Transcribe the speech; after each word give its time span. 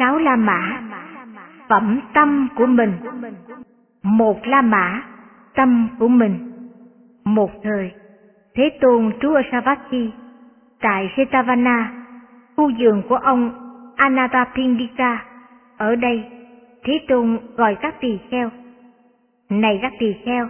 sáu 0.00 0.18
la 0.18 0.36
mã, 0.36 0.80
phẩm 1.68 2.00
tâm 2.14 2.48
của 2.56 2.66
mình. 2.66 2.92
Một 4.02 4.46
la 4.46 4.62
mã, 4.62 5.02
tâm 5.54 5.88
của 5.98 6.08
mình. 6.08 6.52
Một 7.24 7.50
thời, 7.62 7.92
thế 8.54 8.78
tôn 8.80 9.12
trú 9.20 9.32
ở 9.32 9.42
savatthi 9.52 10.10
tại 10.80 11.12
setavana, 11.16 11.92
khu 12.56 12.70
vườn 12.78 13.02
của 13.08 13.16
ông 13.16 13.50
anatapindika 13.96 15.24
ở 15.76 15.94
đây, 15.94 16.24
thế 16.84 17.00
tôn 17.08 17.38
gọi 17.56 17.76
các 17.80 18.00
tỳ 18.00 18.18
kheo. 18.30 18.50
Này 19.50 19.78
các 19.82 19.92
tỳ 19.98 20.14
kheo, 20.24 20.48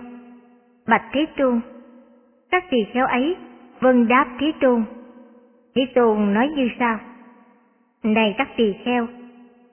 bạch 0.89 1.05
thế 1.13 1.27
tôn, 1.37 1.61
các 2.51 2.65
tỳ 2.71 2.85
kheo 2.93 3.07
ấy 3.07 3.37
vâng 3.81 4.09
đáp 4.09 4.27
thế 4.39 4.53
tôn. 4.61 4.85
Thế 5.75 5.87
tôn 5.95 6.35
nói 6.35 6.49
như 6.57 6.69
sau. 6.79 6.99
Này 8.03 8.35
các 8.39 8.49
tỳ 8.57 8.75
kheo 8.85 9.07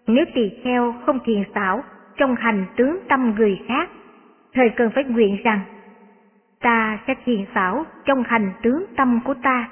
nếu 0.08 0.26
tỳ 0.34 0.52
kheo 0.64 0.94
không 1.06 1.20
thiền 1.26 1.44
xảo 1.56 1.84
trong 2.18 2.36
hành 2.36 2.66
tướng 2.76 2.98
tâm 3.10 3.34
người 3.38 3.60
khác, 3.68 3.90
thời 4.54 4.70
cần 4.70 4.92
phải 4.96 5.04
nguyện 5.04 5.38
rằng 5.44 5.60
ta 6.62 7.00
sẽ 7.08 7.14
thiền 7.26 7.46
xảo 7.56 7.86
trong 8.06 8.24
hành 8.24 8.52
tướng 8.62 8.86
tâm 8.98 9.20
của 9.26 9.34
ta. 9.34 9.70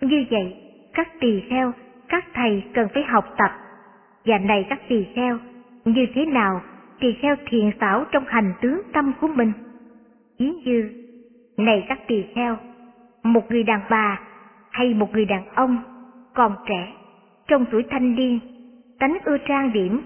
Như 0.00 0.24
vậy, 0.30 0.56
các 0.94 1.08
tỳ 1.20 1.40
kheo, 1.50 1.72
các 2.08 2.24
thầy 2.34 2.64
cần 2.74 2.88
phải 2.94 3.02
học 3.02 3.24
tập. 3.38 3.50
Và 4.24 4.38
này 4.38 4.66
các 4.70 4.80
tỳ 4.88 5.06
kheo, 5.14 5.38
như 5.84 6.06
thế 6.14 6.26
nào 6.26 6.60
tỳ 7.00 7.12
kheo 7.12 7.36
thiền 7.46 7.70
xảo 7.80 8.04
trong 8.12 8.24
hành 8.26 8.52
tướng 8.60 8.80
tâm 8.92 9.12
của 9.20 9.28
mình? 9.28 9.52
Ví 10.38 10.50
như, 10.64 10.90
này 11.56 11.84
các 11.88 11.98
tỳ 12.06 12.24
kheo, 12.34 12.56
một 13.22 13.50
người 13.50 13.62
đàn 13.62 13.80
bà 13.90 14.20
hay 14.70 14.94
một 14.94 15.12
người 15.12 15.24
đàn 15.24 15.44
ông 15.54 15.78
còn 16.34 16.54
trẻ, 16.68 16.92
trong 17.48 17.64
tuổi 17.70 17.84
thanh 17.90 18.14
niên 18.14 18.38
tánh 19.04 19.18
ưa 19.24 19.38
trang 19.38 19.72
điểm, 19.72 20.00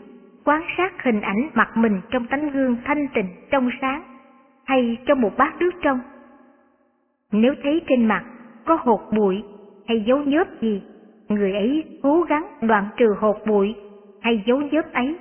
quan 0.45 0.63
sát 0.77 1.03
hình 1.03 1.21
ảnh 1.21 1.51
mặt 1.55 1.77
mình 1.77 2.01
trong 2.11 2.27
tấm 2.27 2.51
gương 2.51 2.77
thanh 2.85 3.09
tịnh 3.15 3.29
trong 3.51 3.71
sáng 3.81 4.03
hay 4.65 4.97
trong 5.07 5.21
một 5.21 5.37
bát 5.37 5.55
nước 5.61 5.71
trong. 5.83 6.01
Nếu 7.33 7.55
thấy 7.63 7.83
trên 7.89 8.07
mặt 8.07 8.25
có 8.65 8.79
hột 8.81 9.01
bụi 9.17 9.43
hay 9.89 10.05
dấu 10.07 10.19
nhớp 10.19 10.61
gì, 10.61 10.83
người 11.29 11.53
ấy 11.53 11.99
cố 12.03 12.23
gắng 12.23 12.47
đoạn 12.61 12.85
trừ 12.97 13.15
hột 13.19 13.37
bụi 13.47 13.75
hay 14.21 14.43
dấu 14.47 14.61
nhớp 14.61 14.93
ấy. 14.93 15.19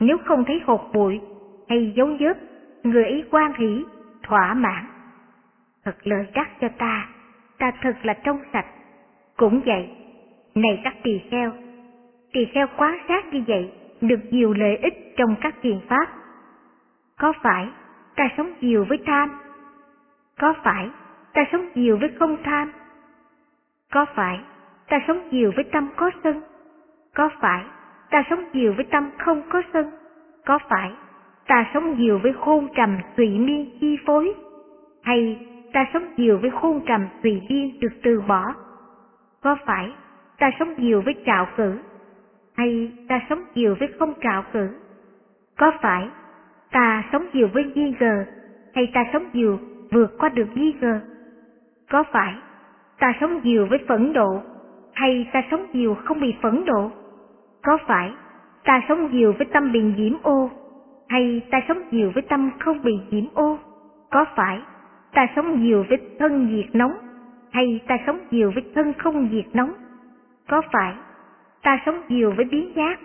Nếu 0.00 0.18
không 0.24 0.44
thấy 0.44 0.60
hột 0.64 0.90
bụi 0.92 1.20
hay 1.68 1.92
dấu 1.96 2.06
nhớp, 2.06 2.36
người 2.82 3.04
ấy 3.04 3.24
quan 3.30 3.52
hỷ, 3.58 3.84
thỏa 4.22 4.54
mãn. 4.54 4.84
Thật 5.84 5.96
lợi 6.04 6.26
đắc 6.34 6.48
cho 6.60 6.68
ta, 6.78 7.08
ta 7.58 7.72
thật 7.82 7.96
là 8.02 8.14
trong 8.14 8.38
sạch. 8.52 8.66
Cũng 9.36 9.60
vậy, 9.66 9.88
này 10.54 10.80
các 10.84 10.94
tỳ 11.02 11.20
kheo, 11.30 11.52
tỳ 12.32 12.44
kheo 12.44 12.66
quan 12.76 12.98
sát 13.08 13.32
như 13.32 13.42
vậy, 13.46 13.72
được 14.00 14.20
nhiều 14.30 14.52
lợi 14.52 14.76
ích 14.76 15.14
trong 15.16 15.36
các 15.40 15.54
thiền 15.62 15.80
pháp. 15.88 16.08
Có 17.18 17.32
phải 17.42 17.68
ta 18.16 18.28
sống 18.36 18.52
nhiều 18.60 18.86
với 18.88 18.98
tham? 19.06 19.30
Có 20.38 20.54
phải 20.64 20.90
ta 21.34 21.44
sống 21.52 21.68
nhiều 21.74 21.98
với 22.00 22.10
không 22.18 22.36
tham? 22.44 22.72
Có 23.92 24.06
phải 24.14 24.40
ta 24.88 24.98
sống 25.06 25.28
nhiều 25.30 25.52
với 25.56 25.64
tâm 25.64 25.88
có 25.96 26.10
sân? 26.24 26.40
Có 27.14 27.28
phải 27.40 27.64
ta 28.10 28.22
sống 28.30 28.44
nhiều 28.52 28.72
với 28.76 28.84
tâm 28.84 29.10
không 29.18 29.42
có 29.50 29.62
sân? 29.72 29.90
Có 30.46 30.58
phải 30.68 30.92
ta 31.46 31.70
sống 31.74 31.98
nhiều 31.98 32.18
với 32.22 32.32
khôn 32.40 32.68
trầm 32.76 32.98
tùy 33.16 33.38
miên 33.38 33.78
chi 33.80 33.98
phối? 34.06 34.34
Hay 35.02 35.46
ta 35.72 35.86
sống 35.92 36.14
nhiều 36.16 36.38
với 36.38 36.50
khôn 36.50 36.80
trầm 36.86 37.06
tùy 37.22 37.42
miên 37.48 37.80
được 37.80 37.92
từ 38.02 38.20
bỏ? 38.20 38.54
Có 39.42 39.56
phải 39.66 39.92
ta 40.38 40.50
sống 40.58 40.74
nhiều 40.78 41.02
với 41.04 41.14
trạo 41.26 41.46
cử 41.56 41.78
hay 42.58 42.92
ta 43.08 43.20
sống 43.28 43.42
nhiều 43.54 43.76
với 43.80 43.88
không 43.98 44.14
trạo 44.20 44.44
cử? 44.52 44.68
Có 45.58 45.72
phải 45.82 46.08
ta 46.70 47.04
sống 47.12 47.26
nhiều 47.32 47.48
với 47.54 47.72
nghi 47.74 47.94
ngờ 48.00 48.24
hay 48.74 48.90
ta 48.94 49.04
sống 49.12 49.24
nhiều 49.32 49.58
vượt 49.90 50.18
qua 50.18 50.28
được 50.28 50.48
nghi 50.54 50.74
ngờ? 50.80 51.00
Có 51.90 52.04
phải 52.12 52.34
ta 52.98 53.12
sống 53.20 53.40
nhiều 53.42 53.66
với 53.66 53.78
phẫn 53.88 54.12
nộ 54.12 54.42
hay 54.92 55.26
ta 55.32 55.42
sống 55.50 55.66
nhiều 55.72 55.94
không 55.94 56.20
bị 56.20 56.34
phẫn 56.42 56.64
nộ? 56.66 56.90
Có 57.62 57.78
phải 57.86 58.12
ta 58.64 58.80
sống 58.88 59.10
nhiều 59.12 59.32
với 59.38 59.46
tâm 59.52 59.72
bị 59.72 59.82
nhiễm 59.82 60.12
ô 60.22 60.50
hay 61.08 61.42
ta 61.50 61.60
sống 61.68 61.82
nhiều 61.90 62.10
với 62.14 62.22
tâm 62.22 62.50
không 62.58 62.82
bị 62.82 62.92
nhiễm 63.10 63.24
ô? 63.34 63.58
Có 64.10 64.24
phải 64.36 64.60
ta 65.12 65.26
sống 65.36 65.62
nhiều 65.62 65.84
với 65.88 65.98
thân 66.18 66.56
nhiệt 66.56 66.66
nóng 66.72 66.92
hay 67.50 67.80
ta 67.86 67.96
sống 68.06 68.18
nhiều 68.30 68.52
với 68.54 68.62
thân 68.74 68.92
không 68.98 69.28
nhiệt 69.30 69.46
nóng? 69.52 69.72
Có 70.48 70.62
phải 70.72 70.94
ta 71.62 71.82
sống 71.86 72.02
nhiều 72.08 72.32
với 72.36 72.44
biến 72.44 72.72
giác 72.76 73.00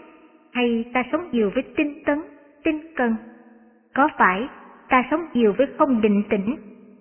hay 0.52 0.86
ta 0.94 1.04
sống 1.12 1.30
nhiều 1.32 1.52
với 1.54 1.64
tinh 1.76 2.04
tấn, 2.06 2.22
tinh 2.64 2.82
cần? 2.96 3.16
Có 3.94 4.10
phải 4.18 4.48
ta 4.90 5.04
sống 5.12 5.26
nhiều 5.34 5.54
với 5.58 5.68
không 5.78 6.02
định 6.02 6.24
tĩnh 6.30 6.56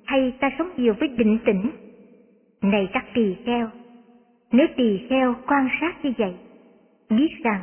hay 0.04 0.36
ta 0.40 0.50
sống 0.58 0.70
nhiều 0.76 0.94
với 1.00 1.08
định 1.08 1.38
tĩnh? 1.44 1.70
Này 2.62 2.88
các 2.92 3.04
tỳ 3.14 3.36
kheo, 3.44 3.70
nếu 4.52 4.66
tỳ 4.76 4.98
kheo 5.08 5.36
quan 5.46 5.68
sát 5.80 6.04
như 6.04 6.12
vậy, 6.18 6.34
biết 7.10 7.30
rằng 7.44 7.60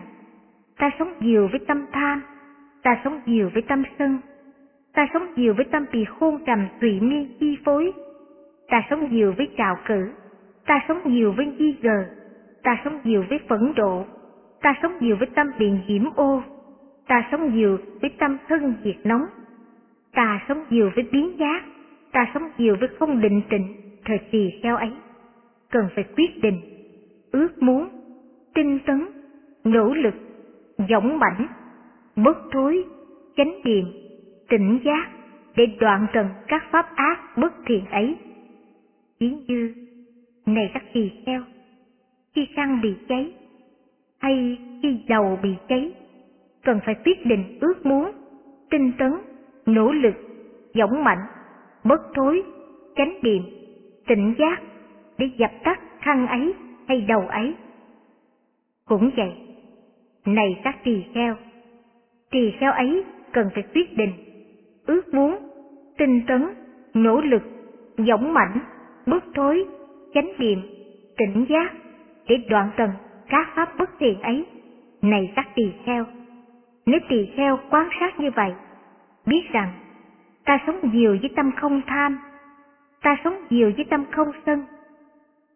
ta 0.77 0.89
sống 0.99 1.13
nhiều 1.19 1.47
với 1.51 1.59
tâm 1.67 1.85
tham, 1.91 2.21
ta 2.83 3.01
sống 3.03 3.21
nhiều 3.25 3.49
với 3.53 3.61
tâm 3.61 3.83
sân, 3.99 4.19
ta 4.93 5.07
sống 5.13 5.27
nhiều 5.35 5.53
với 5.53 5.65
tâm 5.65 5.85
bị 5.91 6.05
khôn 6.05 6.39
trầm 6.45 6.67
tùy 6.81 6.99
miên 6.99 7.27
chi 7.39 7.57
phối, 7.65 7.91
ta 8.67 8.81
sống 8.89 9.09
nhiều 9.11 9.33
với 9.37 9.47
trào 9.57 9.75
cử, 9.85 10.13
ta 10.65 10.79
sống 10.87 11.01
nhiều 11.05 11.33
với 11.37 11.45
nghi 11.45 11.75
ngờ, 11.81 12.05
ta 12.63 12.81
sống 12.85 12.99
nhiều 13.03 13.25
với 13.29 13.39
phẫn 13.47 13.73
độ, 13.75 14.05
ta 14.61 14.73
sống 14.81 14.93
nhiều 14.99 15.15
với 15.15 15.27
tâm 15.35 15.47
biện 15.59 15.79
nhiễm 15.87 16.03
ô, 16.15 16.43
ta 17.07 17.27
sống 17.31 17.55
nhiều 17.55 17.77
với 18.01 18.09
tâm 18.19 18.37
thân 18.47 18.73
diệt 18.83 18.97
nóng, 19.03 19.25
ta 20.13 20.41
sống 20.47 20.63
nhiều 20.69 20.91
với 20.95 21.03
biến 21.11 21.39
giác, 21.39 21.63
ta 22.11 22.31
sống 22.33 22.43
nhiều 22.57 22.75
với 22.79 22.89
không 22.99 23.21
định 23.21 23.41
tịnh, 23.49 23.75
thời 24.05 24.17
kỳ 24.31 24.59
kheo 24.63 24.75
ấy. 24.75 24.91
Cần 25.71 25.85
phải 25.95 26.03
quyết 26.03 26.41
định, 26.41 26.61
ước 27.31 27.63
muốn, 27.63 27.89
tinh 28.53 28.79
tấn, 28.85 29.07
nỗ 29.63 29.93
lực, 29.93 30.13
dũng 30.77 31.19
mãnh, 31.19 31.47
bất 32.15 32.37
thối, 32.51 32.83
chánh 33.37 33.53
niệm, 33.63 33.85
tỉnh 34.49 34.79
giác 34.83 35.09
để 35.55 35.65
đoạn 35.79 36.07
trần 36.13 36.27
các 36.47 36.63
pháp 36.71 36.95
ác 36.95 37.37
bất 37.37 37.53
thiện 37.65 37.85
ấy. 37.85 38.15
Ví 39.19 39.33
như, 39.47 39.73
này 40.45 40.71
các 40.73 40.83
tỳ 40.93 41.11
kheo, 41.25 41.41
khi 42.35 42.47
khăn 42.55 42.81
bị 42.81 42.95
cháy, 43.07 43.33
hay 44.19 44.57
khi 44.83 44.99
dầu 45.07 45.39
bị 45.43 45.55
cháy, 45.67 45.91
cần 46.63 46.79
phải 46.85 46.95
quyết 47.05 47.25
định 47.25 47.57
ước 47.61 47.85
muốn, 47.85 48.11
tinh 48.69 48.91
tấn, 48.97 49.13
nỗ 49.65 49.91
lực 49.91 50.15
dũng 50.73 51.03
mạnh 51.03 51.25
bất 51.83 52.01
thối 52.15 52.43
chánh 52.95 53.19
niệm 53.21 53.43
tỉnh 54.07 54.33
giác 54.39 54.61
để 55.17 55.29
dập 55.37 55.51
tắt 55.63 55.79
khăn 55.99 56.27
ấy 56.27 56.53
hay 56.87 57.01
đầu 57.01 57.21
ấy. 57.27 57.53
Cũng 58.85 59.11
vậy, 59.17 59.31
này 60.25 60.59
các 60.63 60.75
tỳ 60.83 61.03
kheo 61.13 61.35
tỳ 62.31 62.51
kheo 62.59 62.71
ấy 62.71 63.03
cần 63.31 63.47
phải 63.53 63.63
quyết 63.73 63.97
định 63.97 64.13
ước 64.85 65.13
muốn, 65.13 65.37
tinh 65.97 66.21
tấn, 66.27 66.45
nỗ 66.93 67.21
lực 67.21 67.41
dũng 67.97 68.33
mạnh 68.33 68.59
bất 69.05 69.23
thối 69.35 69.65
chánh 70.13 70.33
niệm 70.39 70.59
tỉnh 71.17 71.45
giác 71.49 71.73
để 72.29 72.37
đoạn 72.49 72.69
tận 72.77 72.89
các 73.29 73.47
pháp 73.55 73.69
bất 73.77 73.89
thiện 73.99 74.21
ấy. 74.21 74.45
Này 75.01 75.31
các 75.35 75.47
tỳ 75.55 75.71
kheo, 75.85 76.05
nếu 76.85 76.99
tỳ 77.09 77.29
kheo 77.35 77.59
quan 77.69 77.89
sát 77.99 78.19
như 78.19 78.31
vậy, 78.35 78.53
biết 79.25 79.41
rằng 79.51 79.71
ta 80.45 80.59
sống 80.67 80.79
nhiều 80.93 81.17
với 81.21 81.29
tâm 81.35 81.51
không 81.55 81.81
tham, 81.87 82.19
ta 83.01 83.17
sống 83.23 83.33
nhiều 83.49 83.71
với 83.75 83.85
tâm 83.89 84.05
không 84.11 84.31
sân, 84.45 84.65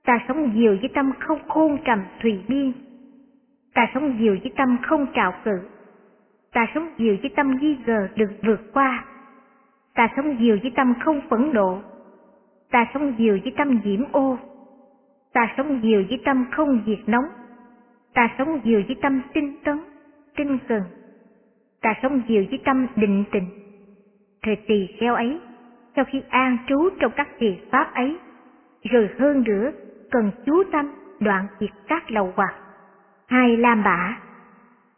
ta 0.06 0.20
sống 0.28 0.54
nhiều 0.56 0.78
với 0.82 0.90
tâm 0.94 1.12
không 1.20 1.40
khôn 1.48 1.78
trầm 1.86 2.00
thùy 2.22 2.40
biên, 2.48 2.72
ta 3.74 3.92
sống 3.94 4.18
nhiều 4.20 4.38
với 4.42 4.52
tâm 4.58 4.78
không 4.82 5.08
trạo 5.16 5.34
cự, 5.46 5.60
ta 6.54 6.68
sống 6.74 6.90
nhiều 6.98 7.18
với 7.22 7.30
tâm 7.36 7.58
nghi 7.62 7.78
ngờ 7.86 8.08
được 8.16 8.32
vượt 8.44 8.74
qua, 8.74 9.06
ta 9.96 10.08
sống 10.16 10.38
nhiều 10.40 10.58
với 10.62 10.72
tâm 10.76 10.94
không 11.04 11.22
phẫn 11.30 11.54
nộ, 11.54 11.80
ta 12.72 12.88
sống 12.94 13.14
nhiều 13.18 13.40
với 13.44 13.54
tâm 13.58 13.80
nhiễm 13.84 14.04
ô, 14.12 14.38
ta 15.34 15.54
sống 15.58 15.82
nhiều 15.82 16.06
với 16.10 16.20
tâm 16.26 16.46
không 16.52 16.84
diệt 16.86 17.00
nóng, 17.08 17.26
ta 18.14 18.30
sống 18.38 18.60
nhiều 18.64 18.84
với 18.88 18.96
tâm 19.02 19.22
tinh 19.34 19.56
tấn, 19.64 19.80
tinh 20.36 20.58
cần, 20.68 20.82
ta 21.82 21.94
sống 22.02 22.22
nhiều 22.28 22.46
với 22.50 22.60
tâm 22.66 22.88
định 22.96 23.24
tình. 23.32 23.48
Thời 24.44 24.56
tỳ 24.56 24.88
kheo 25.00 25.16
ấy, 25.16 25.40
sau 25.96 26.06
khi 26.06 26.22
an 26.30 26.58
trú 26.68 26.90
trong 27.00 27.12
các 27.16 27.28
thiền 27.40 27.56
pháp 27.72 27.94
ấy, 27.94 28.18
rồi 28.84 29.10
hơn 29.20 29.44
nữa 29.44 29.72
cần 30.12 30.32
chú 30.46 30.64
tâm 30.72 30.92
đoạn 31.20 31.48
diệt 31.60 31.70
các 31.88 32.12
lầu 32.12 32.34
hoặc, 32.36 32.56
hai 33.28 33.58
lam 33.58 33.84
bả, 33.84 34.18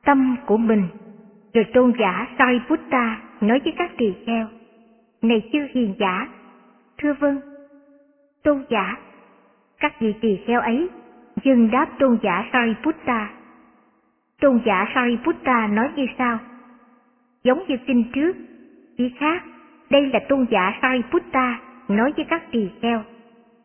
tâm 0.06 0.36
của 0.46 0.58
mình, 0.58 0.88
rồi 1.54 1.66
tôn 1.74 1.94
giả 2.00 2.28
Sariputta 2.38 3.22
nói 3.42 3.62
với 3.64 3.74
các 3.78 3.92
tỳ 3.98 4.14
kheo, 4.26 4.48
này 5.22 5.50
chư 5.54 5.60
hiền 5.72 5.96
giả, 6.00 6.28
thưa 6.98 7.14
vâng, 7.14 7.42
tôn 8.44 8.66
giả 8.70 8.98
các 9.80 9.94
vị 10.00 10.14
tỳ 10.22 10.40
kheo 10.48 10.62
ấy 10.62 10.90
dừng 11.44 11.72
đáp 11.72 11.88
tôn 12.00 12.18
giả 12.24 12.46
Sariputta. 12.54 13.30
Tôn 14.42 14.62
giả 14.66 14.86
Sariputta 14.96 15.68
nói 15.68 15.90
như 15.96 16.06
sau. 16.18 16.40
Giống 17.44 17.64
như 17.68 17.78
kinh 17.88 18.04
trước, 18.14 18.36
ý 18.98 19.14
khác, 19.20 19.44
đây 19.90 20.10
là 20.14 20.20
tôn 20.30 20.46
giả 20.52 20.80
Sariputta 20.82 21.60
nói 21.88 22.14
với 22.16 22.26
các 22.30 22.52
tỳ 22.52 22.70
kheo. 22.82 23.04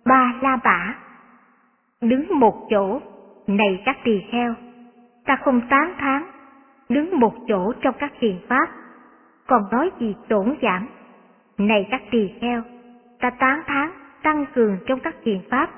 Ba 0.05 0.35
la 0.41 0.57
bả. 0.65 0.95
Đứng 2.01 2.39
một 2.39 2.67
chỗ, 2.71 3.01
này 3.47 3.83
các 3.85 3.97
tỳ 4.05 4.21
kheo, 4.31 4.55
ta 5.25 5.37
không 5.37 5.61
tán 5.71 5.95
thán, 5.99 6.23
đứng 6.89 7.21
một 7.21 7.35
chỗ 7.49 7.73
trong 7.81 7.95
các 7.99 8.13
thiền 8.21 8.39
pháp, 8.49 8.69
còn 9.47 9.63
nói 9.73 9.91
gì 10.01 10.15
tổn 10.29 10.55
giảm. 10.63 10.87
Này 11.59 11.89
các 11.91 12.03
tỳ 12.11 12.31
kheo, 12.41 12.63
ta 13.21 13.31
tán 13.31 13.61
thán, 13.67 13.91
tăng 14.23 14.45
cường 14.55 14.77
trong 14.87 15.01
các 15.01 15.15
thiền 15.25 15.41
pháp, 15.51 15.71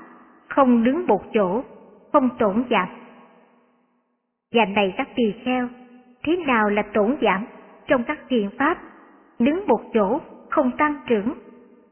không 0.54 0.84
đứng 0.84 1.06
một 1.06 1.22
chỗ, 1.34 1.62
không 2.12 2.28
tổn 2.38 2.64
giảm. 2.70 2.88
Và 4.54 4.64
này 4.64 4.94
các 4.96 5.08
tỳ 5.16 5.32
kheo, 5.44 5.69
thế 6.25 6.37
nào 6.37 6.69
là 6.69 6.82
tổn 6.94 7.16
giảm 7.22 7.46
trong 7.88 8.04
các 8.04 8.19
thiền 8.28 8.49
pháp, 8.58 8.78
đứng 9.38 9.66
một 9.66 9.81
chỗ, 9.94 10.20
không 10.50 10.70
tăng 10.78 10.94
trưởng? 11.06 11.34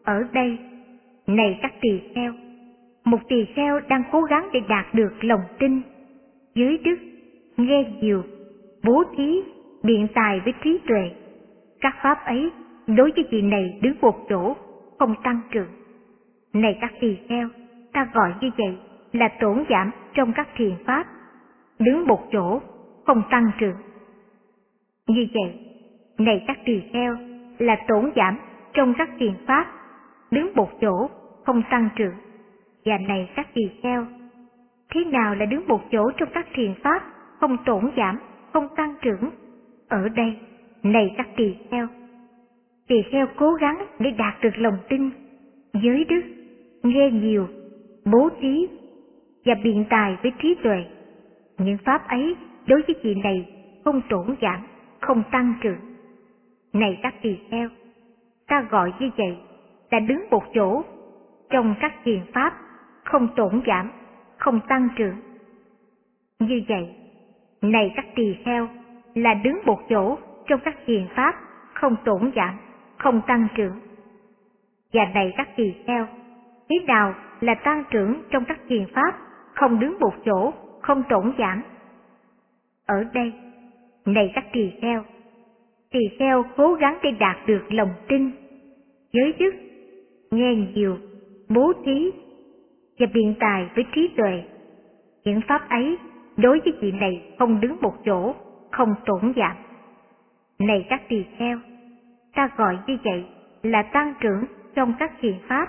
Ở 0.04 0.22
đây, 0.32 0.58
này 1.26 1.58
các 1.62 1.72
tỳ 1.80 2.00
kheo, 2.14 2.32
một 3.04 3.18
tỳ 3.28 3.44
kheo 3.44 3.80
đang 3.88 4.02
cố 4.12 4.22
gắng 4.22 4.48
để 4.52 4.60
đạt 4.68 4.94
được 4.94 5.12
lòng 5.20 5.42
tin, 5.58 5.80
giới 6.54 6.78
đức, 6.78 6.96
nghe 7.56 7.84
nhiều, 8.00 8.22
bố 8.84 9.04
thí, 9.16 9.42
biện 9.82 10.06
tài 10.14 10.40
với 10.40 10.54
trí 10.64 10.78
tuệ. 10.88 11.10
Các 11.80 11.96
pháp 12.02 12.24
ấy 12.24 12.50
đối 12.86 13.12
với 13.16 13.24
vị 13.30 13.42
này 13.42 13.78
đứng 13.82 13.94
một 14.00 14.16
chỗ, 14.28 14.56
không 14.98 15.14
tăng 15.24 15.40
trưởng. 15.50 15.68
Này 16.52 16.78
các 16.80 16.92
tỳ 17.00 17.16
kheo, 17.28 17.48
ta 17.92 18.08
gọi 18.14 18.34
như 18.40 18.50
vậy 18.58 18.78
là 19.12 19.28
tổn 19.40 19.64
giảm 19.70 19.90
trong 20.14 20.32
các 20.32 20.48
thiền 20.56 20.74
pháp, 20.86 21.06
đứng 21.78 22.06
một 22.06 22.28
chỗ, 22.32 22.60
không 23.06 23.22
tăng 23.30 23.50
trưởng. 23.58 23.76
Như 25.06 25.26
vậy, 25.34 25.58
này 26.18 26.44
các 26.46 26.58
tỳ 26.64 26.82
kheo, 26.92 27.16
là 27.58 27.76
tổn 27.88 28.10
giảm 28.16 28.38
trong 28.72 28.94
các 28.98 29.10
thiền 29.18 29.32
pháp, 29.46 29.66
đứng 30.30 30.52
một 30.54 30.70
chỗ, 30.80 31.10
không 31.46 31.62
tăng 31.70 31.88
trưởng. 31.96 32.14
Và 32.84 32.98
này 32.98 33.30
các 33.36 33.48
tỳ 33.54 33.62
kheo, 33.82 34.06
thế 34.94 35.04
nào 35.04 35.34
là 35.34 35.46
đứng 35.46 35.68
một 35.68 35.80
chỗ 35.92 36.10
trong 36.10 36.28
các 36.34 36.46
thiền 36.52 36.74
pháp, 36.82 37.02
không 37.40 37.56
tổn 37.64 37.90
giảm, 37.96 38.18
không 38.52 38.68
tăng 38.76 38.94
trưởng? 39.02 39.30
Ở 39.88 40.08
đây, 40.08 40.36
này 40.82 41.14
các 41.16 41.28
tỳ 41.36 41.54
kheo, 41.70 41.86
tỳ 42.88 43.02
kheo 43.10 43.26
cố 43.36 43.52
gắng 43.52 43.86
để 43.98 44.10
đạt 44.10 44.34
được 44.42 44.56
lòng 44.56 44.78
tin, 44.88 45.10
giới 45.72 46.04
đức, 46.04 46.20
nghe 46.82 47.10
nhiều, 47.10 47.46
bố 48.04 48.30
trí 48.40 48.68
và 49.44 49.54
biện 49.64 49.84
tài 49.90 50.16
với 50.22 50.32
trí 50.42 50.54
tuệ. 50.62 50.84
Những 51.58 51.78
pháp 51.84 52.08
ấy 52.08 52.36
đối 52.66 52.82
với 52.82 52.96
chị 53.02 53.14
này 53.14 53.56
không 53.84 54.00
tổn 54.08 54.36
giảm, 54.42 54.60
không 55.00 55.22
tăng 55.30 55.54
trưởng. 55.60 55.78
Này 56.72 56.98
các 57.02 57.14
tỳ 57.22 57.36
kheo, 57.50 57.68
ta 58.46 58.66
gọi 58.70 58.92
như 59.00 59.10
vậy 59.16 59.36
là 59.90 60.00
đứng 60.00 60.24
một 60.30 60.42
chỗ 60.54 60.82
trong 61.50 61.74
các 61.80 61.94
thiền 62.04 62.20
pháp 62.34 62.54
không 63.04 63.28
tổn 63.36 63.62
giảm, 63.66 63.90
không 64.38 64.60
tăng 64.68 64.88
trưởng. 64.96 65.16
Như 66.38 66.62
vậy, 66.68 66.94
này 67.62 67.92
các 67.96 68.06
tỳ 68.14 68.34
kheo 68.44 68.68
là 69.14 69.34
đứng 69.34 69.58
một 69.66 69.78
chỗ 69.88 70.18
trong 70.46 70.60
các 70.64 70.76
thiền 70.86 71.06
pháp 71.16 71.34
không 71.74 71.96
tổn 72.04 72.30
giảm, 72.36 72.54
không 72.98 73.20
tăng 73.26 73.46
trưởng. 73.56 73.80
Và 74.92 75.04
này 75.14 75.32
các 75.36 75.48
tỳ 75.56 75.74
kheo, 75.86 76.06
Ý 76.70 76.78
nào 76.86 77.14
là 77.40 77.54
tăng 77.54 77.84
trưởng 77.90 78.22
trong 78.30 78.44
các 78.44 78.58
thiền 78.68 78.86
pháp 78.94 79.18
không 79.54 79.80
đứng 79.80 79.96
một 80.00 80.12
chỗ, 80.24 80.52
không 80.82 81.02
tổn 81.08 81.32
giảm. 81.38 81.62
Ở 82.86 83.04
đây, 83.14 83.32
này 84.06 84.32
các 84.34 84.44
tỳ 84.52 84.70
kheo, 84.80 85.04
tỳ 85.90 86.00
kheo 86.18 86.44
cố 86.56 86.74
gắng 86.74 86.98
để 87.02 87.10
đạt 87.10 87.36
được 87.46 87.62
lòng 87.68 87.90
tin, 88.08 88.30
giới 89.12 89.32
đức, 89.38 89.54
nghe 90.30 90.54
nhiều, 90.54 90.98
bố 91.48 91.72
thí 91.84 92.10
và 92.98 93.06
biện 93.14 93.34
tài 93.40 93.68
với 93.74 93.84
trí 93.94 94.08
tuệ. 94.16 94.42
Những 95.24 95.40
pháp 95.48 95.68
ấy 95.68 95.98
đối 96.36 96.60
với 96.60 96.72
vị 96.80 96.92
này 96.92 97.34
không 97.38 97.60
đứng 97.60 97.76
một 97.80 97.94
chỗ, 98.04 98.34
không 98.70 98.94
tổn 99.06 99.32
giảm. 99.36 99.56
Này 100.58 100.86
các 100.88 101.02
tỳ 101.08 101.24
kheo, 101.38 101.58
ta 102.34 102.50
gọi 102.56 102.78
như 102.86 102.98
vậy 103.04 103.24
là 103.62 103.82
tăng 103.82 104.14
trưởng 104.20 104.44
trong 104.74 104.94
các 104.98 105.12
thiền 105.20 105.34
pháp, 105.48 105.68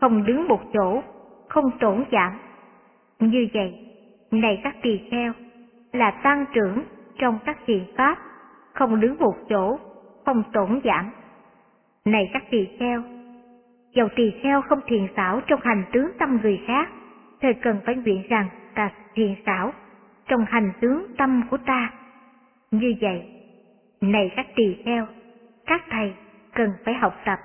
không 0.00 0.24
đứng 0.24 0.48
một 0.48 0.60
chỗ, 0.72 1.02
không 1.48 1.70
tổn 1.80 2.04
giảm. 2.12 2.38
Như 3.20 3.48
vậy, 3.54 3.74
này 4.30 4.60
các 4.64 4.76
tỳ 4.82 5.00
kheo, 5.10 5.32
là 5.92 6.10
tăng 6.10 6.44
trưởng 6.54 6.82
trong 7.18 7.38
các 7.44 7.58
thiền 7.66 7.84
pháp, 7.96 8.18
không 8.72 9.00
đứng 9.00 9.16
một 9.18 9.34
chỗ, 9.48 9.78
không 10.26 10.42
tổn 10.52 10.80
giảm. 10.84 11.10
Này 12.04 12.30
các 12.32 12.42
tỳ 12.50 12.68
kheo, 12.78 13.02
dầu 13.94 14.08
tỳ 14.16 14.30
kheo 14.42 14.62
không 14.62 14.80
thiền 14.86 15.06
xảo 15.16 15.40
trong 15.46 15.60
hành 15.62 15.84
tướng 15.92 16.10
tâm 16.18 16.38
người 16.42 16.60
khác, 16.66 16.88
thời 17.40 17.54
cần 17.54 17.80
phải 17.86 17.94
nguyện 17.94 18.22
rằng 18.28 18.48
ta 18.74 18.90
thiền 19.14 19.34
xảo 19.46 19.72
trong 20.28 20.44
hành 20.48 20.72
tướng 20.80 21.06
tâm 21.18 21.42
của 21.50 21.56
ta. 21.56 21.92
Như 22.70 22.94
vậy, 23.00 23.22
này 24.00 24.30
các 24.36 24.46
tỳ 24.56 24.76
kheo, 24.84 25.06
các 25.66 25.84
thầy 25.90 26.14
cần 26.54 26.70
phải 26.84 26.94
học 26.94 27.14
tập. 27.24 27.38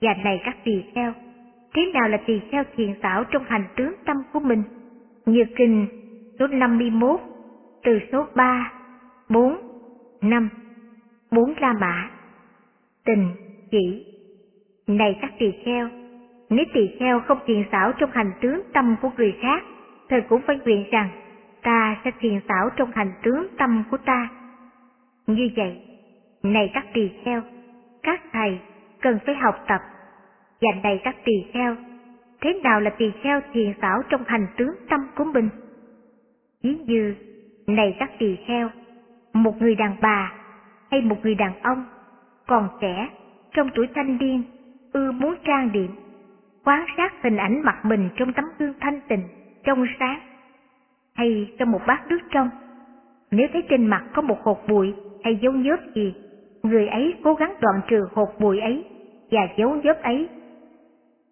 Và 0.00 0.14
này 0.24 0.40
các 0.44 0.56
tỳ 0.64 0.84
kheo, 0.94 1.12
thế 1.74 1.82
nào 1.94 2.08
là 2.08 2.18
tỳ 2.26 2.40
kheo 2.50 2.64
thiền 2.76 2.94
xảo 3.02 3.24
trong 3.24 3.44
hành 3.44 3.68
tướng 3.76 3.94
tâm 4.04 4.16
của 4.32 4.40
mình? 4.40 4.62
Như 5.26 5.44
kinh 5.56 5.86
số 6.38 6.46
51, 6.46 7.20
từ 7.82 8.00
số 8.12 8.26
3, 8.34 8.72
4, 9.28 9.58
5, 10.20 10.48
4 11.30 11.54
La 11.60 11.72
Mã, 11.72 12.10
tình, 13.04 13.28
chỉ. 13.70 14.06
Này 14.86 15.18
các 15.22 15.32
tỳ 15.38 15.52
kheo, 15.64 15.88
nếu 16.50 16.64
tỳ 16.74 16.80
kheo 16.98 17.20
không 17.20 17.38
thiền 17.46 17.64
xảo 17.72 17.92
trong 17.92 18.10
hành 18.12 18.32
tướng 18.40 18.62
tâm 18.72 18.96
của 19.02 19.10
người 19.16 19.36
khác, 19.40 19.64
thời 20.08 20.20
cũng 20.28 20.40
phải 20.46 20.58
nguyện 20.64 20.84
rằng 20.90 21.10
ta 21.62 21.96
sẽ 22.04 22.10
thiền 22.18 22.40
xảo 22.48 22.70
trong 22.76 22.90
hành 22.94 23.12
tướng 23.22 23.46
tâm 23.58 23.84
của 23.90 23.96
ta. 23.96 24.28
Như 25.26 25.50
vậy, 25.56 25.80
này 26.42 26.70
các 26.74 26.86
tỳ 26.94 27.10
kheo, 27.24 27.42
các 28.02 28.20
thầy 28.32 28.58
cần 29.00 29.18
phải 29.26 29.34
học 29.34 29.54
tập. 29.68 29.80
Và 30.60 30.80
đầy 30.82 31.00
các 31.04 31.16
tỳ 31.24 31.32
kheo, 31.52 31.76
thế 32.40 32.60
nào 32.62 32.80
là 32.80 32.90
tỳ 32.90 33.12
kheo 33.22 33.40
thiền 33.52 33.72
xảo 33.80 34.02
trong 34.08 34.22
hành 34.26 34.46
tướng 34.56 34.74
tâm 34.90 35.00
của 35.16 35.24
mình? 35.24 35.48
Ví 36.62 36.76
như, 36.86 37.14
này 37.66 37.96
các 37.98 38.10
tỳ 38.18 38.36
kheo, 38.46 38.70
một 39.32 39.62
người 39.62 39.74
đàn 39.74 39.96
bà 40.00 40.32
hay 40.90 41.00
một 41.00 41.16
người 41.22 41.34
đàn 41.34 41.52
ông 41.62 41.84
còn 42.46 42.68
trẻ 42.80 43.08
trong 43.54 43.70
tuổi 43.74 43.88
thanh 43.94 44.18
niên 44.18 44.42
ưa 44.92 45.12
muốn 45.12 45.34
trang 45.44 45.72
điểm, 45.72 45.90
quan 46.64 46.86
sát 46.96 47.22
hình 47.22 47.36
ảnh 47.36 47.62
mặt 47.62 47.84
mình 47.84 48.08
trong 48.16 48.32
tấm 48.32 48.44
gương 48.58 48.74
thanh 48.80 49.00
tịnh, 49.08 49.22
trong 49.64 49.86
sáng, 49.98 50.20
hay 51.14 51.52
trong 51.58 51.70
một 51.70 51.80
bát 51.86 52.06
nước 52.06 52.18
trong. 52.30 52.50
Nếu 53.30 53.48
thấy 53.52 53.62
trên 53.68 53.86
mặt 53.86 54.04
có 54.14 54.22
một 54.22 54.38
hột 54.42 54.58
bụi 54.68 54.94
hay 55.24 55.36
dấu 55.42 55.52
nhớp 55.52 55.80
gì, 55.94 56.14
người 56.62 56.86
ấy 56.86 57.14
cố 57.24 57.34
gắng 57.34 57.54
đoạn 57.60 57.80
trừ 57.88 58.08
hột 58.12 58.28
bụi 58.40 58.60
ấy 58.60 58.84
và 59.30 59.40
dấu 59.56 59.76
nhớp 59.76 60.02
ấy. 60.02 60.28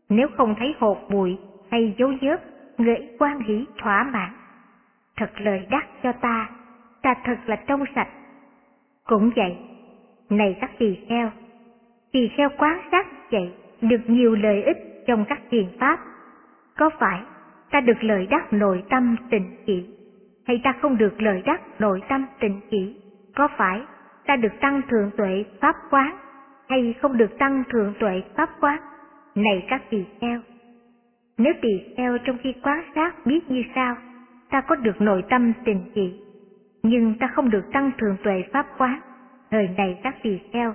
Nếu 0.09 0.29
không 0.37 0.55
thấy 0.59 0.75
hột 0.79 0.99
bụi 1.11 1.39
hay 1.71 1.95
dấu 1.99 2.13
vết 2.21 2.41
người 2.79 2.95
ấy 2.95 3.17
quan 3.19 3.41
hỷ 3.41 3.67
thỏa 3.79 4.03
mãn. 4.03 4.31
Thật 5.17 5.31
lời 5.37 5.67
đắc 5.71 5.87
cho 6.03 6.13
ta, 6.13 6.51
ta 7.03 7.15
thật 7.25 7.37
là 7.47 7.57
trong 7.57 7.85
sạch. 7.95 8.09
Cũng 9.05 9.31
vậy, 9.37 9.57
này 10.31 10.57
các 10.61 10.71
tỳ 10.79 10.99
kheo, 11.09 11.31
tỳ 12.13 12.29
kheo 12.37 12.49
quán 12.59 12.81
sát 12.91 13.07
vậy 13.31 13.53
được 13.81 14.01
nhiều 14.07 14.35
lợi 14.35 14.63
ích 14.63 14.77
trong 15.07 15.25
các 15.29 15.41
thiền 15.51 15.67
pháp. 15.81 15.99
Có 16.77 16.91
phải 16.99 17.23
ta 17.71 17.81
được 17.81 18.05
lợi 18.05 18.27
đắc 18.31 18.53
nội 18.53 18.83
tâm 18.91 19.17
tịnh 19.31 19.57
chỉ, 19.67 19.87
hay 20.47 20.61
ta 20.65 20.73
không 20.83 20.99
được 20.99 21.23
lợi 21.23 21.43
đắc 21.47 21.61
nội 21.79 22.03
tâm 22.09 22.27
tịnh 22.41 22.61
chỉ? 22.71 22.97
Có 23.35 23.49
phải 23.57 23.83
ta 24.27 24.37
được 24.37 24.53
tăng 24.61 24.83
thượng 24.91 25.11
tuệ 25.17 25.45
pháp 25.61 25.77
quán, 25.91 26.19
hay 26.69 26.95
không 27.03 27.17
được 27.17 27.39
tăng 27.39 27.63
thượng 27.73 27.95
tuệ 28.01 28.23
pháp 28.37 28.51
quán? 28.61 28.79
Này 29.35 29.67
các 29.69 29.83
tỳ 29.91 30.05
kheo, 30.21 30.41
nếu 31.39 31.53
tỳ 31.63 31.95
kheo 31.97 32.19
trong 32.19 32.39
khi 32.43 32.53
quán 32.63 32.85
sát 32.95 33.27
biết 33.27 33.51
như 33.51 33.63
sao 33.75 33.97
ta 34.51 34.61
có 34.61 34.77
được 34.77 35.01
nội 35.01 35.23
tâm 35.31 35.53
tình 35.65 35.81
chỉ, 35.95 36.21
nhưng 36.83 37.15
ta 37.19 37.27
không 37.27 37.51
được 37.51 37.65
tăng 37.73 37.91
thường 37.99 38.17
tuệ 38.23 38.45
pháp 38.53 38.67
quán. 38.79 39.01
Thời 39.51 39.69
này 39.77 39.99
các 40.03 40.17
tỳ 40.23 40.39
kheo, 40.53 40.75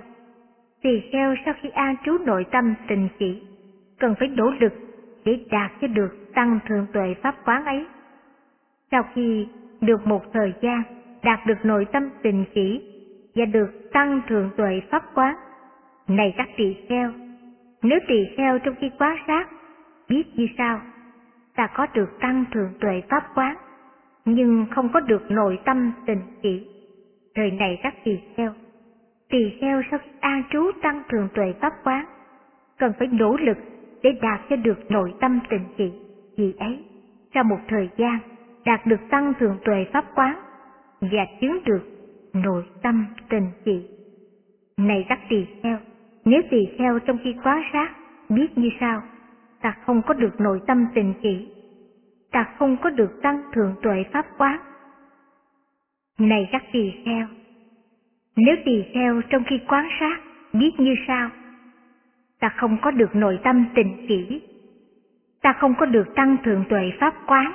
tỳ 0.82 1.00
kheo 1.12 1.34
sau 1.44 1.54
khi 1.60 1.68
an 1.68 1.96
trú 2.04 2.18
nội 2.18 2.44
tâm 2.50 2.74
tình 2.88 3.08
chỉ, 3.18 3.42
cần 3.98 4.14
phải 4.18 4.28
nỗ 4.28 4.50
lực 4.60 4.72
để 5.24 5.44
đạt 5.50 5.72
cho 5.80 5.86
được 5.86 6.32
tăng 6.34 6.58
thường 6.68 6.86
tuệ 6.92 7.14
pháp 7.22 7.34
quán 7.44 7.64
ấy. 7.64 7.86
Sau 8.90 9.02
khi 9.14 9.46
được 9.80 10.06
một 10.06 10.32
thời 10.32 10.52
gian 10.60 10.82
đạt 11.22 11.40
được 11.46 11.64
nội 11.64 11.86
tâm 11.92 12.10
tình 12.22 12.44
chỉ 12.54 12.82
và 13.34 13.44
được 13.44 13.90
tăng 13.92 14.20
thượng 14.28 14.50
tuệ 14.56 14.80
pháp 14.90 15.02
quán, 15.14 15.34
này 16.08 16.34
các 16.36 16.48
tỳ 16.56 16.76
kheo, 16.88 17.12
nếu 17.84 17.98
tỳ 18.08 18.24
kheo 18.36 18.58
trong 18.58 18.74
khi 18.80 18.90
quan 18.98 19.16
sát 19.26 19.48
biết 20.08 20.24
như 20.34 20.46
sao 20.58 20.80
ta 21.56 21.66
có 21.66 21.86
được 21.94 22.18
tăng 22.20 22.44
thượng 22.52 22.72
tuệ 22.80 23.02
pháp 23.08 23.24
quán, 23.34 23.56
nhưng 24.24 24.66
không 24.70 24.88
có 24.92 25.00
được 25.00 25.30
nội 25.30 25.58
tâm 25.64 25.92
tình 26.06 26.20
chỉ. 26.42 26.66
Thời 27.34 27.50
này 27.50 27.78
các 27.82 27.94
tỳ 28.04 28.18
kheo, 28.36 28.52
tỳ 29.28 29.58
kheo 29.60 29.82
sau 29.90 29.98
khi 30.04 30.10
an 30.20 30.42
trú 30.50 30.70
tăng 30.82 31.02
thường 31.08 31.28
tuệ 31.34 31.54
pháp 31.60 31.72
quán, 31.84 32.06
cần 32.78 32.92
phải 32.98 33.08
nỗ 33.12 33.36
lực 33.36 33.58
để 34.02 34.10
đạt 34.22 34.40
cho 34.50 34.56
được 34.56 34.90
nội 34.90 35.14
tâm 35.20 35.40
tình 35.48 35.64
chỉ. 35.76 35.92
Vì 36.36 36.54
ấy, 36.58 36.84
sau 37.34 37.44
một 37.44 37.58
thời 37.68 37.88
gian, 37.96 38.18
đạt 38.64 38.86
được 38.86 39.00
tăng 39.10 39.32
thường 39.38 39.58
tuệ 39.64 39.86
pháp 39.92 40.04
quán 40.14 40.36
và 41.00 41.26
chứng 41.40 41.58
được 41.64 41.82
nội 42.32 42.64
tâm 42.82 43.06
tình 43.28 43.46
chỉ. 43.64 43.88
Này 44.76 45.06
các 45.08 45.20
tỳ 45.28 45.46
kheo, 45.62 45.78
nếu 46.24 46.42
tỳ 46.50 46.58
kheo 46.78 46.98
trong 46.98 47.18
khi 47.24 47.34
quá 47.42 47.64
sát 47.72 47.94
biết 48.28 48.58
như 48.58 48.70
sao 48.80 49.02
ta 49.60 49.76
không 49.86 50.02
có 50.02 50.14
được 50.14 50.40
nội 50.40 50.60
tâm 50.66 50.86
tình 50.94 51.14
chỉ, 51.22 51.48
ta 52.32 52.54
không 52.58 52.76
có 52.82 52.90
được 52.90 53.22
tăng 53.22 53.42
thượng 53.52 53.74
tuệ 53.82 54.04
pháp 54.12 54.26
quán. 54.38 54.58
Này 56.18 56.48
các 56.52 56.62
tỳ 56.72 56.92
kheo, 57.04 57.26
nếu 58.36 58.56
tỳ 58.64 58.84
kheo 58.94 59.22
trong 59.30 59.44
khi 59.44 59.60
quán 59.68 59.88
sát 60.00 60.20
biết 60.52 60.70
như 60.78 60.94
sao 61.06 61.30
ta 62.40 62.48
không 62.56 62.76
có 62.82 62.90
được 62.90 63.16
nội 63.16 63.38
tâm 63.44 63.64
tình 63.74 64.06
chỉ, 64.08 64.42
ta 65.42 65.52
không 65.52 65.74
có 65.78 65.86
được 65.86 66.14
tăng 66.14 66.36
thượng 66.44 66.64
tuệ 66.68 66.92
pháp 67.00 67.14
quán. 67.26 67.52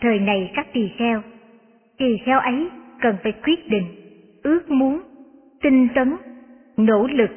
Thời 0.00 0.18
này 0.18 0.52
các 0.54 0.66
tỳ 0.72 0.88
kheo, 0.98 1.22
tỳ 1.98 2.18
kheo 2.24 2.40
ấy 2.40 2.68
cần 3.00 3.16
phải 3.22 3.32
quyết 3.32 3.68
định, 3.68 3.84
ước 4.42 4.70
muốn, 4.70 5.02
tinh 5.62 5.88
tấn, 5.94 6.16
nỗ 6.76 7.06
lực, 7.06 7.30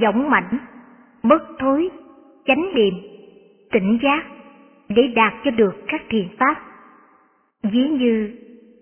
dũng 0.00 0.30
mãnh, 0.30 0.58
bất 1.22 1.42
thối, 1.58 1.90
chánh 2.46 2.74
niệm, 2.74 2.94
tỉnh 3.70 3.98
giác 4.02 4.24
để 4.88 5.06
đạt 5.14 5.32
cho 5.44 5.50
được 5.50 5.74
các 5.86 6.02
thiền 6.08 6.28
pháp. 6.38 6.54
Ví 7.62 7.88
như, 7.88 8.30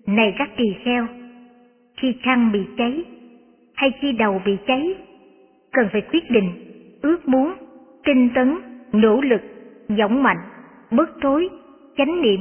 này 0.07 0.35
các 0.39 0.51
tỳ 0.57 0.75
kheo, 0.85 1.07
khi 1.97 2.15
khăn 2.23 2.53
bị 2.53 2.61
cháy 2.77 3.05
hay 3.75 3.93
khi 4.01 4.13
đầu 4.13 4.43
bị 4.45 4.57
cháy, 4.67 4.95
cần 5.73 5.89
phải 5.93 6.01
quyết 6.01 6.31
định, 6.31 6.51
ước 7.03 7.29
muốn, 7.29 7.53
tinh 8.05 8.29
tấn, 8.35 8.59
nỗ 8.93 9.21
lực, 9.21 9.41
dũng 9.89 10.23
mạnh, 10.23 10.41
bất 10.91 11.11
thối, 11.23 11.49
chánh 11.97 12.23
niệm, 12.23 12.41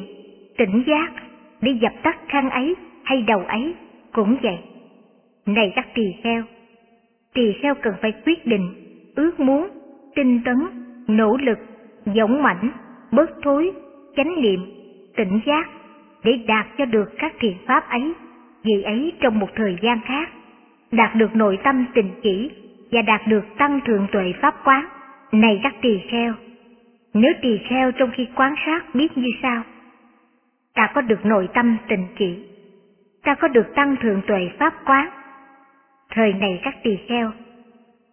tỉnh 0.57 0.83
giác 0.87 1.11
để 1.61 1.71
dập 1.81 1.93
tắt 2.03 2.17
khăn 2.27 2.49
ấy 2.49 2.75
hay 3.03 3.21
đầu 3.21 3.39
ấy 3.39 3.73
cũng 4.11 4.37
vậy. 4.41 4.57
Này 5.45 5.71
các 5.75 5.87
tỳ 5.93 6.03
kheo, 6.23 6.43
tỳ 7.33 7.53
kheo 7.61 7.75
cần 7.75 7.93
phải 8.01 8.13
quyết 8.25 8.45
định, 8.45 8.73
ước 9.15 9.39
muốn, 9.39 9.69
tinh 10.15 10.41
tấn, 10.45 10.57
nỗ 11.07 11.37
lực, 11.37 11.59
dũng 12.05 12.43
mãnh, 12.43 12.71
bớt 13.11 13.29
thối, 13.43 13.71
chánh 14.15 14.41
niệm, 14.41 14.59
tỉnh 15.15 15.39
giác 15.45 15.69
để 16.23 16.39
đạt 16.47 16.67
cho 16.77 16.85
được 16.85 17.09
các 17.17 17.33
thiền 17.39 17.53
pháp 17.65 17.89
ấy, 17.89 18.13
vì 18.63 18.81
ấy 18.81 19.13
trong 19.21 19.39
một 19.39 19.49
thời 19.55 19.77
gian 19.81 19.99
khác, 20.05 20.29
đạt 20.91 21.15
được 21.15 21.35
nội 21.35 21.57
tâm 21.63 21.85
tình 21.93 22.09
chỉ 22.23 22.51
và 22.91 23.01
đạt 23.01 23.21
được 23.27 23.43
tăng 23.57 23.79
thượng 23.85 24.07
tuệ 24.11 24.33
pháp 24.41 24.55
quán. 24.63 24.85
Này 25.31 25.59
các 25.63 25.75
tỳ 25.81 25.99
kheo, 26.11 26.33
nếu 27.13 27.33
tỳ 27.41 27.57
kheo 27.69 27.91
trong 27.91 28.11
khi 28.13 28.27
quán 28.35 28.55
sát 28.65 28.95
biết 28.95 29.17
như 29.17 29.29
sau, 29.41 29.63
ta 30.75 30.91
có 30.95 31.01
được 31.01 31.25
nội 31.25 31.49
tâm 31.53 31.77
tình 31.87 32.07
chỉ, 32.17 32.35
ta 33.23 33.35
có 33.35 33.47
được 33.47 33.75
tăng 33.75 33.95
thượng 34.01 34.21
tuệ 34.27 34.49
pháp 34.59 34.73
quán. 34.85 35.09
Thời 36.09 36.33
này 36.33 36.59
các 36.63 36.75
tỳ 36.83 36.97
kheo, 37.07 37.31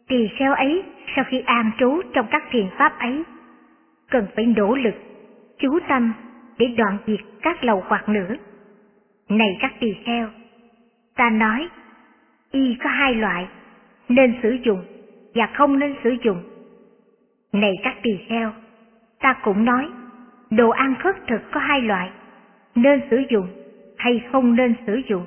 tỳ 0.09 0.29
kheo 0.39 0.55
ấy 0.55 0.83
sau 1.17 1.25
khi 1.25 1.41
an 1.41 1.71
trú 1.79 2.03
trong 2.15 2.27
các 2.31 2.45
thiền 2.51 2.67
pháp 2.79 2.99
ấy, 2.99 3.23
cần 4.11 4.27
phải 4.37 4.47
nỗ 4.47 4.77
lực, 4.77 4.95
chú 5.59 5.79
tâm 5.89 6.13
để 6.59 6.67
đoạn 6.67 6.99
diệt 7.07 7.21
các 7.43 7.65
lầu 7.65 7.83
hoặc 7.87 8.09
nữa. 8.09 8.35
Này 9.29 9.57
các 9.61 9.73
tỳ 9.81 9.95
kheo, 10.05 10.29
ta 11.17 11.31
nói, 11.31 11.69
y 12.51 12.77
có 12.85 12.91
hai 12.91 13.15
loại, 13.15 13.47
nên 14.09 14.35
sử 14.43 14.57
dụng 14.65 14.85
và 15.35 15.47
không 15.55 15.79
nên 15.79 15.95
sử 16.05 16.17
dụng. 16.25 16.43
Này 17.53 17.73
các 17.83 17.95
tỳ 18.03 18.19
kheo, 18.29 18.53
ta 19.21 19.37
cũng 19.43 19.65
nói, 19.65 19.89
đồ 20.51 20.71
ăn 20.71 20.95
khất 20.99 21.17
thực 21.27 21.41
có 21.51 21.61
hai 21.61 21.83
loại, 21.83 22.11
nên 22.75 23.01
sử 23.11 23.23
dụng 23.31 23.49
hay 23.97 24.23
không 24.33 24.57
nên 24.57 24.75
sử 24.87 25.01
dụng. 25.09 25.27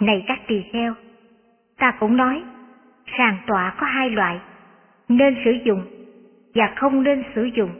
Này 0.00 0.24
các 0.26 0.40
tỳ 0.46 0.62
kheo, 0.72 0.94
ta 1.82 1.90
cũng 2.00 2.16
nói, 2.16 2.42
sàn 3.18 3.36
tọa 3.46 3.74
có 3.78 3.86
hai 3.86 4.10
loại, 4.10 4.40
nên 5.08 5.36
sử 5.44 5.50
dụng 5.64 5.84
và 6.54 6.72
không 6.76 7.02
nên 7.02 7.22
sử 7.34 7.44
dụng. 7.44 7.70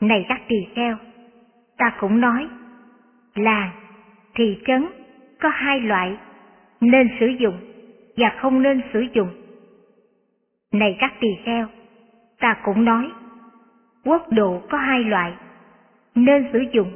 Này 0.00 0.26
các 0.28 0.40
tỳ 0.48 0.56
kheo, 0.74 0.96
ta 1.78 1.92
cũng 2.00 2.20
nói, 2.20 2.48
làng, 3.34 3.70
thị 4.34 4.58
trấn 4.66 4.86
có 5.40 5.48
hai 5.48 5.80
loại, 5.80 6.16
nên 6.80 7.08
sử 7.20 7.26
dụng 7.26 7.54
và 8.16 8.36
không 8.40 8.62
nên 8.62 8.80
sử 8.92 9.06
dụng. 9.12 9.28
Này 10.72 10.96
các 11.00 11.12
tỳ 11.20 11.28
kheo, 11.44 11.66
ta 12.40 12.56
cũng 12.64 12.84
nói, 12.84 13.10
quốc 14.04 14.32
độ 14.32 14.62
có 14.70 14.78
hai 14.78 15.04
loại, 15.04 15.32
nên 16.14 16.48
sử 16.52 16.64
dụng 16.72 16.92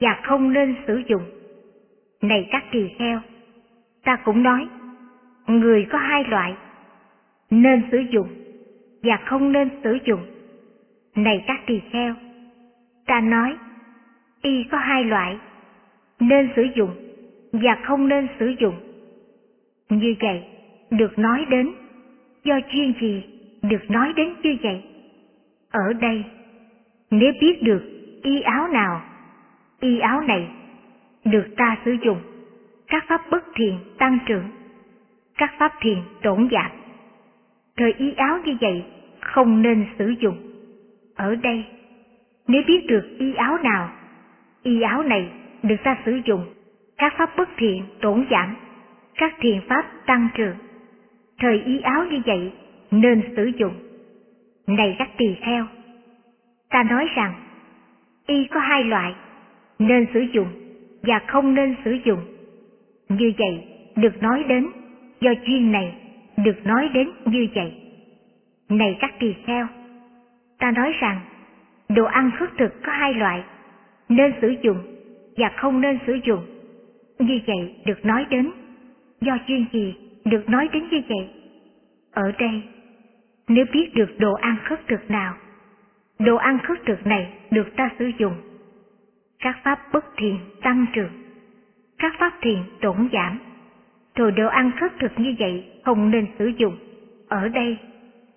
và 0.00 0.20
không 0.22 0.52
nên 0.52 0.74
sử 0.86 1.02
dụng. 1.08 1.22
Này 2.22 2.48
các 2.50 2.64
tỳ 2.72 2.88
kheo, 2.98 3.20
ta 4.04 4.16
cũng 4.24 4.42
nói, 4.42 4.68
người 5.46 5.86
có 5.90 5.98
hai 5.98 6.24
loại, 6.24 6.54
nên 7.50 7.82
sử 7.90 7.98
dụng 8.10 8.28
và 9.02 9.18
không 9.26 9.52
nên 9.52 9.68
sử 9.84 9.98
dụng. 10.04 10.20
Này 11.14 11.44
các 11.46 11.60
tỳ 11.66 11.80
kheo, 11.90 12.14
ta 13.06 13.20
nói, 13.20 13.56
y 14.42 14.64
có 14.70 14.78
hai 14.78 15.04
loại, 15.04 15.36
nên 16.20 16.48
sử 16.56 16.66
dụng 16.74 16.90
và 17.52 17.78
không 17.82 18.08
nên 18.08 18.28
sử 18.38 18.54
dụng. 18.58 18.74
Như 19.88 20.14
vậy, 20.20 20.42
được 20.90 21.18
nói 21.18 21.46
đến, 21.50 21.70
do 22.44 22.60
chuyên 22.72 22.92
gì 23.00 23.22
được 23.62 23.90
nói 23.90 24.12
đến 24.16 24.34
như 24.42 24.56
vậy? 24.62 24.82
Ở 25.70 25.92
đây, 25.92 26.24
nếu 27.10 27.32
biết 27.40 27.62
được 27.62 27.82
y 28.22 28.40
áo 28.40 28.68
nào, 28.68 29.02
y 29.80 29.98
áo 29.98 30.20
này 30.20 30.48
được 31.24 31.46
ta 31.56 31.76
sử 31.84 31.96
dụng, 32.04 32.18
các 32.86 33.04
pháp 33.08 33.20
bất 33.30 33.44
thiện 33.54 33.78
tăng 33.98 34.18
trưởng, 34.26 34.44
các 35.36 35.54
pháp 35.58 35.72
thiền 35.80 35.98
tổn 36.22 36.48
giảm. 36.52 36.70
Thời 37.76 37.92
y 37.92 38.14
áo 38.14 38.38
như 38.44 38.56
vậy 38.60 38.84
không 39.20 39.62
nên 39.62 39.86
sử 39.98 40.14
dụng. 40.20 40.36
Ở 41.16 41.34
đây, 41.34 41.64
nếu 42.48 42.62
biết 42.66 42.86
được 42.86 43.16
y 43.18 43.34
áo 43.34 43.58
nào, 43.62 43.90
y 44.62 44.80
áo 44.80 45.02
này 45.02 45.28
được 45.62 45.76
ta 45.84 45.96
sử 46.06 46.20
dụng, 46.24 46.44
các 46.98 47.14
pháp 47.18 47.36
bất 47.36 47.48
thiện 47.56 47.82
tổn 48.00 48.26
giảm, 48.30 48.56
các 49.14 49.34
thiền 49.40 49.60
pháp 49.68 49.86
tăng 50.06 50.28
trưởng. 50.34 50.56
Thời 51.38 51.62
y 51.62 51.80
áo 51.80 52.04
như 52.10 52.20
vậy 52.26 52.52
nên 52.90 53.22
sử 53.36 53.52
dụng. 53.58 53.74
Này 54.66 54.96
các 54.98 55.08
tỳ 55.18 55.34
kheo, 55.40 55.66
ta 56.70 56.82
nói 56.82 57.08
rằng 57.16 57.34
y 58.26 58.44
có 58.44 58.60
hai 58.60 58.84
loại, 58.84 59.14
nên 59.78 60.06
sử 60.14 60.20
dụng 60.20 60.48
và 61.02 61.20
không 61.26 61.54
nên 61.54 61.74
sử 61.84 61.98
dụng. 62.04 62.20
Như 63.08 63.32
vậy 63.38 63.64
được 63.96 64.22
nói 64.22 64.44
đến, 64.48 64.66
do 65.20 65.30
duyên 65.46 65.72
này 65.72 65.94
được 66.36 66.66
nói 66.66 66.90
đến 66.94 67.10
như 67.24 67.46
vậy. 67.54 67.72
Này 68.68 68.96
các 69.00 69.14
tỳ 69.20 69.34
kheo, 69.46 69.66
ta 70.58 70.70
nói 70.70 70.92
rằng 71.00 71.20
đồ 71.88 72.04
ăn 72.04 72.30
khất 72.38 72.48
thực 72.58 72.82
có 72.82 72.92
hai 72.92 73.14
loại, 73.14 73.42
nên 74.08 74.32
sử 74.40 74.54
dụng 74.62 74.78
và 75.36 75.50
không 75.56 75.80
nên 75.80 75.98
sử 76.06 76.18
dụng. 76.24 76.46
Như 77.18 77.40
vậy 77.46 77.74
được 77.86 78.04
nói 78.04 78.26
đến, 78.30 78.50
do 79.20 79.38
duyên 79.46 79.64
gì 79.72 79.94
được 80.24 80.48
nói 80.48 80.68
đến 80.72 80.88
như 80.90 81.02
vậy? 81.08 81.28
Ở 82.12 82.32
đây, 82.38 82.62
nếu 83.48 83.64
biết 83.72 83.94
được 83.94 84.18
đồ 84.18 84.32
ăn 84.32 84.56
khất 84.64 84.80
thực 84.88 85.10
nào, 85.10 85.34
đồ 86.18 86.36
ăn 86.36 86.58
khất 86.62 86.78
thực 86.86 87.06
này 87.06 87.32
được 87.50 87.76
ta 87.76 87.90
sử 87.98 88.10
dụng. 88.18 88.34
Các 89.38 89.58
pháp 89.64 89.78
bất 89.92 90.04
thiện 90.16 90.38
tăng 90.62 90.86
trưởng, 90.92 91.12
các 91.98 92.12
pháp 92.18 92.32
thiện 92.42 92.58
tổn 92.80 93.08
giảm. 93.12 93.38
Rồi 94.16 94.32
đồ 94.32 94.48
ăn 94.48 94.70
khất 94.80 94.92
thực 94.98 95.12
như 95.16 95.34
vậy 95.38 95.64
không 95.84 96.10
nên 96.10 96.26
sử 96.38 96.46
dụng. 96.46 96.76
Ở 97.28 97.48
đây, 97.48 97.76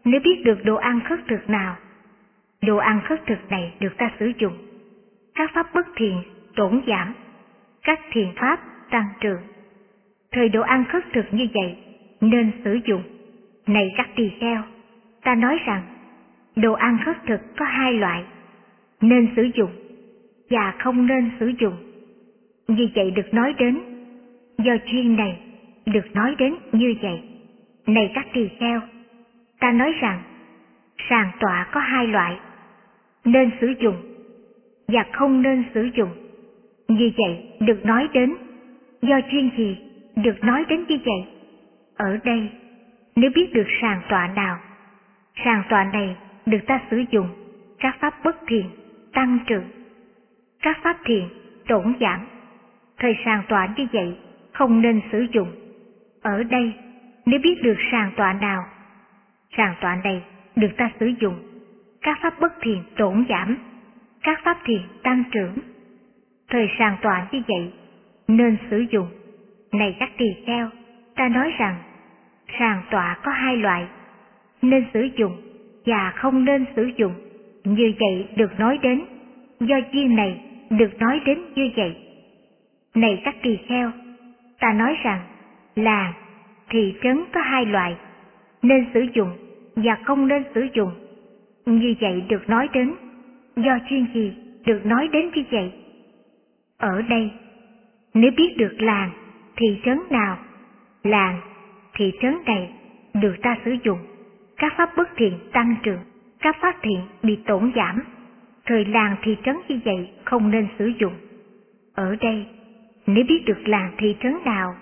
nếu 0.05 0.21
biết 0.23 0.41
được 0.45 0.65
đồ 0.65 0.75
ăn 0.75 0.99
khất 1.09 1.19
thực 1.27 1.49
nào, 1.49 1.75
đồ 2.61 2.77
ăn 2.77 3.01
khất 3.03 3.25
thực 3.25 3.51
này 3.51 3.73
được 3.79 3.97
ta 3.97 4.11
sử 4.19 4.31
dụng. 4.39 4.53
Các 5.35 5.51
pháp 5.53 5.73
bất 5.73 5.87
thiện 5.95 6.21
tổn 6.55 6.81
giảm, 6.87 7.13
các 7.83 7.99
thiền 8.11 8.27
pháp 8.35 8.59
tăng 8.89 9.07
trưởng. 9.19 9.41
Thời 10.31 10.49
đồ 10.49 10.61
ăn 10.61 10.85
khất 10.89 11.03
thực 11.13 11.25
như 11.31 11.47
vậy 11.53 11.75
nên 12.21 12.51
sử 12.63 12.79
dụng. 12.85 13.03
Này 13.67 13.93
các 13.97 14.09
tỳ 14.15 14.29
kheo, 14.39 14.63
ta 15.23 15.35
nói 15.35 15.59
rằng 15.65 15.81
đồ 16.55 16.73
ăn 16.73 16.97
khất 17.05 17.17
thực 17.25 17.57
có 17.57 17.65
hai 17.65 17.93
loại, 17.93 18.23
nên 19.01 19.27
sử 19.35 19.43
dụng 19.55 19.71
và 20.49 20.73
không 20.79 21.07
nên 21.07 21.31
sử 21.39 21.51
dụng. 21.59 21.75
Như 22.67 22.87
vậy 22.95 23.11
được 23.11 23.33
nói 23.33 23.53
đến, 23.57 23.79
do 24.57 24.73
chuyên 24.85 25.15
này 25.15 25.46
được 25.87 26.15
nói 26.15 26.35
đến 26.37 26.55
như 26.71 26.95
vậy. 27.01 27.21
Này 27.87 28.11
các 28.13 28.25
tỳ 28.33 28.49
kheo, 28.59 28.81
ta 29.59 29.71
nói 29.71 29.93
rằng 30.01 30.21
sàng 31.09 31.31
tọa 31.39 31.67
có 31.71 31.79
hai 31.79 32.07
loại, 32.07 32.39
nên 33.25 33.51
sử 33.61 33.73
dụng 33.79 33.95
và 34.87 35.05
không 35.11 35.41
nên 35.41 35.63
sử 35.73 35.89
dụng. 35.95 36.09
Như 36.87 37.11
vậy 37.17 37.57
được 37.59 37.85
nói 37.85 38.07
đến, 38.13 38.33
do 39.01 39.19
chuyên 39.31 39.49
gì 39.57 39.77
được 40.15 40.43
nói 40.43 40.65
đến 40.69 40.85
như 40.87 40.99
vậy? 41.05 41.33
Ở 41.95 42.17
đây, 42.23 42.49
nếu 43.15 43.31
biết 43.35 43.53
được 43.53 43.67
sàng 43.81 44.01
tọa 44.09 44.27
nào, 44.27 44.57
sàng 45.45 45.63
tọa 45.69 45.83
này 45.83 46.15
được 46.45 46.59
ta 46.67 46.81
sử 46.91 47.03
dụng 47.11 47.27
các 47.79 47.97
pháp 47.99 48.13
bất 48.23 48.37
thiện, 48.47 48.69
tăng 49.13 49.39
trưởng, 49.47 49.65
các 50.61 50.77
pháp 50.83 50.97
thiện, 51.05 51.29
tổn 51.67 51.93
giảm. 51.99 52.27
Thời 52.97 53.17
sàng 53.25 53.43
tọa 53.49 53.67
như 53.77 53.87
vậy 53.93 54.17
không 54.53 54.81
nên 54.81 55.01
sử 55.11 55.25
dụng. 55.33 55.66
Ở 56.27 56.43
đây, 56.43 56.73
nếu 57.25 57.39
biết 57.43 57.61
được 57.63 57.77
sàng 57.91 58.11
tọa 58.15 58.33
nào, 58.33 58.63
sàng 59.57 59.75
tọa 59.81 59.97
này 60.03 60.23
được 60.55 60.67
ta 60.77 60.91
sử 60.99 61.11
dụng 61.19 61.39
các 62.01 62.17
pháp 62.21 62.39
bất 62.39 62.53
thiện 62.61 62.83
tổn 62.97 63.25
giảm, 63.29 63.57
các 64.23 64.39
pháp 64.43 64.57
thiện 64.65 64.81
tăng 65.03 65.23
trưởng. 65.31 65.53
Thời 66.49 66.69
sàng 66.79 66.97
tọa 67.01 67.27
như 67.31 67.41
vậy 67.47 67.71
nên 68.27 68.57
sử 68.69 68.85
dụng. 68.91 69.07
Này 69.71 69.95
các 69.99 70.09
tỳ 70.17 70.25
kheo, 70.45 70.69
ta 71.15 71.29
nói 71.29 71.53
rằng 71.57 71.75
sàng 72.59 72.81
tọa 72.91 73.17
có 73.23 73.31
hai 73.31 73.57
loại, 73.57 73.87
nên 74.61 74.85
sử 74.93 75.09
dụng 75.17 75.41
và 75.85 76.13
không 76.15 76.45
nên 76.45 76.65
sử 76.75 76.91
dụng. 76.97 77.13
Như 77.63 77.93
vậy 77.99 78.27
được 78.35 78.59
nói 78.59 78.77
đến, 78.81 79.01
do 79.59 79.77
duyên 79.91 80.15
này 80.15 80.41
được 80.69 80.99
nói 80.99 81.19
đến 81.25 81.39
như 81.55 81.69
vậy. 81.75 81.97
Này 82.95 83.21
các 83.25 83.35
tỳ 83.41 83.57
kheo, 83.67 83.91
ta 84.59 84.73
nói 84.73 84.97
rằng 85.03 85.19
làng, 85.77 86.13
thị 86.69 86.95
trấn 87.03 87.23
có 87.33 87.41
hai 87.41 87.65
loại, 87.65 87.95
nên 88.61 88.85
sử 88.93 89.05
dụng 89.13 89.31
và 89.75 89.97
không 90.03 90.27
nên 90.27 90.43
sử 90.55 90.67
dụng. 90.73 90.91
Như 91.65 91.95
vậy 92.01 92.23
được 92.29 92.49
nói 92.49 92.67
đến, 92.73 92.93
do 93.55 93.77
chuyên 93.89 94.05
gì 94.13 94.33
được 94.65 94.85
nói 94.85 95.07
đến 95.07 95.31
như 95.35 95.43
vậy. 95.51 95.71
Ở 96.77 97.01
đây, 97.01 97.31
nếu 98.13 98.31
biết 98.37 98.57
được 98.57 98.75
làng, 98.79 99.09
thị 99.55 99.79
trấn 99.85 99.99
nào, 100.09 100.37
làng, 101.03 101.41
thị 101.93 102.11
trấn 102.21 102.37
này 102.45 102.69
được 103.13 103.35
ta 103.41 103.57
sử 103.65 103.75
dụng, 103.83 103.99
các 104.57 104.73
pháp 104.77 104.89
bất 104.97 105.09
thiện 105.17 105.33
tăng 105.53 105.75
trưởng, 105.83 105.99
các 106.39 106.55
pháp 106.61 106.75
thiện 106.81 106.99
bị 107.23 107.35
tổn 107.45 107.71
giảm. 107.75 108.03
Thời 108.65 108.85
làng 108.85 109.15
thị 109.21 109.37
trấn 109.45 109.57
như 109.67 109.79
vậy 109.85 110.09
không 110.25 110.51
nên 110.51 110.67
sử 110.79 110.91
dụng. 110.99 111.13
Ở 111.95 112.15
đây, 112.15 112.45
nếu 113.07 113.23
biết 113.29 113.43
được 113.45 113.67
làng 113.67 113.91
thị 113.97 114.15
trấn 114.23 114.37
nào, 114.45 114.75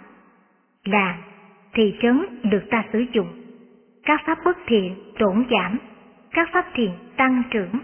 là 0.86 1.18
thị 1.74 1.94
trấn 2.02 2.26
được 2.44 2.64
ta 2.70 2.86
sử 2.94 3.06
dụng, 3.14 3.28
các 4.04 4.22
pháp 4.26 4.38
bất 4.46 4.58
thiện 4.68 4.96
tổn 5.20 5.46
giảm, 5.52 5.78
các 6.32 6.50
pháp 6.54 6.66
thiện 6.74 6.92
tăng 7.18 7.44
trưởng. 7.52 7.80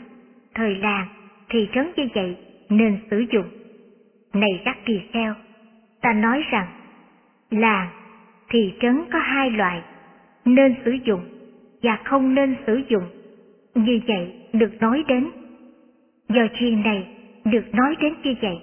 Thời 0.54 0.76
làng, 0.76 1.08
thị 1.50 1.70
trấn 1.74 1.92
như 1.98 2.08
vậy 2.16 2.38
nên 2.70 2.98
sử 3.12 3.26
dụng. 3.32 3.46
Này 4.34 4.62
các 4.66 4.78
tỳ 4.86 5.00
kheo, 5.14 5.34
ta 6.02 6.14
nói 6.14 6.44
rằng, 6.52 6.68
làng, 7.50 7.88
thị 8.50 8.74
trấn 8.82 9.02
có 9.12 9.20
hai 9.20 9.52
loại, 9.52 9.82
nên 10.46 10.76
sử 10.86 10.92
dụng 10.92 11.22
và 11.84 12.00
không 12.04 12.36
nên 12.36 12.56
sử 12.68 12.82
dụng. 12.88 13.04
Như 13.76 14.00
vậy 14.08 14.34
được 14.54 14.82
nói 14.82 15.04
đến. 15.08 15.30
Do 16.30 16.42
chuyện 16.60 16.82
này 16.84 17.08
được 17.46 17.74
nói 17.74 17.96
đến 18.02 18.14
như 18.24 18.36
vậy. 18.42 18.60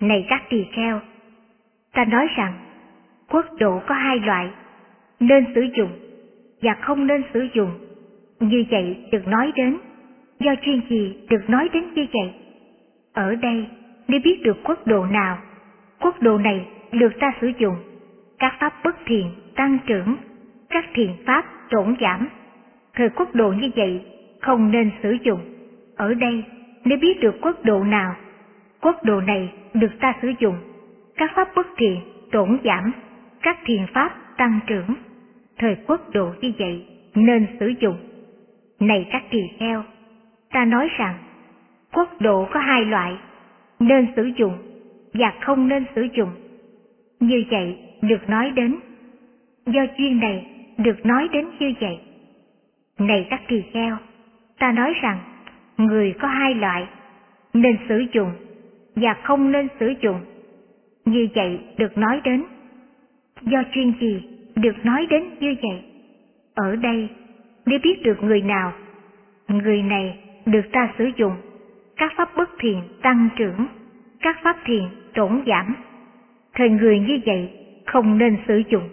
Này 0.00 0.26
các 0.28 0.42
tỳ 0.50 0.64
kheo, 0.72 1.00
ta 1.92 2.04
nói 2.04 2.26
rằng 2.36 2.52
quốc 3.34 3.46
độ 3.58 3.80
có 3.86 3.94
hai 3.94 4.20
loại, 4.20 4.50
nên 5.20 5.44
sử 5.54 5.60
dụng 5.76 5.90
và 6.62 6.74
không 6.80 7.06
nên 7.06 7.22
sử 7.34 7.48
dụng. 7.54 7.70
Như 8.40 8.64
vậy 8.70 8.96
được 9.12 9.26
nói 9.26 9.52
đến, 9.56 9.78
do 10.40 10.54
chuyên 10.62 10.80
gì 10.88 11.16
được 11.28 11.50
nói 11.50 11.68
đến 11.72 11.84
như 11.94 12.06
vậy. 12.12 12.34
Ở 13.12 13.34
đây, 13.34 13.66
nếu 14.08 14.20
biết 14.24 14.42
được 14.42 14.56
quốc 14.64 14.86
độ 14.86 15.06
nào, 15.06 15.38
quốc 16.00 16.22
độ 16.22 16.38
này 16.38 16.66
được 16.92 17.12
ta 17.20 17.32
sử 17.40 17.52
dụng, 17.58 17.76
các 18.38 18.54
pháp 18.60 18.74
bất 18.84 18.96
thiện 19.06 19.30
tăng 19.56 19.78
trưởng, 19.86 20.16
các 20.70 20.84
thiện 20.94 21.10
pháp 21.26 21.44
tổn 21.70 21.94
giảm. 22.00 22.28
Thời 22.94 23.08
quốc 23.08 23.34
độ 23.34 23.52
như 23.52 23.70
vậy 23.76 24.04
không 24.40 24.70
nên 24.70 24.90
sử 25.02 25.16
dụng. 25.24 25.40
Ở 25.96 26.14
đây, 26.14 26.44
nếu 26.84 26.98
biết 26.98 27.20
được 27.20 27.34
quốc 27.42 27.64
độ 27.64 27.84
nào, 27.84 28.14
quốc 28.80 29.04
độ 29.04 29.20
này 29.20 29.52
được 29.74 29.90
ta 30.00 30.14
sử 30.22 30.32
dụng, 30.38 30.56
các 31.16 31.30
pháp 31.34 31.48
bất 31.56 31.66
thiện 31.76 32.00
tổn 32.32 32.58
giảm, 32.64 32.92
các 33.44 33.58
thiền 33.64 33.86
pháp 33.94 34.10
tăng 34.36 34.60
trưởng. 34.66 34.94
Thời 35.58 35.76
quốc 35.86 36.00
độ 36.12 36.34
như 36.40 36.52
vậy 36.58 36.86
nên 37.14 37.46
sử 37.60 37.72
dụng. 37.80 37.96
Này 38.80 39.06
các 39.10 39.22
tỳ 39.30 39.38
kheo, 39.58 39.82
ta 40.50 40.64
nói 40.64 40.88
rằng 40.98 41.14
quốc 41.92 42.08
độ 42.20 42.48
có 42.52 42.60
hai 42.60 42.84
loại, 42.84 43.16
nên 43.80 44.06
sử 44.16 44.30
dụng 44.36 44.58
và 45.12 45.32
không 45.40 45.68
nên 45.68 45.84
sử 45.94 46.06
dụng. 46.16 46.30
Như 47.20 47.44
vậy 47.50 47.78
được 48.02 48.28
nói 48.28 48.50
đến, 48.50 48.76
do 49.66 49.82
chuyên 49.98 50.20
này 50.20 50.46
được 50.78 51.06
nói 51.06 51.28
đến 51.32 51.46
như 51.60 51.72
vậy. 51.80 51.98
Này 52.98 53.26
các 53.30 53.42
tỳ 53.48 53.62
kheo, 53.72 53.96
ta 54.58 54.72
nói 54.72 54.94
rằng 55.02 55.18
người 55.76 56.14
có 56.18 56.28
hai 56.28 56.54
loại, 56.54 56.86
nên 57.54 57.76
sử 57.88 58.04
dụng 58.12 58.32
và 58.96 59.14
không 59.22 59.52
nên 59.52 59.68
sử 59.80 59.92
dụng. 60.00 60.20
Như 61.04 61.28
vậy 61.34 61.60
được 61.76 61.98
nói 61.98 62.20
đến. 62.24 62.44
Do 63.46 63.62
chuyên 63.72 63.92
gì 64.00 64.22
được 64.56 64.84
nói 64.84 65.06
đến 65.10 65.24
như 65.40 65.54
vậy? 65.62 65.82
Ở 66.54 66.76
đây, 66.76 67.08
nếu 67.66 67.78
biết 67.82 68.02
được 68.02 68.22
người 68.22 68.40
nào, 68.40 68.72
người 69.48 69.82
này 69.82 70.18
được 70.46 70.72
ta 70.72 70.92
sử 70.98 71.10
dụng, 71.16 71.36
các 71.96 72.12
pháp 72.16 72.28
bất 72.36 72.50
thiện 72.58 72.82
tăng 73.02 73.28
trưởng, 73.36 73.66
các 74.20 74.36
pháp 74.42 74.56
thiện 74.64 74.88
tổn 75.14 75.42
giảm. 75.46 75.74
Thời 76.54 76.70
người 76.70 77.00
như 77.00 77.18
vậy 77.26 77.50
không 77.86 78.18
nên 78.18 78.36
sử 78.48 78.62
dụng. 78.68 78.88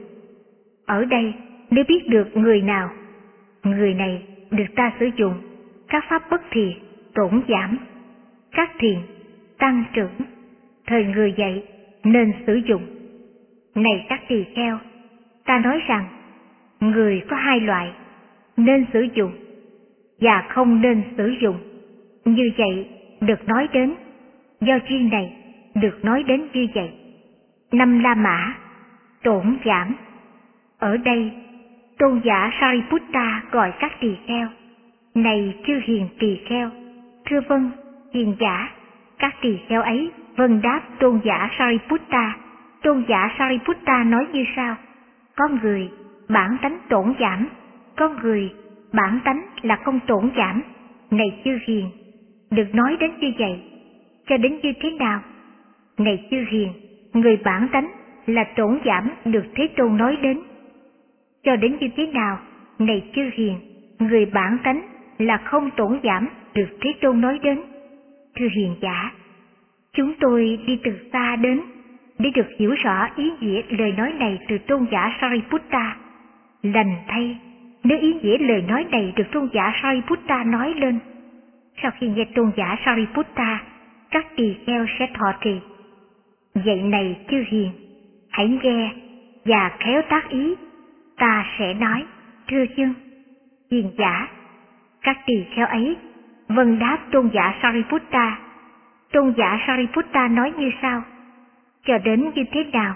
Ở 0.86 1.06
đây, 1.06 1.34
nếu 1.70 1.84
biết 1.88 2.10
được 2.10 2.38
người 2.38 2.62
nào, 2.62 2.90
người 3.64 3.94
này 3.94 4.24
được 4.52 4.76
ta 4.76 4.94
sử 5.00 5.10
dụng 5.16 5.34
các 5.88 6.04
pháp 6.10 6.30
bất 6.30 6.42
thiện, 6.52 6.74
tổn 7.14 7.42
giảm, 7.48 7.78
các 8.52 8.72
thiện, 8.80 9.00
tăng 9.58 9.84
trưởng, 9.94 10.16
thời 10.88 11.06
người 11.06 11.34
dạy 11.38 11.64
nên 12.04 12.32
sử 12.48 12.62
dụng. 12.68 13.01
Này 13.76 14.06
các 14.10 14.22
tỳ 14.28 14.44
kheo, 14.56 14.78
ta 15.46 15.60
nói 15.60 15.82
rằng, 15.88 16.06
người 16.80 17.22
có 17.30 17.36
hai 17.36 17.60
loại, 17.60 17.92
nên 18.58 18.86
sử 18.94 19.08
dụng 19.16 19.32
và 20.22 20.44
không 20.50 20.82
nên 20.82 21.04
sử 21.18 21.36
dụng. 21.42 21.58
Như 22.26 22.52
vậy 22.58 22.90
được 23.22 23.48
nói 23.48 23.68
đến, 23.74 23.94
do 24.62 24.80
chuyên 24.90 25.10
này 25.10 25.34
được 25.76 26.06
nói 26.06 26.24
đến 26.24 26.48
như 26.54 26.68
vậy. 26.76 26.92
Năm 27.72 28.00
La 28.00 28.16
Mã, 28.16 28.54
tổn 29.24 29.58
giảm. 29.66 29.96
Ở 30.80 30.98
đây, 30.98 31.32
tôn 31.98 32.22
giả 32.24 32.52
Sariputta 32.60 33.44
gọi 33.52 33.74
các 33.80 33.92
tỳ 34.00 34.16
kheo 34.28 34.48
này 35.16 35.56
chư 35.68 35.74
hiền 35.84 36.08
tỳ 36.20 36.40
kheo, 36.50 36.70
thưa 37.26 37.40
vâng, 37.50 37.72
hiền 38.14 38.36
giả, 38.40 38.70
các 39.20 39.36
tỳ 39.42 39.58
kheo 39.68 39.82
ấy 39.82 40.12
vâng 40.36 40.62
đáp 40.62 40.82
tôn 41.00 41.20
giả 41.24 41.50
Sariputta. 41.58 42.36
Tôn 42.84 43.04
giả 43.08 43.36
Sariputta 43.38 44.04
nói 44.04 44.28
như 44.34 44.46
sau, 44.56 44.76
con 45.36 45.60
người 45.62 45.90
bản 46.30 46.58
tánh 46.62 46.78
tổn 46.90 47.14
giảm, 47.20 47.48
con 47.96 48.16
người 48.22 48.54
bản 48.94 49.20
tánh 49.24 49.42
là 49.62 49.76
không 49.76 50.00
tổn 50.08 50.32
giảm. 50.38 50.62
Này 51.12 51.42
chư 51.46 51.58
hiền, 51.68 51.90
được 52.52 52.76
nói 52.76 52.98
đến 53.00 53.12
như 53.20 53.34
vậy, 53.40 53.64
cho 54.28 54.38
đến 54.38 54.60
như 54.64 54.74
thế 54.82 54.92
nào? 54.92 55.20
Này 55.98 56.28
chư 56.32 56.46
hiền, 56.50 56.74
người 57.14 57.38
bản 57.44 57.68
tánh 57.72 57.92
là 58.26 58.44
tổn 58.56 58.80
giảm 58.86 59.10
được 59.26 59.46
Thế 59.56 59.68
Tôn 59.78 59.98
nói 59.98 60.18
đến. 60.22 60.40
Cho 61.44 61.56
đến 61.56 61.78
như 61.80 61.88
thế 61.98 62.08
nào? 62.08 62.40
Này 62.80 63.04
chư 63.16 63.30
hiền, 63.34 63.60
người 64.00 64.26
bản 64.26 64.58
tánh 64.64 64.82
là 65.18 65.38
không 65.38 65.70
tổn 65.78 66.00
giảm 66.04 66.28
được 66.54 66.68
Thế 66.82 66.94
Tôn 67.02 67.22
nói 67.22 67.40
đến. 67.44 67.62
Thưa 68.36 68.48
hiền 68.56 68.76
giả, 68.82 69.12
chúng 69.94 70.14
tôi 70.20 70.60
đi 70.68 70.80
từ 70.84 70.92
xa 71.14 71.36
đến 71.36 71.62
để 72.22 72.30
được 72.30 72.48
hiểu 72.60 72.76
rõ 72.84 73.08
ý 73.16 73.32
nghĩa 73.40 73.62
lời 73.70 73.92
nói 73.92 74.14
này 74.20 74.40
từ 74.48 74.58
tôn 74.58 74.86
giả 74.92 75.18
Sariputta. 75.22 75.96
Lành 76.64 76.96
thay, 77.08 77.38
nếu 77.84 78.00
ý 78.00 78.14
nghĩa 78.14 78.38
lời 78.38 78.62
nói 78.68 78.86
này 78.92 79.14
được 79.16 79.32
tôn 79.32 79.50
giả 79.54 79.74
Sariputta 79.82 80.44
nói 80.44 80.74
lên, 80.74 81.00
sau 81.82 81.92
khi 81.92 82.08
nghe 82.08 82.26
tôn 82.36 82.52
giả 82.56 82.76
Sariputta, 82.86 83.62
các 84.12 84.26
tỳ 84.36 84.56
kheo 84.66 84.86
sẽ 85.00 85.08
thọ 85.14 85.34
trì. 85.44 85.60
Vậy 86.56 86.82
này 86.82 87.20
chư 87.30 87.44
hiền, 87.48 87.72
hãy 88.30 88.60
nghe 88.64 88.92
và 89.46 89.72
khéo 89.80 90.02
tác 90.10 90.30
ý, 90.30 90.56
ta 91.18 91.46
sẽ 91.60 91.74
nói, 91.74 92.04
thưa 92.48 92.66
chương, 92.78 92.94
hiền 93.72 93.92
giả 93.98 94.28
các 95.02 95.18
tỳ 95.26 95.44
kheo 95.56 95.68
ấy 95.68 95.98
vâng 96.48 96.80
đáp 96.80 96.98
tôn 97.12 97.30
giả 97.34 97.56
Sariputta. 97.62 98.40
Tôn 99.12 99.34
giả 99.38 99.60
Sariputta 99.68 100.28
nói 100.28 100.54
như 100.58 100.72
sau, 100.82 101.04
cho 101.86 101.98
đến 101.98 102.32
như 102.36 102.44
thế 102.52 102.64
nào, 102.74 102.96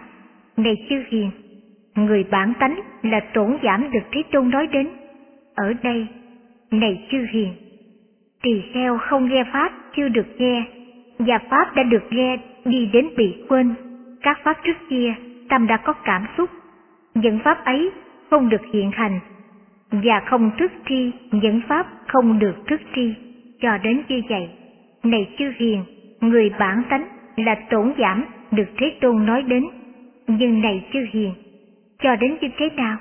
này 0.57 0.85
chư 0.89 1.03
hiền, 1.09 1.31
người 1.95 2.23
bản 2.23 2.53
tánh 2.59 2.79
là 3.01 3.19
tổn 3.19 3.57
giảm 3.63 3.91
được 3.91 4.03
Thế 4.11 4.23
Tôn 4.31 4.49
nói 4.49 4.67
đến. 4.67 4.89
Ở 5.55 5.73
đây, 5.83 6.07
này 6.71 7.07
chư 7.11 7.25
hiền, 7.31 7.53
tỳ 8.43 8.61
kheo 8.73 8.97
không 8.97 9.29
nghe 9.29 9.43
Pháp 9.53 9.71
chưa 9.95 10.07
được 10.07 10.27
nghe, 10.37 10.63
và 11.19 11.39
Pháp 11.49 11.75
đã 11.75 11.83
được 11.83 12.03
nghe 12.09 12.37
đi 12.65 12.89
đến 12.93 13.09
bị 13.17 13.35
quên, 13.49 13.73
các 14.21 14.39
pháp 14.43 14.57
trước 14.63 14.77
kia 14.89 15.13
tâm 15.49 15.67
đã 15.67 15.77
có 15.77 15.93
cảm 15.93 16.25
xúc, 16.37 16.49
những 17.15 17.39
pháp 17.43 17.65
ấy 17.65 17.91
không 18.29 18.49
được 18.49 18.61
hiện 18.73 18.91
hành, 18.91 19.19
và 19.91 20.19
không 20.25 20.51
thức 20.59 20.71
tri 20.89 21.11
những 21.31 21.61
pháp 21.67 21.87
không 22.07 22.39
được 22.39 22.55
thức 22.67 22.81
tri, 22.95 23.13
cho 23.61 23.77
đến 23.77 24.01
như 24.07 24.21
vậy. 24.29 24.49
Này 25.03 25.29
chư 25.37 25.51
hiền, 25.57 25.83
người 26.21 26.51
bản 26.59 26.83
tánh 26.89 27.05
là 27.35 27.55
tổn 27.69 27.93
giảm 27.97 28.25
được 28.55 28.67
Thế 28.77 28.97
Tôn 29.01 29.25
nói 29.25 29.43
đến, 29.43 29.63
nhưng 30.27 30.61
này 30.61 30.85
chư 30.93 30.99
hiền, 31.11 31.33
cho 32.03 32.15
đến 32.15 32.37
như 32.41 32.47
thế 32.57 32.69
nào? 32.75 32.97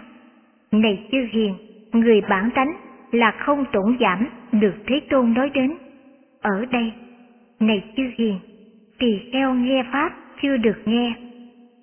Này 0.73 1.07
chư 1.13 1.27
hiền, 1.33 1.55
người 1.93 2.21
bản 2.21 2.51
tánh 2.55 2.73
là 3.13 3.31
không 3.31 3.65
tổn 3.73 3.97
giảm 4.01 4.27
được 4.53 4.75
Thế 4.87 5.01
Tôn 5.11 5.35
nói 5.35 5.51
đến. 5.55 5.75
Ở 6.43 6.65
đây, 6.71 6.93
này 7.61 7.85
chư 7.97 8.03
hiền, 8.17 8.39
tỳ 8.99 9.19
kheo 9.33 9.55
nghe 9.55 9.85
Pháp 9.93 10.13
chưa 10.43 10.57
được 10.57 10.83
nghe, 10.85 11.13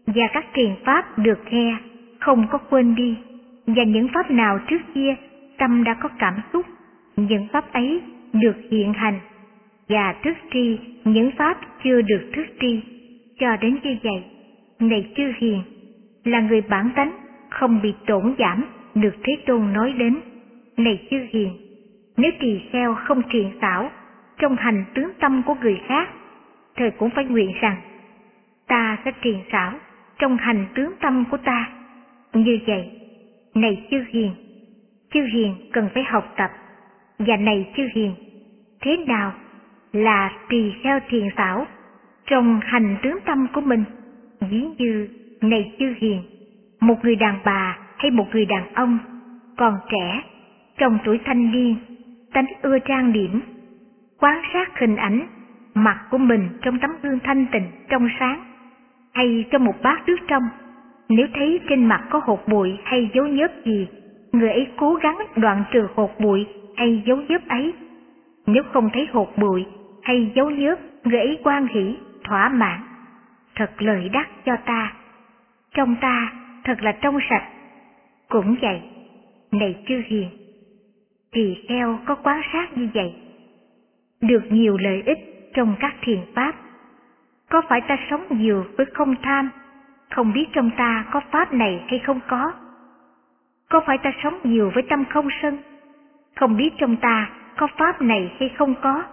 và 0.07 0.27
các 0.33 0.45
thiền 0.53 0.71
Pháp 0.85 1.19
được 1.19 1.39
nghe, 1.51 1.75
không 2.19 2.47
có 2.51 2.57
quên 2.57 2.95
đi, 2.95 3.15
và 3.67 3.83
những 3.83 4.07
Pháp 4.13 4.31
nào 4.31 4.59
trước 4.67 4.81
kia 4.93 5.15
tâm 5.57 5.83
đã 5.83 5.93
có 5.93 6.09
cảm 6.19 6.33
xúc, 6.53 6.65
những 7.15 7.47
Pháp 7.53 7.73
ấy 7.73 8.01
được 8.33 8.55
hiện 8.71 8.93
hành, 8.93 9.19
và 9.89 10.15
thức 10.23 10.37
tri 10.53 10.77
những 11.03 11.31
Pháp 11.37 11.57
chưa 11.83 12.01
được 12.01 12.31
thức 12.33 12.45
tri, 12.61 12.79
cho 13.41 13.57
đến 13.61 13.77
như 13.83 13.97
vậy. 14.03 14.23
Này 14.79 15.11
chư 15.15 15.31
hiền, 15.37 15.61
là 16.23 16.39
người 16.39 16.61
bản 16.61 16.89
tánh, 16.95 17.11
không 17.49 17.81
bị 17.81 17.93
tổn 18.07 18.35
giảm 18.39 18.65
được 18.95 19.15
Thế 19.23 19.37
Tôn 19.45 19.73
nói 19.73 19.93
đến. 19.97 20.19
Này 20.77 21.07
chư 21.11 21.17
hiền, 21.29 21.57
nếu 22.17 22.31
tỳ 22.39 22.61
kheo 22.71 22.95
không 22.95 23.21
thiện 23.29 23.51
xảo 23.61 23.91
trong 24.37 24.55
hành 24.55 24.85
tướng 24.93 25.11
tâm 25.19 25.41
của 25.45 25.55
người 25.61 25.81
khác, 25.87 26.09
thời 26.75 26.91
cũng 26.91 27.09
phải 27.09 27.25
nguyện 27.25 27.51
rằng 27.61 27.81
ta 28.67 28.97
sẽ 29.05 29.11
thiện 29.21 29.39
xảo 29.51 29.73
trong 30.19 30.37
hành 30.37 30.65
tướng 30.75 30.91
tâm 31.01 31.25
của 31.31 31.37
ta. 31.37 31.69
Như 32.33 32.59
vậy, 32.67 32.91
này 33.55 33.87
chư 33.91 34.03
hiền, 34.09 34.31
chư 35.13 35.21
hiền 35.33 35.55
cần 35.73 35.89
phải 35.93 36.03
học 36.03 36.33
tập, 36.37 36.51
và 37.19 37.37
này 37.37 37.71
chư 37.77 37.87
hiền, 37.93 38.13
thế 38.81 38.97
nào 38.97 39.33
là 39.93 40.31
tỳ 40.49 40.73
kheo 40.83 40.99
thiền 41.09 41.27
xảo 41.37 41.67
trong 42.31 42.59
hành 42.63 42.97
tướng 43.03 43.17
tâm 43.25 43.47
của 43.53 43.61
mình? 43.61 43.83
Ví 44.49 44.65
như, 44.77 45.07
này 45.41 45.71
chư 45.79 45.93
hiền, 45.97 46.21
một 46.81 46.95
người 47.03 47.15
đàn 47.15 47.39
bà 47.45 47.77
hay 47.97 48.11
một 48.11 48.25
người 48.33 48.45
đàn 48.45 48.73
ông 48.73 48.99
còn 49.57 49.73
trẻ 49.91 50.23
trong 50.77 50.99
tuổi 51.05 51.19
thanh 51.25 51.51
niên 51.51 51.75
tánh 52.33 52.45
ưa 52.61 52.79
trang 52.79 53.13
điểm 53.13 53.41
quan 54.19 54.41
sát 54.53 54.79
hình 54.79 54.95
ảnh 54.95 55.27
mặt 55.73 56.05
của 56.09 56.17
mình 56.17 56.49
trong 56.61 56.79
tấm 56.79 56.91
gương 57.03 57.19
thanh 57.23 57.45
tịnh 57.51 57.71
trong 57.89 58.07
sáng 58.19 58.43
hay 59.13 59.45
trong 59.51 59.65
một 59.65 59.75
bát 59.83 60.03
nước 60.07 60.17
trong. 60.27 60.43
Nếu 61.09 61.27
thấy 61.33 61.59
trên 61.69 61.85
mặt 61.85 62.03
có 62.09 62.21
hột 62.23 62.47
bụi 62.47 62.77
hay 62.83 63.09
dấu 63.13 63.27
nhớp 63.27 63.51
gì 63.65 63.87
người 64.31 64.49
ấy 64.49 64.67
cố 64.77 64.95
gắng 64.95 65.17
đoạn 65.35 65.63
trừ 65.71 65.87
hột 65.95 66.19
bụi 66.19 66.45
hay 66.75 67.03
dấu 67.05 67.17
nhớp 67.17 67.41
ấy. 67.47 67.73
Nếu 68.47 68.63
không 68.73 68.89
thấy 68.93 69.07
hột 69.11 69.37
bụi 69.37 69.65
hay 70.01 70.31
dấu 70.35 70.49
nhớp 70.49 70.79
người 71.03 71.19
ấy 71.19 71.37
quan 71.43 71.67
hỷ 71.67 71.95
thỏa 72.23 72.49
mãn, 72.49 72.81
thật 73.55 73.71
lợi 73.77 74.09
đắc 74.09 74.29
cho 74.45 74.55
ta. 74.65 74.93
Trong 75.73 75.95
ta, 76.01 76.31
thật 76.63 76.81
là 76.81 76.91
trong 76.91 77.19
sạch. 77.29 77.47
Cũng 78.29 78.55
vậy, 78.61 78.81
này 79.51 79.83
chư 79.87 80.01
hiền, 80.05 80.29
tỳ 81.31 81.55
kheo 81.67 81.99
có 82.05 82.15
quán 82.15 82.41
sát 82.53 82.77
như 82.77 82.89
vậy, 82.93 83.15
được 84.21 84.41
nhiều 84.49 84.77
lợi 84.77 85.03
ích 85.05 85.51
trong 85.53 85.75
các 85.79 85.95
thiền 86.01 86.19
pháp. 86.35 86.55
Có 87.49 87.61
phải 87.69 87.81
ta 87.81 87.97
sống 88.09 88.25
nhiều 88.29 88.65
với 88.77 88.85
không 88.93 89.15
tham? 89.21 89.49
Không 90.09 90.33
biết 90.33 90.45
trong 90.53 90.69
ta 90.77 91.05
có 91.11 91.21
pháp 91.31 91.53
này 91.53 91.83
hay 91.87 91.99
không 91.99 92.19
có. 92.27 92.53
Có 93.69 93.81
phải 93.85 93.97
ta 93.97 94.11
sống 94.23 94.39
nhiều 94.43 94.71
với 94.73 94.83
tâm 94.89 95.05
không 95.09 95.27
sân? 95.41 95.57
Không 96.35 96.57
biết 96.57 96.69
trong 96.77 96.95
ta 96.95 97.29
có 97.57 97.67
pháp 97.77 98.01
này 98.01 98.31
hay 98.39 98.49
không 98.57 98.75
có 98.81 99.03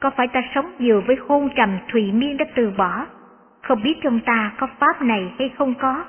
có 0.00 0.10
phải 0.10 0.28
ta 0.28 0.42
sống 0.54 0.72
nhiều 0.78 1.02
với 1.06 1.16
hôn 1.28 1.48
trầm 1.56 1.78
thủy 1.88 2.12
miên 2.12 2.36
đã 2.36 2.44
từ 2.54 2.72
bỏ 2.76 3.06
không 3.62 3.82
biết 3.82 3.94
trong 4.02 4.20
ta 4.20 4.52
có 4.58 4.68
pháp 4.78 5.02
này 5.02 5.32
hay 5.38 5.48
không 5.58 5.74
có 5.74 6.04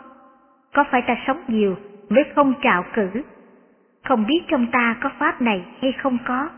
có 0.74 0.84
phải 0.92 1.02
ta 1.02 1.16
sống 1.28 1.44
nhiều 1.48 1.76
với 2.10 2.24
không 2.36 2.54
trạo 2.64 2.84
cử 2.94 3.24
không 4.04 4.26
biết 4.26 4.42
trong 4.48 4.68
ta 4.72 4.96
có 5.02 5.10
pháp 5.20 5.42
này 5.42 5.66
hay 5.82 5.92
không 5.92 6.18
có. 6.28 6.50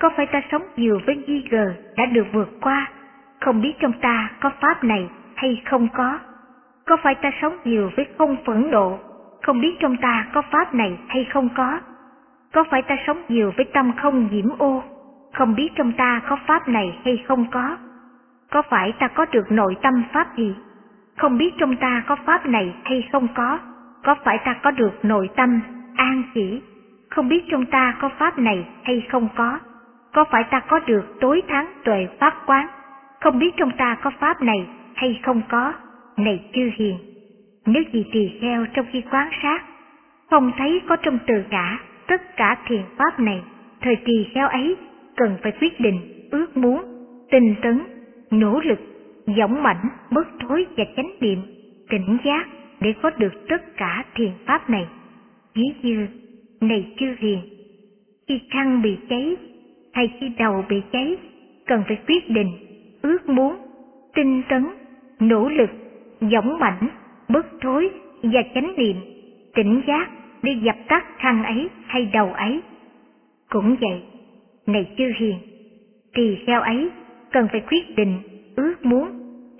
Có 0.00 0.10
phải 0.16 0.26
ta 0.26 0.42
sống 0.52 0.62
nhiều 0.76 1.00
với 1.06 1.16
nghi 1.26 1.44
ngờ 1.50 1.74
đã 1.96 2.06
được 2.06 2.26
vượt 2.32 2.48
qua, 2.60 2.90
không 3.40 3.62
biết 3.62 3.72
trong 3.80 3.92
ta 3.92 4.30
có 4.40 4.50
pháp 4.60 4.84
này 4.84 5.08
hay 5.34 5.62
không 5.64 5.88
có. 5.94 6.18
Có 6.86 6.96
phải 7.02 7.14
ta 7.14 7.30
sống 7.42 7.56
nhiều 7.64 7.90
với 7.96 8.06
không 8.18 8.36
phẫn 8.46 8.70
nộ, 8.70 8.98
không 9.42 9.60
biết 9.60 9.76
trong 9.80 9.96
ta 9.96 10.26
có 10.34 10.42
pháp 10.52 10.74
này 10.74 10.98
hay 11.08 11.26
không 11.32 11.48
có. 11.56 11.80
Có 12.52 12.64
phải 12.70 12.82
ta 12.82 12.96
sống 13.06 13.22
nhiều 13.28 13.52
với 13.56 13.66
tâm 13.72 13.92
không 14.02 14.28
nhiễm 14.32 14.58
ô, 14.58 14.82
không 15.36 15.54
biết 15.54 15.68
trong 15.74 15.92
ta 15.92 16.20
có 16.28 16.36
pháp 16.46 16.68
này 16.68 16.98
hay 17.04 17.24
không 17.28 17.46
có. 17.50 17.76
Có 18.50 18.62
phải 18.70 18.92
ta 18.98 19.08
có 19.08 19.26
được 19.32 19.52
nội 19.52 19.76
tâm 19.82 20.02
pháp 20.12 20.36
gì, 20.36 20.54
không 21.16 21.38
biết 21.38 21.54
trong 21.58 21.76
ta 21.76 22.02
có 22.06 22.16
pháp 22.26 22.46
này 22.46 22.74
hay 22.84 23.08
không 23.12 23.28
có. 23.34 23.58
Có 24.04 24.14
phải 24.24 24.38
ta 24.44 24.54
có 24.62 24.70
được 24.70 25.04
nội 25.04 25.28
tâm 25.36 25.60
an 25.96 26.22
chỉ 26.34 26.62
không 27.10 27.28
biết 27.28 27.44
trong 27.50 27.66
ta 27.66 27.94
có 28.00 28.10
pháp 28.18 28.38
này 28.38 28.66
hay 28.82 29.06
không 29.10 29.28
có. 29.36 29.58
Có 30.12 30.24
phải 30.24 30.44
ta 30.44 30.60
có 30.60 30.78
được 30.86 31.20
tối 31.20 31.42
thắng 31.48 31.66
tuệ 31.84 32.08
pháp 32.20 32.34
quán, 32.46 32.66
không 33.20 33.38
biết 33.38 33.56
trong 33.56 33.70
ta 33.70 33.96
có 34.02 34.10
pháp 34.20 34.42
này 34.42 34.68
hay 34.94 35.20
không 35.22 35.42
có. 35.48 35.72
Này 36.16 36.50
chư 36.54 36.70
hiền, 36.76 36.96
nếu 37.66 37.82
gì 37.92 38.04
tỳ 38.12 38.38
kheo 38.40 38.66
trong 38.74 38.86
khi 38.92 39.02
quán 39.10 39.30
sát, 39.42 39.62
không 40.30 40.52
thấy 40.58 40.82
có 40.88 40.96
trong 40.96 41.18
từ 41.26 41.34
cả 41.50 41.78
tất 42.06 42.36
cả 42.36 42.56
thiền 42.66 42.82
pháp 42.98 43.20
này, 43.20 43.42
thời 43.80 43.96
tỳ 43.96 44.26
kheo 44.34 44.48
ấy 44.48 44.76
cần 45.16 45.36
phải 45.42 45.52
quyết 45.60 45.80
định, 45.80 46.28
ước 46.30 46.56
muốn, 46.56 46.84
tinh 47.30 47.54
tấn, 47.62 47.80
nỗ 48.30 48.60
lực, 48.60 48.78
dũng 49.26 49.62
mãnh, 49.62 49.88
bất 50.10 50.28
thối 50.40 50.66
và 50.76 50.84
chánh 50.96 51.10
niệm, 51.20 51.38
tỉnh 51.90 52.16
giác 52.24 52.46
để 52.80 52.94
có 53.02 53.10
được 53.18 53.32
tất 53.48 53.76
cả 53.76 54.04
thiền 54.14 54.30
pháp 54.46 54.70
này. 54.70 54.86
Ví 55.54 55.64
như 55.82 56.06
này 56.60 56.94
chư 56.98 57.06
hiền, 57.18 57.38
khi 58.28 58.40
khăn 58.50 58.82
bị 58.82 58.96
cháy 59.08 59.36
hay 59.92 60.12
khi 60.20 60.28
đầu 60.38 60.64
bị 60.68 60.82
cháy, 60.92 61.16
cần 61.66 61.82
phải 61.88 61.98
quyết 62.08 62.30
định, 62.30 62.50
ước 63.02 63.28
muốn, 63.28 63.56
tinh 64.14 64.42
tấn, 64.48 64.66
nỗ 65.20 65.48
lực, 65.48 65.70
dũng 66.20 66.58
mãnh, 66.58 66.88
bất 67.28 67.46
thối 67.60 67.90
và 68.22 68.42
chánh 68.54 68.74
niệm, 68.76 68.96
tỉnh 69.54 69.82
giác 69.86 70.10
để 70.42 70.52
dập 70.62 70.76
tắt 70.88 71.04
khăn 71.18 71.44
ấy 71.44 71.68
hay 71.86 72.10
đầu 72.12 72.32
ấy. 72.32 72.60
Cũng 73.48 73.76
vậy, 73.80 74.02
này 74.66 74.88
chư 74.98 75.12
hiền, 75.16 75.38
tỳ 76.14 76.36
kheo 76.46 76.60
ấy 76.60 76.90
cần 77.32 77.48
phải 77.52 77.60
quyết 77.60 77.96
định, 77.96 78.18
ước 78.56 78.74
muốn, 78.82 79.08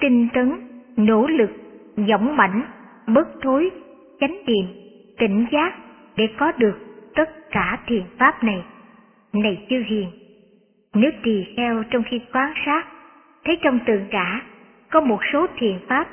tinh 0.01 0.29
tấn, 0.35 0.53
nỗ 0.97 1.27
lực, 1.27 1.51
dũng 1.97 2.37
mãnh, 2.37 2.63
bất 3.07 3.29
thối, 3.43 3.71
chánh 4.21 4.37
niệm, 4.47 4.65
tỉnh 5.19 5.47
giác 5.53 5.75
để 6.17 6.29
có 6.39 6.53
được 6.59 6.79
tất 7.15 7.51
cả 7.51 7.79
thiền 7.87 8.03
pháp 8.19 8.45
này. 8.45 8.65
Này 9.33 9.67
chư 9.71 9.83
hiền, 9.87 10.09
nếu 10.95 11.11
tỳ 11.23 11.45
kheo 11.57 11.83
trong 11.91 12.03
khi 12.03 12.21
quan 12.33 12.53
sát, 12.67 12.87
thấy 13.45 13.59
trong 13.63 13.79
tượng 13.87 14.07
cả 14.11 14.43
có 14.91 15.01
một 15.01 15.19
số 15.33 15.47
thiền 15.59 15.79
pháp 15.89 16.09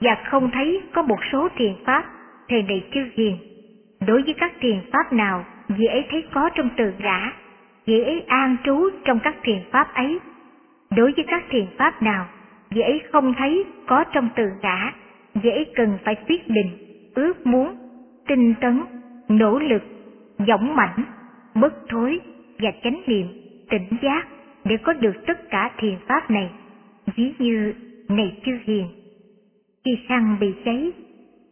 và 0.00 0.16
không 0.24 0.50
thấy 0.50 0.82
có 0.92 1.02
một 1.02 1.18
số 1.32 1.48
thiền 1.56 1.72
pháp, 1.84 2.04
thì 2.48 2.62
này 2.62 2.84
chư 2.94 3.00
hiền, 3.14 3.36
đối 4.06 4.22
với 4.22 4.34
các 4.38 4.52
thiền 4.60 4.78
pháp 4.92 5.12
nào 5.12 5.44
vị 5.68 5.86
ấy 5.86 6.04
thấy 6.10 6.24
có 6.32 6.50
trong 6.54 6.68
tượng 6.76 6.94
cả, 7.02 7.32
vị 7.88 8.00
ấy 8.00 8.24
an 8.26 8.56
trú 8.64 8.90
trong 9.04 9.18
các 9.22 9.36
thiền 9.42 9.58
pháp 9.70 9.94
ấy. 9.94 10.18
Đối 10.90 11.12
với 11.12 11.24
các 11.28 11.44
thiền 11.50 11.66
pháp 11.78 12.02
nào 12.02 12.26
vị 12.70 12.80
ấy 12.80 13.00
không 13.12 13.34
thấy 13.38 13.64
có 13.86 14.04
trong 14.12 14.28
tự 14.36 14.44
ngã 14.62 14.92
vị 15.34 15.50
ấy 15.50 15.66
cần 15.74 15.98
phải 16.04 16.14
quyết 16.14 16.48
định, 16.48 16.70
ước 17.14 17.46
muốn, 17.46 17.74
tinh 18.26 18.54
tấn, 18.60 18.82
nỗ 19.28 19.58
lực 19.58 19.82
dũng 20.38 20.76
mãnh, 20.76 21.04
bất 21.54 21.74
thối 21.88 22.20
và 22.58 22.70
chánh 22.84 23.02
niệm, 23.06 23.26
tỉnh 23.70 23.86
giác 24.02 24.26
để 24.64 24.76
có 24.76 24.92
được 24.92 25.14
tất 25.26 25.50
cả 25.50 25.70
thiền 25.78 25.96
pháp 26.08 26.30
này. 26.30 26.50
Ví 27.16 27.32
như, 27.38 27.72
này 28.08 28.38
chư 28.44 28.52
hiền, 28.64 28.86
khi 29.84 29.98
khăn 30.08 30.36
bị 30.40 30.54
cháy 30.64 30.92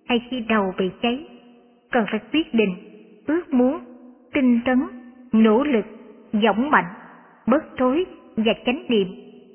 hay 0.09 0.23
khi 0.31 0.41
đầu 0.49 0.75
bị 0.79 0.91
cháy, 1.03 1.25
cần 1.91 2.05
phải 2.11 2.21
quyết 2.33 2.55
định, 2.55 2.75
ước 3.27 3.55
muốn, 3.55 3.81
tinh 4.33 4.61
tấn, 4.65 4.79
nỗ 5.33 5.65
lực, 5.65 5.96
dũng 6.43 6.71
mạnh, 6.71 6.89
bớt 7.47 7.65
thối 7.77 8.07
và 8.37 8.53
chánh 8.67 8.83
niệm, 8.89 9.09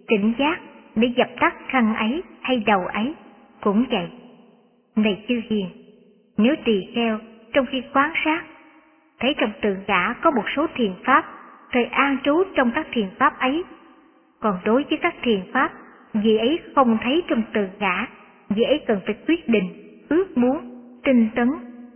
tỉnh 0.07 0.33
giác 0.39 0.59
để 0.95 1.07
dập 1.17 1.27
tắt 1.39 1.55
khăn 1.67 1.95
ấy 1.95 2.23
hay 2.41 2.63
đầu 2.65 2.87
ấy, 2.87 3.13
cũng 3.61 3.85
vậy. 3.91 4.09
Này 4.95 5.25
chư 5.27 5.41
hiền, 5.49 5.69
nếu 6.37 6.55
tỳ 6.65 6.81
kheo 6.95 7.19
trong 7.53 7.65
khi 7.65 7.83
quán 7.93 8.11
sát 8.25 8.43
thấy 9.21 9.35
trong 9.37 9.51
tượng 9.61 9.77
gã 9.87 10.13
có 10.13 10.31
một 10.31 10.43
số 10.55 10.67
thiền 10.75 10.91
pháp, 11.03 11.25
thời 11.71 11.85
an 11.85 12.17
trú 12.23 12.43
trong 12.55 12.71
các 12.75 12.87
thiền 12.91 13.09
pháp 13.19 13.39
ấy. 13.39 13.63
Còn 14.39 14.57
đối 14.65 14.83
với 14.89 14.97
các 15.01 15.15
thiền 15.21 15.39
pháp, 15.53 15.71
vị 16.13 16.37
ấy 16.37 16.59
không 16.75 16.97
thấy 17.03 17.23
trong 17.27 17.41
tự 17.53 17.67
ngã, 17.79 18.07
vị 18.49 18.63
ấy 18.63 18.81
cần 18.87 18.99
phải 19.05 19.15
quyết 19.27 19.49
định, 19.49 19.69
ước 20.09 20.37
muốn, 20.37 20.57
tinh 21.03 21.29
tấn, 21.35 21.49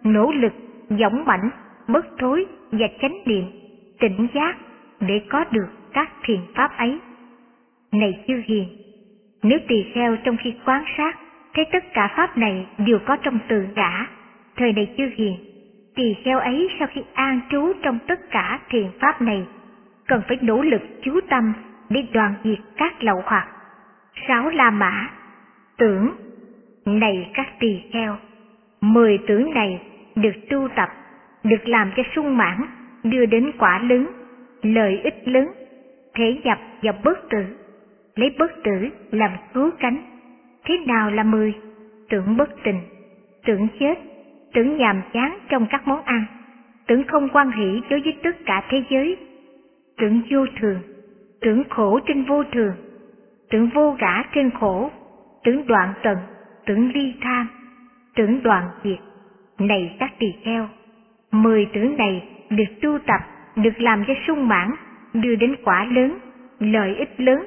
nỗ 0.04 0.32
lực, 0.32 0.54
dũng 0.90 1.26
mãnh, 1.26 1.50
bất 1.88 2.06
thối 2.18 2.46
và 2.72 2.88
chánh 3.02 3.18
niệm, 3.26 3.44
tỉnh 4.00 4.28
giác 4.34 4.56
để 5.00 5.22
có 5.30 5.46
được 5.52 5.68
các 5.94 6.10
thiền 6.24 6.40
pháp 6.56 6.78
ấy. 6.78 7.00
Này 7.92 8.24
chư 8.28 8.42
hiền, 8.46 8.68
nếu 9.44 9.60
tỳ 9.68 9.86
kheo 9.94 10.16
trong 10.16 10.38
khi 10.38 10.54
quan 10.66 10.84
sát 10.98 11.18
thấy 11.54 11.66
tất 11.72 11.94
cả 11.94 12.14
pháp 12.16 12.38
này 12.38 12.66
đều 12.78 13.00
có 13.06 13.16
trong 13.16 13.40
từ 13.48 13.68
ngã, 13.76 14.08
thời 14.56 14.74
này 14.74 14.94
chư 14.98 15.10
hiền, 15.16 15.36
tỳ 15.96 16.16
kheo 16.24 16.40
ấy 16.40 16.70
sau 16.80 16.88
khi 16.92 17.02
an 17.14 17.40
trú 17.50 17.74
trong 17.84 18.00
tất 18.08 18.20
cả 18.32 18.60
thiền 18.70 18.88
pháp 19.00 19.22
này, 19.22 19.46
cần 20.08 20.22
phải 20.28 20.38
nỗ 20.42 20.62
lực 20.62 20.82
chú 21.04 21.20
tâm 21.30 21.54
để 21.90 22.02
đoàn 22.14 22.34
diệt 22.44 22.60
các 22.78 23.04
lậu 23.04 23.22
hoặc. 23.26 23.48
Sáu 24.28 24.50
La 24.50 24.70
Mã, 24.70 25.10
tưởng, 25.78 26.12
này 26.86 27.30
các 27.34 27.48
tỳ 27.60 27.82
kheo, 27.94 28.18
mười 28.82 29.18
tưởng 29.28 29.54
này 29.54 29.82
được 30.16 30.34
tu 30.50 30.68
tập, 30.76 30.90
được 31.44 31.68
làm 31.68 31.92
cho 31.98 32.04
sung 32.16 32.38
mãn, 32.38 32.62
đưa 33.04 33.26
đến 33.26 33.52
quả 33.58 33.80
lớn, 33.80 34.08
lợi 34.74 35.02
ích 35.04 35.28
lớn, 35.28 35.48
thể 36.16 36.38
nhập 36.44 36.60
vào 36.82 36.94
bất 37.04 37.30
tử, 37.30 37.46
lấy 38.16 38.36
bất 38.40 38.52
tử 38.64 38.90
làm 39.12 39.32
cứu 39.54 39.72
cánh. 39.80 39.98
Thế 40.66 40.78
nào 40.88 41.12
là 41.12 41.24
mười? 41.24 41.54
Tưởng 42.10 42.38
bất 42.38 42.50
tình, 42.64 42.80
tưởng 43.46 43.68
chết, 43.80 43.96
tưởng 44.54 44.78
nhàm 44.78 45.02
chán 45.14 45.38
trong 45.50 45.66
các 45.70 45.88
món 45.88 46.02
ăn, 46.02 46.26
tưởng 46.88 47.04
không 47.08 47.30
quan 47.30 47.52
hỷ 47.52 47.82
đối 47.90 48.02
với 48.02 48.14
tất 48.24 48.36
cả 48.46 48.66
thế 48.70 48.84
giới, 48.90 49.18
tưởng 49.98 50.22
vô 50.32 50.46
thường, 50.60 50.80
tưởng 51.42 51.64
khổ 51.70 52.00
trên 52.08 52.24
vô 52.24 52.44
thường, 52.44 52.74
tưởng 53.50 53.70
vô 53.74 53.96
ngã 54.00 54.24
trên 54.34 54.50
khổ, 54.52 54.92
tưởng 55.44 55.68
đoạn 55.68 55.94
tận, 56.04 56.18
tưởng 56.66 56.92
ly 56.94 57.14
tham, 57.22 57.48
tưởng 58.16 58.44
đoạn 58.44 58.64
diệt. 58.84 59.00
Này 59.60 59.96
các 60.00 60.14
tỳ 60.20 60.28
kheo, 60.44 60.68
mười 61.32 61.68
tưởng 61.74 61.98
này 61.98 62.30
được 62.50 62.82
tu 62.82 63.00
tập, 63.08 63.20
được 63.56 63.82
làm 63.82 64.04
cho 64.08 64.14
sung 64.28 64.48
mãn, 64.48 64.72
đưa 65.14 65.36
đến 65.36 65.56
quả 65.64 65.86
lớn, 65.86 66.20
lợi 66.60 66.96
ích 66.96 67.20
lớn, 67.20 67.46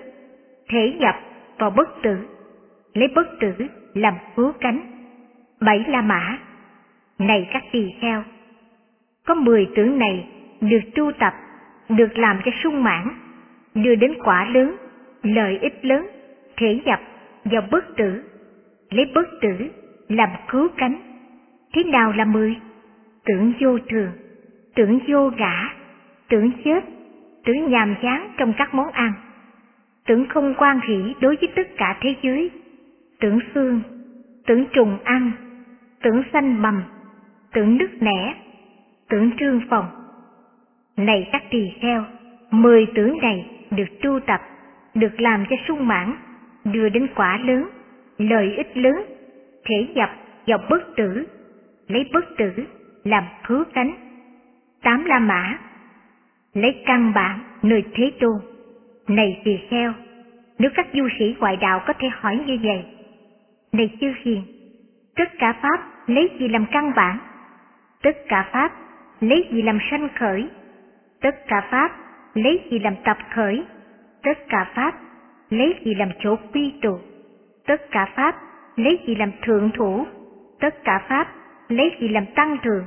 thể 0.69 0.93
nhập 0.99 1.15
vào 1.59 1.71
bất 1.71 2.03
tử, 2.03 2.17
lấy 2.95 3.09
bất 3.15 3.41
tử 3.41 3.55
làm 3.95 4.15
cứu 4.37 4.53
cánh. 4.61 4.81
Bảy 5.61 5.85
La 5.89 6.03
Mã 6.03 6.39
Này 7.19 7.49
các 7.53 7.63
tỳ 7.73 7.91
kheo, 8.01 8.23
có 9.27 9.35
mười 9.35 9.69
tưởng 9.75 9.99
này 9.99 10.27
được 10.61 10.81
tu 10.95 11.13
tập, 11.13 11.35
được 11.89 12.19
làm 12.19 12.41
cho 12.45 12.51
sung 12.63 12.85
mãn, 12.85 13.09
đưa 13.75 13.95
đến 13.95 14.15
quả 14.25 14.45
lớn, 14.45 14.77
lợi 15.23 15.59
ích 15.59 15.85
lớn, 15.85 16.07
thể 16.57 16.81
nhập 16.85 17.01
vào 17.45 17.63
bất 17.71 17.97
tử, 17.97 18.23
lấy 18.91 19.07
bất 19.15 19.29
tử 19.41 19.69
làm 20.09 20.29
cứu 20.49 20.69
cánh. 20.77 20.99
Thế 21.75 21.85
nào 21.85 22.13
là 22.13 22.25
mười? 22.25 22.57
Tưởng 23.25 23.53
vô 23.61 23.79
thường, 23.89 24.11
tưởng 24.75 24.99
vô 25.09 25.31
ngã, 25.31 25.75
tưởng 26.29 26.51
chết, 26.65 26.85
tưởng 27.45 27.71
nhàm 27.71 27.95
chán 28.03 28.33
trong 28.37 28.53
các 28.57 28.75
món 28.75 28.91
ăn, 28.91 29.13
tưởng 30.07 30.27
không 30.29 30.55
quan 30.59 30.81
hỷ 30.81 31.15
đối 31.21 31.37
với 31.37 31.49
tất 31.57 31.69
cả 31.77 31.99
thế 32.01 32.15
giới, 32.23 32.51
tưởng 33.21 33.39
xương, 33.55 33.81
tưởng 34.47 34.65
trùng 34.73 34.99
ăn, 35.05 35.33
tưởng 36.03 36.23
xanh 36.33 36.63
bầm, 36.63 36.83
tưởng 37.53 37.79
nứt 37.79 38.03
nẻ, 38.03 38.35
tưởng 39.09 39.31
trương 39.39 39.61
phòng. 39.71 39.87
Này 40.97 41.29
các 41.33 41.43
tỳ 41.51 41.71
kheo, 41.81 42.05
mười 42.51 42.87
tưởng 42.95 43.19
này 43.23 43.51
được 43.71 44.01
tu 44.03 44.21
tập, 44.21 44.41
được 44.95 45.21
làm 45.21 45.45
cho 45.51 45.57
sung 45.69 45.89
mãn, 45.89 46.15
đưa 46.65 46.89
đến 46.89 47.07
quả 47.15 47.39
lớn, 47.45 47.69
lợi 48.19 48.55
ích 48.57 48.77
lớn, 48.77 49.05
thể 49.65 49.87
nhập 49.95 50.11
vào 50.47 50.59
bất 50.71 50.97
tử, 50.97 51.27
lấy 51.89 52.11
bất 52.13 52.37
tử 52.37 52.53
làm 53.05 53.25
cứu 53.47 53.65
cánh. 53.75 53.93
Tám 54.83 55.05
La 55.05 55.19
Mã 55.19 55.59
Lấy 56.55 56.83
căn 56.87 57.13
bản 57.15 57.41
nơi 57.63 57.85
thế 57.95 58.13
tôn. 58.21 58.41
Này 59.09 59.41
tỳ 59.45 59.59
kheo, 59.71 59.93
nếu 60.59 60.71
các 60.75 60.87
du 60.93 61.09
sĩ 61.19 61.37
ngoại 61.39 61.57
đạo 61.57 61.81
có 61.87 61.93
thể 61.93 62.09
hỏi 62.13 62.41
như 62.47 62.59
vậy. 62.63 62.85
Này 63.73 63.97
chư 64.01 64.13
hiền, 64.23 64.43
tất 65.17 65.29
cả 65.39 65.53
Pháp 65.63 65.81
lấy 66.07 66.31
gì 66.39 66.49
làm 66.49 66.67
căn 66.73 66.93
bản? 66.97 67.19
Tất 68.03 68.17
cả 68.29 68.49
Pháp 68.53 68.73
lấy 69.21 69.49
gì 69.51 69.63
làm 69.63 69.79
sanh 69.91 70.09
khởi? 70.15 70.49
Tất 71.21 71.47
cả 71.49 71.69
Pháp 71.71 71.93
lấy 72.35 72.61
gì 72.71 72.79
làm 72.79 72.95
tập 73.05 73.19
khởi? 73.31 73.65
Tất 74.23 74.39
cả 74.49 74.71
Pháp 74.75 74.95
lấy 75.51 75.75
gì 75.85 75.95
làm 75.95 76.09
chỗ 76.21 76.37
quy 76.53 76.73
tụ? 76.83 76.99
Tất 77.67 77.91
cả 77.91 78.09
Pháp 78.17 78.37
lấy 78.77 78.99
gì 79.07 79.15
làm 79.15 79.31
thượng 79.43 79.71
thủ? 79.75 80.07
Tất 80.61 80.85
cả 80.85 81.05
Pháp 81.09 81.29
lấy 81.69 81.93
gì 82.01 82.09
làm 82.09 82.27
tăng 82.35 82.57
thường? 82.63 82.85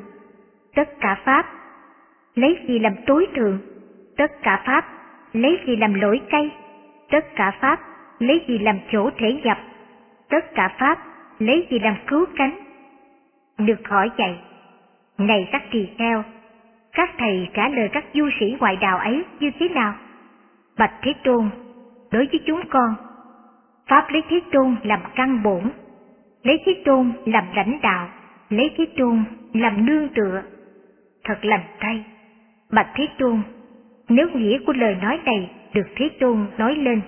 Tất 0.75 0.89
cả 0.99 1.21
Pháp 1.25 1.45
lấy 2.35 2.57
gì 2.67 2.79
làm 2.79 2.95
tối 3.05 3.27
thượng? 3.35 3.59
Tất 4.17 4.31
cả 4.43 4.63
Pháp 4.65 4.85
lấy 5.33 5.59
gì 5.67 5.75
làm 5.75 5.93
lỗi 5.93 6.21
cây? 6.31 6.51
Tất 7.11 7.25
cả 7.35 7.51
Pháp 7.61 7.79
lấy 8.19 8.41
gì 8.47 8.57
làm 8.57 8.79
chỗ 8.91 9.09
thể 9.17 9.33
nhập? 9.43 9.57
Tất 10.29 10.55
cả 10.55 10.75
Pháp 10.79 10.99
lấy 11.39 11.67
gì 11.69 11.79
làm 11.79 11.95
cứu 12.07 12.25
cánh? 12.35 12.59
Được 13.57 13.87
hỏi 13.87 14.09
vậy, 14.17 14.35
này 15.17 15.49
các 15.51 15.63
tỳ 15.71 15.87
kheo, 15.97 16.23
các 16.93 17.09
thầy 17.17 17.49
trả 17.53 17.67
lời 17.67 17.89
các 17.93 18.05
du 18.13 18.29
sĩ 18.39 18.55
ngoại 18.59 18.75
đạo 18.75 18.97
ấy 18.97 19.23
như 19.39 19.51
thế 19.59 19.69
nào? 19.69 19.93
Bạch 20.77 20.93
Thế 21.01 21.13
Tôn, 21.23 21.49
đối 22.11 22.27
với 22.31 22.39
chúng 22.45 22.61
con, 22.69 22.95
Pháp 23.87 24.09
lấy 24.09 24.23
Thế 24.29 24.39
Tôn 24.51 24.75
làm 24.83 24.99
căn 25.15 25.43
bổn, 25.43 25.63
lấy 26.43 26.59
Thế 26.65 26.81
Tôn 26.85 27.11
làm 27.25 27.43
lãnh 27.55 27.79
đạo, 27.81 28.09
lấy 28.49 28.71
Thế 28.77 28.85
Tôn 28.97 29.23
làm 29.53 29.85
nương 29.85 30.07
tựa. 30.09 30.41
Thật 31.23 31.45
lành 31.45 31.63
tay. 31.79 32.03
Bạch 32.71 32.87
Thế 32.95 33.07
Tôn, 33.17 33.41
nếu 34.09 34.29
nghĩa 34.29 34.59
của 34.65 34.73
lời 34.73 34.95
nói 35.01 35.19
này 35.25 35.51
được 35.73 35.87
Thế 35.95 36.09
Tôn 36.19 36.45
nói 36.57 36.75
lên, 36.75 37.01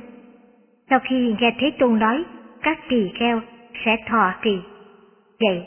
sau 0.89 0.99
khi 0.99 1.35
nghe 1.39 1.55
Thế 1.59 1.71
Tôn 1.79 1.99
nói, 1.99 2.23
các 2.61 2.79
tỳ 2.89 3.09
kheo 3.19 3.41
sẽ 3.85 3.97
thọ 4.07 4.33
trì. 4.41 4.59
Vậy, 5.39 5.63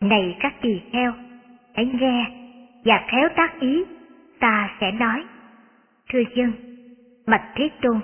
này 0.00 0.36
các 0.40 0.54
tỳ 0.60 0.80
kheo, 0.92 1.12
hãy 1.74 1.86
nghe 2.00 2.26
và 2.84 3.04
khéo 3.08 3.28
tác 3.36 3.60
ý, 3.60 3.84
ta 4.38 4.70
sẽ 4.80 4.90
nói. 4.92 5.24
Thưa 6.12 6.22
dân, 6.34 6.52
bạch 7.26 7.44
Thế 7.54 7.70
Tôn, 7.82 8.00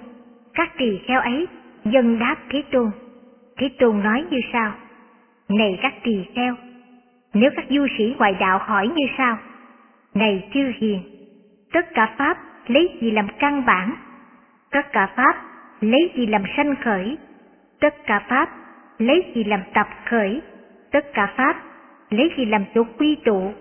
các 0.55 0.79
tỳ 0.79 0.99
kheo 1.07 1.21
ấy 1.21 1.47
dân 1.85 2.19
đáp 2.19 2.37
Thế 2.51 2.63
Tôn. 2.73 2.91
Thế 3.57 3.69
Tôn 3.79 4.03
nói 4.03 4.25
như 4.31 4.41
sau, 4.53 4.73
này 5.49 5.79
các 5.83 5.95
tỳ 6.03 6.25
kheo, 6.35 6.55
nếu 7.35 7.51
các 7.57 7.65
du 7.71 7.87
sĩ 7.99 8.15
ngoại 8.19 8.35
đạo 8.41 8.59
hỏi 8.59 8.89
như 8.97 9.07
sau, 9.19 9.39
này 10.15 10.49
chư 10.55 10.73
hiền, 10.79 11.16
tất 11.73 11.95
cả 11.95 12.15
Pháp 12.19 12.39
lấy 12.67 12.99
gì 13.01 13.11
làm 13.11 13.27
căn 13.39 13.65
bản? 13.67 13.97
Tất 14.71 14.93
cả 14.93 15.07
Pháp 15.17 15.37
lấy 15.81 16.11
gì 16.17 16.27
làm 16.27 16.43
sanh 16.57 16.75
khởi? 16.85 17.19
Tất 17.81 17.95
cả 18.07 18.23
Pháp 18.29 18.49
lấy 18.99 19.33
gì 19.35 19.45
làm 19.45 19.61
tập 19.75 19.89
khởi? 20.05 20.43
Tất 20.93 21.13
cả 21.15 21.33
Pháp 21.37 21.57
lấy 22.11 22.31
gì 22.37 22.45
làm 22.45 22.65
chỗ 22.75 22.85
quy 22.99 23.17
tụ? 23.25 23.53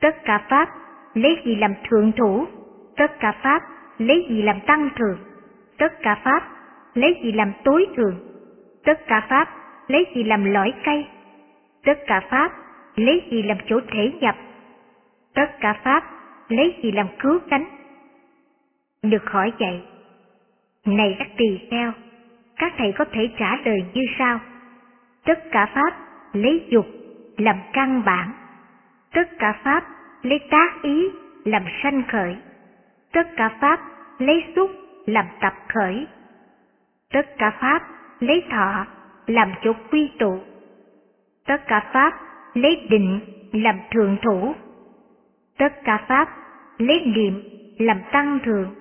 Tất 0.00 0.24
cả 0.24 0.40
Pháp 0.48 0.68
lấy 1.14 1.42
gì 1.44 1.56
làm 1.56 1.74
thượng 1.88 2.12
thủ? 2.12 2.46
Tất 2.96 3.20
cả 3.20 3.32
Pháp 3.42 3.62
lấy 3.98 4.26
gì 4.28 4.42
làm 4.42 4.60
tăng 4.60 4.90
thượng, 4.96 5.18
Tất 5.78 5.92
cả 6.02 6.14
Pháp 6.24 6.42
lấy 6.94 7.20
gì 7.22 7.32
làm 7.32 7.52
tối 7.64 7.86
thượng, 7.96 8.18
Tất 8.84 9.06
cả 9.06 9.26
Pháp 9.28 9.48
lấy 9.88 10.06
gì 10.14 10.24
làm 10.24 10.44
lõi 10.44 10.72
cây? 10.84 11.06
Tất 11.84 11.98
cả 12.06 12.20
Pháp 12.30 12.52
lấy 12.96 13.22
gì 13.30 13.42
làm 13.42 13.56
chỗ 13.66 13.80
thể 13.92 14.12
nhập? 14.20 14.36
Tất 15.34 15.60
cả 15.60 15.72
Pháp 15.84 16.04
lấy 16.50 16.74
gì 16.82 16.92
làm 16.92 17.06
cứu 17.18 17.38
cánh? 17.50 17.64
Được 19.02 19.30
hỏi 19.30 19.52
vậy, 19.58 19.82
này 20.86 21.16
các 21.18 21.28
tỳ 21.36 21.58
kheo, 21.70 21.92
các 22.56 22.72
thầy 22.76 22.92
có 22.92 23.04
thể 23.12 23.30
trả 23.38 23.56
lời 23.64 23.84
như 23.94 24.02
sau. 24.18 24.40
Tất 25.24 25.38
cả 25.52 25.66
Pháp 25.74 25.96
lấy 26.32 26.66
dục 26.68 26.86
làm 27.36 27.56
căn 27.72 28.02
bản. 28.04 28.32
Tất 29.12 29.38
cả 29.38 29.60
Pháp 29.64 29.84
lấy 30.22 30.38
tác 30.50 30.82
ý 30.82 31.08
làm 31.44 31.62
sanh 31.82 32.02
khởi. 32.08 32.36
Tất 33.12 33.28
cả 33.36 33.58
Pháp 33.60 33.80
lấy 34.18 34.44
xúc 34.56 34.70
làm 35.06 35.24
tập 35.40 35.54
khởi. 35.68 36.06
Tất 37.12 37.26
cả 37.38 37.50
Pháp 37.60 37.82
lấy 38.20 38.42
thọ 38.50 38.86
làm 39.26 39.52
chỗ 39.64 39.72
quy 39.90 40.10
tụ. 40.18 40.38
Tất 41.46 41.66
cả 41.66 41.90
Pháp 41.92 42.12
lấy 42.54 42.86
định 42.90 43.20
làm 43.52 43.78
thường 43.90 44.16
thủ. 44.22 44.54
Tất 45.60 45.72
cả 45.84 46.04
Pháp 46.08 46.28
lấy 46.78 47.00
niệm 47.06 47.42
làm 47.78 48.00
tăng 48.12 48.38
thường. 48.44 48.74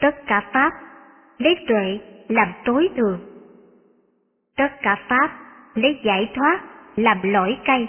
Tất 0.00 0.26
cả 0.26 0.50
pháp 0.52 0.72
lấy 1.38 1.56
tuệ 1.68 1.98
làm 2.28 2.52
tối 2.64 2.88
thường. 2.96 3.20
Tất 4.56 4.72
cả 4.82 4.96
pháp 5.08 5.30
lấy 5.74 6.00
giải 6.04 6.30
thoát 6.34 6.60
làm 6.96 7.18
lỗi 7.22 7.56
cây 7.64 7.88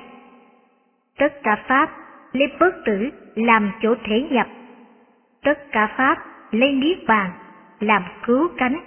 tất 1.20 1.34
cả 1.44 1.64
pháp 1.68 1.90
lấy 2.32 2.48
bất 2.60 2.76
tử 2.86 3.10
làm 3.36 3.72
chỗ 3.82 3.96
thể 4.04 4.28
nhập. 4.32 4.48
Tất 5.44 5.72
cả 5.72 5.94
pháp 5.98 6.18
lấy 6.52 6.72
niết 6.72 6.98
bàn 7.08 7.32
làm 7.80 8.04
cứu 8.26 8.48
cánh. 8.58 8.80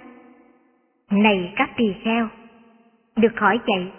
Này 1.11 1.53
các 1.55 1.69
tỳ 1.77 1.93
kheo, 2.03 2.27
được 3.15 3.39
hỏi 3.39 3.59
vậy, 3.67 3.91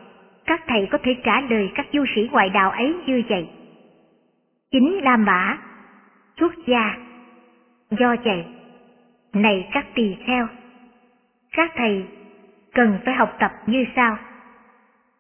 các 0.47 0.63
thầy 0.67 0.89
có 0.91 0.99
thể 1.03 1.17
trả 1.25 1.41
lời 1.41 1.71
các 1.75 1.87
du 1.93 2.05
sĩ 2.15 2.29
ngoại 2.33 2.49
đạo 2.49 2.71
ấy 2.71 2.95
như 3.07 3.23
vậy. 3.29 3.49
Chính 4.75 5.01
La 5.03 5.17
Mã, 5.17 5.59
xuất 6.37 6.53
gia. 6.67 6.97
Do 7.91 8.17
vậy, 8.25 8.45
này 9.33 9.69
các 9.73 9.87
tỳ 9.95 10.17
kheo, 10.27 10.47
các 11.53 11.73
thầy 11.77 12.07
cần 12.73 12.99
phải 13.05 13.15
học 13.15 13.37
tập 13.39 13.53
như 13.67 13.85
sau. 13.97 14.17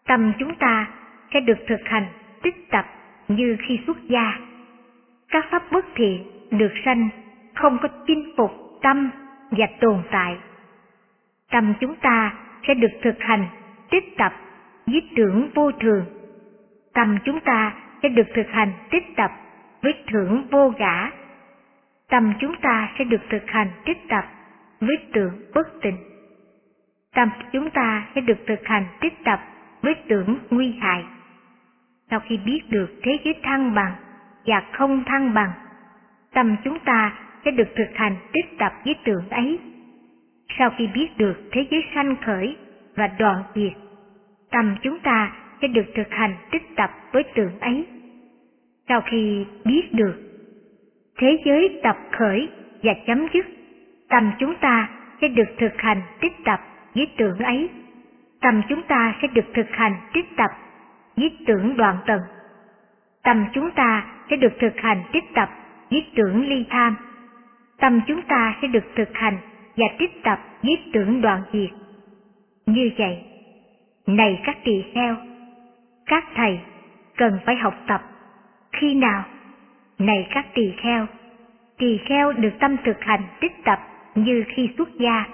Tâm 0.06 0.32
chúng 0.38 0.54
ta 0.54 0.88
sẽ 1.34 1.40
được 1.40 1.58
thực 1.68 1.80
hành 1.84 2.06
tích 2.42 2.70
tập 2.70 2.86
như 3.28 3.56
khi 3.68 3.80
xuất 3.86 3.96
gia. 4.02 4.38
Các 5.28 5.44
pháp 5.50 5.62
bất 5.72 5.86
thiện 5.94 6.24
được 6.50 6.72
sanh 6.84 7.08
không 7.54 7.78
có 7.82 7.88
chinh 8.06 8.32
phục 8.36 8.50
tâm 8.82 9.10
và 9.50 9.66
tồn 9.80 10.02
tại. 10.10 10.36
Tâm 11.50 11.74
chúng 11.80 11.94
ta 11.96 12.34
sẽ 12.66 12.74
được 12.74 12.92
thực 13.02 13.16
hành 13.20 13.46
tích 13.90 14.16
tập 14.16 14.32
với 14.86 15.02
tưởng 15.16 15.50
vô 15.54 15.72
thường. 15.72 16.04
Tâm 16.94 17.18
chúng 17.24 17.40
ta 17.40 17.74
sẽ 18.02 18.08
được 18.08 18.26
thực 18.34 18.50
hành 18.50 18.72
tích 18.90 19.16
tập 19.16 19.30
với 19.84 19.94
thưởng 20.06 20.46
vô 20.50 20.72
ngã. 20.78 21.10
Tâm 22.10 22.32
chúng 22.40 22.54
ta 22.60 22.88
sẽ 22.98 23.04
được 23.04 23.20
thực 23.30 23.50
hành 23.50 23.68
tích 23.84 24.08
tập 24.08 24.24
với 24.80 24.96
tưởng 25.12 25.32
bất 25.54 25.68
tình. 25.82 25.96
Tâm 27.14 27.30
chúng 27.52 27.70
ta 27.70 28.06
sẽ 28.14 28.20
được 28.20 28.38
thực 28.46 28.60
hành 28.64 28.84
tích 29.00 29.24
tập 29.24 29.40
với 29.82 29.94
tưởng 30.08 30.38
nguy 30.50 30.74
hại. 30.80 31.04
Sau 32.10 32.20
khi 32.20 32.36
biết 32.36 32.60
được 32.68 32.88
thế 33.02 33.18
giới 33.24 33.34
thăng 33.42 33.74
bằng 33.74 33.94
và 34.46 34.62
không 34.72 35.04
thăng 35.04 35.34
bằng, 35.34 35.50
tâm 36.32 36.56
chúng 36.64 36.78
ta 36.78 37.12
sẽ 37.44 37.50
được 37.50 37.68
thực 37.76 37.90
hành 37.94 38.16
tích 38.32 38.58
tập 38.58 38.72
với 38.84 38.94
tưởng 39.04 39.28
ấy. 39.30 39.58
Sau 40.58 40.70
khi 40.78 40.86
biết 40.94 41.08
được 41.16 41.36
thế 41.52 41.66
giới 41.70 41.84
sanh 41.94 42.16
khởi 42.26 42.56
và 42.96 43.10
đoạn 43.18 43.42
diệt, 43.54 43.72
tâm 44.50 44.76
chúng 44.82 44.98
ta 44.98 45.32
sẽ 45.62 45.68
được 45.68 45.86
thực 45.94 46.10
hành 46.10 46.34
tích 46.50 46.76
tập 46.76 46.90
với 47.12 47.24
tưởng 47.34 47.60
ấy. 47.60 47.86
Sau 48.88 49.00
khi 49.00 49.46
biết 49.64 49.92
được 49.92 50.14
thế 51.18 51.38
giới 51.44 51.80
tập 51.82 51.96
khởi 52.12 52.48
và 52.82 52.92
chấm 53.06 53.26
dứt, 53.34 53.46
tâm 54.08 54.32
chúng 54.38 54.54
ta 54.54 54.88
sẽ 55.20 55.28
được 55.28 55.48
thực 55.58 55.72
hành 55.76 56.02
tích 56.20 56.32
tập 56.44 56.60
với 56.94 57.06
tưởng 57.16 57.38
ấy. 57.38 57.70
Tâm 58.40 58.62
chúng 58.68 58.82
ta 58.82 59.14
sẽ 59.22 59.28
được 59.28 59.44
thực 59.54 59.70
hành 59.70 59.96
tích 60.12 60.36
tập 60.36 60.50
với 61.16 61.36
tưởng 61.46 61.76
đoạn 61.76 61.96
tận. 62.06 62.20
Tâm 63.22 63.46
chúng 63.52 63.70
ta 63.70 64.06
sẽ 64.30 64.36
được 64.36 64.52
thực 64.60 64.76
hành 64.76 65.02
tích 65.12 65.24
tập 65.34 65.48
với 65.90 66.06
tưởng 66.14 66.48
ly 66.48 66.64
tham. 66.70 66.96
Tâm 67.80 68.00
chúng 68.06 68.22
ta 68.22 68.56
sẽ 68.62 68.68
được 68.68 68.84
thực 68.96 69.08
hành 69.14 69.38
và 69.76 69.86
tích 69.98 70.22
tập 70.22 70.38
với 70.62 70.78
tưởng 70.92 71.20
đoạn 71.20 71.42
diệt. 71.52 71.70
Như 72.66 72.90
vậy, 72.98 73.18
này 74.06 74.42
các 74.44 74.56
tỳ 74.64 74.84
kheo, 74.94 75.16
các 76.06 76.24
thầy 76.34 76.60
cần 77.16 77.38
phải 77.46 77.56
học 77.56 77.74
tập. 77.86 78.02
Khi 78.80 78.94
nào? 78.94 79.24
Này 79.98 80.26
các 80.30 80.46
tỳ 80.54 80.72
kheo, 80.76 81.06
tỳ 81.78 81.98
kheo 82.08 82.32
được 82.32 82.52
tâm 82.60 82.76
thực 82.84 83.00
hành 83.00 83.22
tích 83.40 83.64
tập 83.64 83.78
như 84.14 84.44
khi 84.48 84.70
xuất 84.78 84.88
gia, 84.98 85.24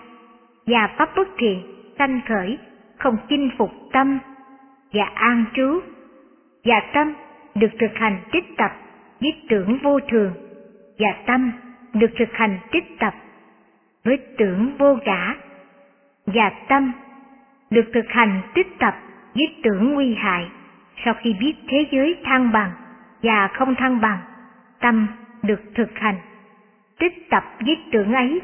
và 0.67 0.95
pháp 0.97 1.11
bất 1.17 1.29
thiện 1.39 1.63
sanh 1.99 2.21
khởi 2.29 2.59
không 2.99 3.17
chinh 3.29 3.51
phục 3.59 3.71
tâm 3.93 4.19
và 4.93 5.05
an 5.15 5.45
trú, 5.55 5.81
và 6.65 6.81
tâm 6.95 7.15
được 7.55 7.71
thực 7.81 7.95
hành 7.95 8.21
tích 8.33 8.57
tập 8.57 8.71
với 9.21 9.33
tưởng 9.49 9.79
vô 9.83 10.01
thường, 10.01 10.33
và 10.99 11.15
tâm 11.27 11.53
được 11.95 12.11
thực 12.19 12.33
hành 12.33 12.59
tích 12.71 12.99
tập 12.99 13.15
với 14.05 14.19
tưởng 14.39 14.73
vô 14.79 14.99
ngã, 15.05 15.35
và 16.27 16.53
tâm 16.69 16.93
được 17.71 17.91
thực 17.95 18.09
hành 18.09 18.41
tích 18.55 18.79
tập 18.79 18.95
với 19.35 19.55
tưởng 19.63 19.95
nguy 19.95 20.15
hại. 20.15 20.49
Sau 21.05 21.15
khi 21.15 21.35
biết 21.41 21.55
thế 21.69 21.87
giới 21.91 22.17
thăng 22.25 22.53
bằng 22.53 22.71
và 23.23 23.49
không 23.49 23.75
thăng 23.75 24.01
bằng, 24.01 24.19
tâm 24.81 25.07
được 25.43 25.61
thực 25.75 25.99
hành, 25.99 26.17
tích 26.99 27.31
tập 27.31 27.45
với 27.67 27.77
tưởng 27.93 28.13
ấy. 28.13 28.41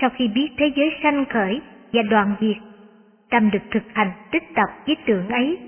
Sau 0.00 0.10
khi 0.10 0.28
biết 0.28 0.48
thế 0.58 0.72
giới 0.76 0.92
sanh 1.02 1.24
khởi 1.24 1.60
và 1.92 2.02
đoàn 2.02 2.34
diệt, 2.40 2.56
tâm 3.30 3.50
được 3.50 3.62
thực 3.70 3.82
hành 3.94 4.10
tích 4.30 4.54
tập 4.54 4.68
với 4.86 4.96
tưởng 5.06 5.28
ấy. 5.28 5.58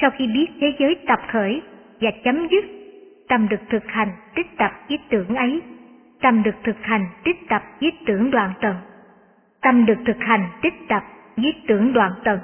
Sau 0.00 0.10
khi 0.10 0.26
biết 0.26 0.46
thế 0.60 0.72
giới 0.78 0.96
tập 1.06 1.20
khởi 1.28 1.62
và 2.00 2.10
chấm 2.24 2.48
dứt, 2.50 2.64
tâm 3.28 3.48
được 3.48 3.60
thực 3.70 3.86
hành 3.86 4.08
tích 4.34 4.56
tập 4.56 4.72
với 4.88 4.98
tưởng 5.08 5.34
ấy. 5.34 5.62
Tâm 6.20 6.42
được 6.42 6.54
thực 6.64 6.76
hành 6.82 7.06
tích 7.24 7.48
tập 7.48 7.62
với 7.80 7.92
tưởng 8.06 8.30
đoạn 8.30 8.52
tận. 8.60 8.76
Tâm 9.62 9.86
được 9.86 9.98
thực 10.06 10.16
hành 10.20 10.48
tích 10.62 10.88
tập 10.88 11.02
với 11.36 11.54
tưởng 11.66 11.92
đoạn 11.92 12.12
tận. 12.24 12.38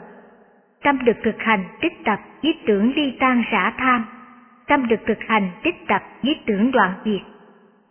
Tâm 0.83 1.05
được 1.05 1.17
thực 1.23 1.43
hành 1.43 1.65
tích 1.81 2.05
tập 2.05 2.19
với 2.43 2.55
tưởng 2.67 2.93
ly 2.97 3.17
tan 3.21 3.43
rã 3.51 3.73
tham 3.79 4.05
tâm 4.69 4.89
được 4.89 5.01
thực 5.07 5.19
hành 5.29 5.51
tích 5.63 5.87
tập 5.89 6.03
với 6.23 6.41
tưởng 6.47 6.71
đoạn 6.71 6.93
diệt 7.05 7.21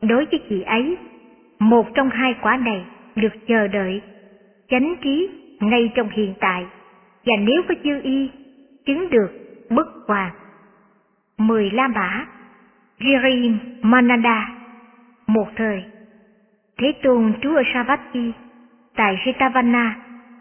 đối 0.01 0.25
với 0.25 0.39
chị 0.49 0.61
ấy, 0.61 0.97
một 1.59 1.87
trong 1.95 2.09
hai 2.09 2.35
quả 2.41 2.57
này 2.57 2.85
được 3.15 3.33
chờ 3.47 3.67
đợi, 3.67 4.01
chánh 4.69 4.95
trí 5.01 5.29
ngay 5.59 5.91
trong 5.95 6.09
hiện 6.09 6.33
tại 6.39 6.65
và 7.25 7.33
nếu 7.39 7.61
có 7.67 7.75
dư 7.83 8.01
y 8.03 8.29
chứng 8.85 9.09
được 9.09 9.29
bất 9.69 9.87
hòa. 10.07 10.31
mười 11.37 11.71
la 11.71 11.87
mã 11.87 12.25
Giri 12.99 13.51
Mananda, 13.81 14.49
một 15.27 15.47
thời, 15.55 15.83
Thế 16.77 16.93
Tôn 17.03 17.33
trú 17.41 17.55
ở 17.55 17.63
Savatthi 17.73 18.31
tại 18.95 19.15
Jetavana 19.25 19.91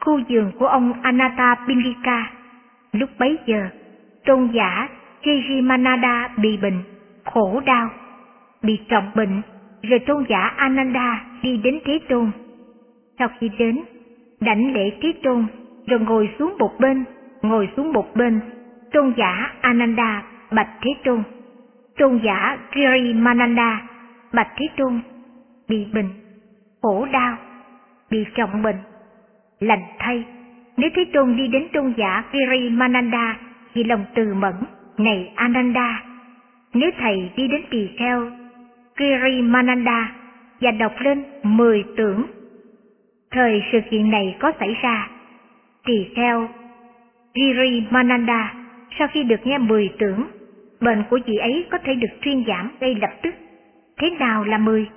khu 0.01 0.21
vườn 0.29 0.53
của 0.59 0.67
ông 0.67 0.93
Anata 1.03 1.57
Pindika 1.67 2.31
lúc 2.93 3.11
bấy 3.19 3.39
giờ 3.47 3.69
tôn 4.25 4.51
giả 4.55 4.89
Kirimanada 5.25 6.29
bị 6.37 6.57
bệnh, 6.57 6.83
khổ 7.25 7.63
đau, 7.67 7.91
bị 8.63 8.79
trọng 8.89 9.11
bệnh. 9.15 9.43
Rồi 9.83 9.99
tôn 9.99 10.25
giả 10.29 10.53
Ananda 10.57 11.25
đi 11.43 11.57
đến 11.57 11.79
Thế 11.85 11.99
Tôn. 12.09 12.31
Sau 13.19 13.29
khi 13.39 13.51
đến, 13.59 13.81
đảnh 14.41 14.75
lễ 14.75 14.91
Thế 15.03 15.13
Tôn, 15.23 15.47
rồi 15.87 16.01
ngồi 16.01 16.31
xuống 16.39 16.57
một 16.59 16.81
bên, 16.81 17.05
ngồi 17.43 17.69
xuống 17.77 17.93
một 17.93 18.17
bên. 18.17 18.41
Tôn 18.93 19.13
giả 19.17 19.53
Ananda 19.61 20.23
bạch 20.51 20.71
Thế 20.81 20.91
Tôn. 21.05 21.23
Tôn 21.99 22.21
giả 22.25 22.59
Kirimananda 22.73 23.83
bạch 24.33 24.49
Thế 24.57 24.67
Tôn. 24.77 25.01
Bị 25.69 25.87
bệnh, 25.93 26.09
khổ 26.83 27.07
đau, 27.13 27.37
bị 28.11 28.25
trọng 28.35 28.63
bệnh, 28.63 28.77
lành 29.61 29.83
thay. 29.99 30.25
Nếu 30.77 30.91
Thế 30.97 31.05
Tôn 31.13 31.37
đi 31.37 31.49
đến 31.49 31.69
tôn 31.73 31.95
giả 31.97 32.25
Kirimananda 32.33 33.37
vì 33.75 33.85
lòng 33.85 34.05
từ 34.15 34.35
mẫn 34.35 34.55
này 34.99 35.33
Ananda. 35.35 36.03
Nếu 36.75 36.91
thầy 36.99 37.31
đi 37.37 37.49
đến 37.49 37.63
tỳ 37.71 37.89
kheo 37.99 38.31
Girimananda 38.97 40.13
và 40.61 40.71
đọc 40.71 40.93
lên 40.99 41.25
mười 41.43 41.85
tưởng, 41.97 42.23
thời 43.31 43.63
sự 43.73 43.79
kiện 43.91 44.11
này 44.11 44.37
có 44.41 44.53
xảy 44.61 44.77
ra. 44.83 45.09
Tỳ 45.85 46.07
kheo 46.17 46.49
Girimananda 47.35 48.55
sau 48.99 49.09
khi 49.09 49.23
được 49.23 49.47
nghe 49.47 49.59
mười 49.59 49.91
tưởng, 49.99 50.27
bệnh 50.81 51.03
của 51.11 51.19
vị 51.27 51.37
ấy 51.37 51.67
có 51.71 51.79
thể 51.85 51.95
được 51.95 52.09
thuyên 52.23 52.45
giảm 52.47 52.71
ngay 52.81 52.95
lập 52.95 53.11
tức. 53.23 53.35
Thế 53.99 54.11
nào 54.11 54.45
là 54.45 54.59
mười? 54.59 54.89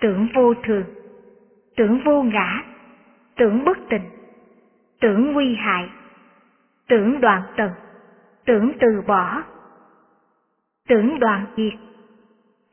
Tưởng 0.00 0.28
vô 0.34 0.54
thường, 0.54 0.84
tưởng 1.76 2.00
vô 2.04 2.22
ngã, 2.22 2.62
tưởng 3.36 3.64
bất 3.64 3.78
tình 3.88 4.02
tưởng 5.02 5.32
nguy 5.32 5.54
hại, 5.54 5.88
tưởng 6.88 7.20
đoạn 7.20 7.42
tận 7.56 7.70
tưởng 8.46 8.72
từ 8.80 9.02
bỏ. 9.06 9.42
Tưởng 10.88 11.18
đoàn 11.18 11.46
diệt. 11.56 11.72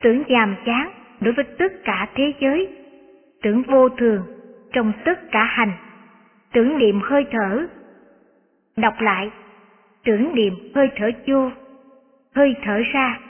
Tưởng 0.00 0.22
nhàm 0.28 0.56
chán 0.64 0.90
đối 1.20 1.34
với 1.34 1.44
tất 1.58 1.72
cả 1.84 2.08
thế 2.14 2.32
giới. 2.40 2.68
Tưởng 3.42 3.62
vô 3.62 3.88
thường 3.88 4.22
trong 4.72 4.92
tất 5.04 5.30
cả 5.32 5.44
hành. 5.44 5.72
Tưởng 6.52 6.78
niệm 6.78 7.00
hơi 7.04 7.26
thở. 7.30 7.66
Đọc 8.76 8.94
lại, 9.00 9.30
tưởng 10.04 10.34
niệm 10.34 10.54
hơi 10.74 10.90
thở 10.96 11.10
vô, 11.26 11.50
hơi 12.34 12.54
thở 12.64 12.82
ra. 12.92 13.20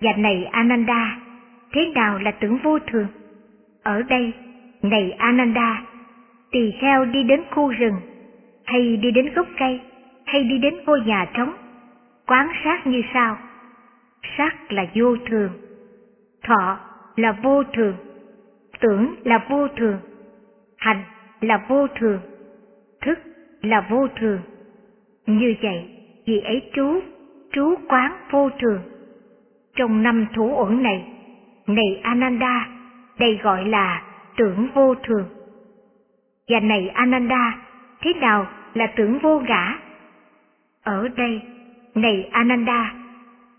Và 0.00 0.12
này 0.12 0.44
ananda, 0.44 1.18
thế 1.72 1.92
nào 1.94 2.18
là 2.18 2.30
tưởng 2.30 2.58
vô 2.62 2.78
thường? 2.78 3.06
Ở 3.82 4.02
đây, 4.02 4.32
này 4.82 5.10
ananda, 5.10 5.82
tỳ 6.50 6.72
kheo 6.80 7.04
đi 7.04 7.22
đến 7.22 7.42
khu 7.50 7.68
rừng 7.68 7.96
hay 8.64 8.96
đi 8.96 9.10
đến 9.10 9.32
gốc 9.34 9.46
cây? 9.58 9.80
Hay 10.32 10.44
đi 10.44 10.58
đến 10.58 10.74
ngôi 10.86 11.00
nhà 11.00 11.26
trống, 11.34 11.52
quán 12.26 12.48
sát 12.64 12.86
như 12.86 13.02
sau. 13.14 13.36
Sắc 14.36 14.72
là 14.72 14.86
vô 14.94 15.16
thường, 15.30 15.50
thọ 16.42 16.78
là 17.16 17.32
vô 17.42 17.62
thường, 17.64 17.94
tưởng 18.80 19.14
là 19.24 19.46
vô 19.50 19.68
thường, 19.68 19.98
hành 20.76 21.02
là 21.40 21.64
vô 21.68 21.86
thường, 21.86 22.20
thức 23.00 23.18
là 23.62 23.86
vô 23.90 24.08
thường. 24.20 24.40
Như 25.26 25.54
vậy 25.62 25.88
vì 26.26 26.40
ấy 26.40 26.70
trú 26.72 27.00
trú 27.52 27.74
quán 27.88 28.12
vô 28.30 28.50
thường. 28.60 28.82
Trong 29.76 30.02
năm 30.02 30.26
thủ 30.34 30.54
uẩn 30.56 30.82
này 30.82 31.06
này 31.66 32.00
ananda, 32.02 32.68
đây 33.18 33.40
gọi 33.42 33.64
là 33.64 34.02
tưởng 34.36 34.68
vô 34.74 34.94
thường. 34.94 35.24
Và 36.48 36.60
này 36.60 36.88
ananda, 36.88 37.58
thế 38.00 38.12
nào 38.14 38.46
là 38.74 38.86
tưởng 38.96 39.18
vô 39.18 39.40
ngã? 39.40 39.78
Ở 40.84 41.08
đây, 41.16 41.42
này 41.94 42.28
Ananda, 42.32 42.94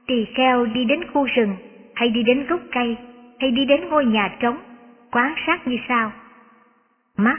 tỳ 0.08 0.26
kheo 0.36 0.66
đi 0.66 0.86
đến 0.86 1.00
khu 1.14 1.26
rừng, 1.26 1.56
hay 1.96 2.10
đi 2.10 2.24
đến 2.24 2.46
gốc 2.48 2.60
cây, 2.72 2.98
hay 3.40 3.52
đi 3.52 3.66
đến 3.66 3.90
ngôi 3.90 4.06
nhà 4.06 4.36
trống, 4.40 4.58
quán 5.12 5.34
sát 5.48 5.68
như 5.68 5.78
sau. 5.88 6.12
Mắt 7.18 7.38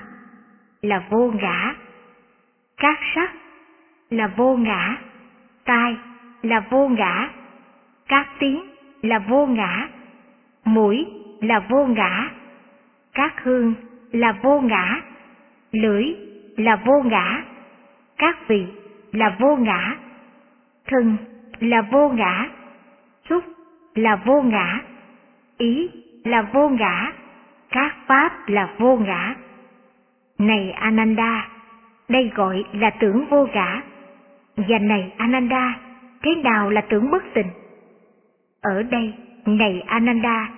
là 0.83 1.03
vô 1.11 1.33
ngã, 1.41 1.75
các 2.77 2.99
sắc 3.15 3.33
là 4.11 4.27
vô 4.37 4.57
ngã, 4.57 4.97
tai 5.65 5.97
là 6.43 6.61
vô 6.71 6.89
ngã, 6.89 7.29
các 8.09 8.29
tiếng 8.39 8.63
là 9.03 9.19
vô 9.19 9.47
ngã, 9.47 9.89
mũi 10.65 11.07
là 11.41 11.61
vô 11.61 11.87
ngã, 11.87 12.31
các 13.15 13.45
hương 13.45 13.75
là 14.13 14.33
vô 14.43 14.61
ngã, 14.61 15.01
lưỡi 15.73 16.05
là 16.57 16.77
vô 16.77 17.03
ngã, 17.03 17.43
các 18.19 18.49
vị 18.49 18.67
là 19.13 19.37
vô 19.39 19.57
ngã, 19.57 19.97
thân 20.87 21.17
là 21.59 21.83
vô 21.83 22.09
ngã, 22.09 22.49
xúc 23.29 23.45
là 23.95 24.17
vô 24.17 24.43
ngã, 24.43 24.81
ý 25.59 25.91
là 26.25 26.43
vô 26.43 26.69
ngã, 26.69 27.13
các 27.71 27.97
pháp 28.07 28.49
là 28.49 28.75
vô 28.79 28.97
ngã. 28.97 29.35
Này 30.39 30.71
Ananda, 30.71 31.49
đây 32.09 32.31
gọi 32.35 32.65
là 32.73 32.91
tưởng 32.91 33.27
vô 33.31 33.47
ngã. 33.55 33.83
Và 34.57 34.79
này 34.79 35.13
Ananda, 35.17 35.79
thế 36.23 36.35
nào 36.35 36.71
là 36.71 36.81
tưởng 36.81 37.11
bất 37.11 37.23
tình? 37.35 37.47
Ở 38.63 38.83
đây, 38.83 39.15
này 39.47 39.83
Ananda, 39.87 40.49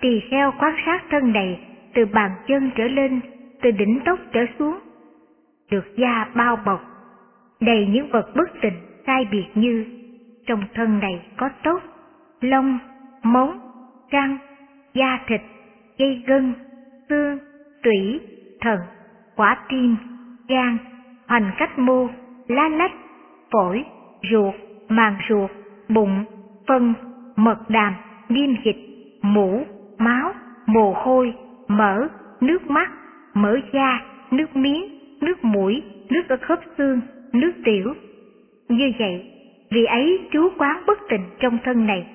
tỳ 0.00 0.20
kheo 0.30 0.52
quan 0.58 0.74
sát 0.86 1.02
thân 1.10 1.32
này 1.32 1.60
từ 1.94 2.06
bàn 2.06 2.30
chân 2.46 2.70
trở 2.76 2.88
lên, 2.88 3.20
từ 3.62 3.70
đỉnh 3.70 4.00
tóc 4.04 4.18
trở 4.32 4.46
xuống, 4.58 4.78
được 5.70 5.96
da 5.96 6.26
bao 6.34 6.56
bọc, 6.56 6.80
đầy 7.60 7.86
những 7.86 8.08
vật 8.12 8.26
bất 8.36 8.50
tịnh 8.62 8.80
sai 9.06 9.24
biệt 9.30 9.46
như 9.54 9.84
trong 10.46 10.64
thân 10.74 10.98
này 10.98 11.22
có 11.36 11.48
tốt 11.64 11.82
lông, 12.40 12.78
móng, 13.22 13.58
răng, 14.10 14.38
da 14.94 15.18
thịt, 15.26 15.40
dây 15.98 16.22
gân, 16.26 16.54
xương, 17.08 17.38
tủy, 17.82 18.20
thận, 18.60 18.78
quả 19.36 19.56
tim, 19.68 19.96
gan, 20.48 20.78
hoành 21.26 21.50
cách 21.58 21.78
mô, 21.78 22.08
lá 22.48 22.68
lách, 22.68 22.92
phổi, 23.52 23.84
ruột, 24.30 24.54
màng 24.88 25.16
ruột, 25.28 25.50
bụng, 25.88 26.24
phân, 26.68 26.94
mật 27.36 27.58
đàm, 27.68 27.94
niêm 28.28 28.50
dịch, 28.64 28.76
mũ, 29.22 29.64
máu, 29.98 30.32
mồ 30.66 30.92
hôi, 30.96 31.34
mỡ, 31.68 32.08
nước 32.40 32.70
mắt, 32.70 32.90
mỡ 33.34 33.56
da, 33.72 34.00
nước 34.30 34.56
miếng, 34.56 34.84
nước 35.20 35.44
mũi, 35.44 35.82
nước 36.10 36.22
ở 36.28 36.36
khớp 36.40 36.60
xương, 36.78 37.00
nước 37.32 37.52
tiểu. 37.64 37.94
Như 38.68 38.92
vậy, 38.98 39.30
vì 39.70 39.84
ấy 39.84 40.20
chú 40.32 40.48
quán 40.58 40.82
bất 40.86 40.98
tình 41.08 41.20
trong 41.40 41.58
thân 41.64 41.86
này. 41.86 42.06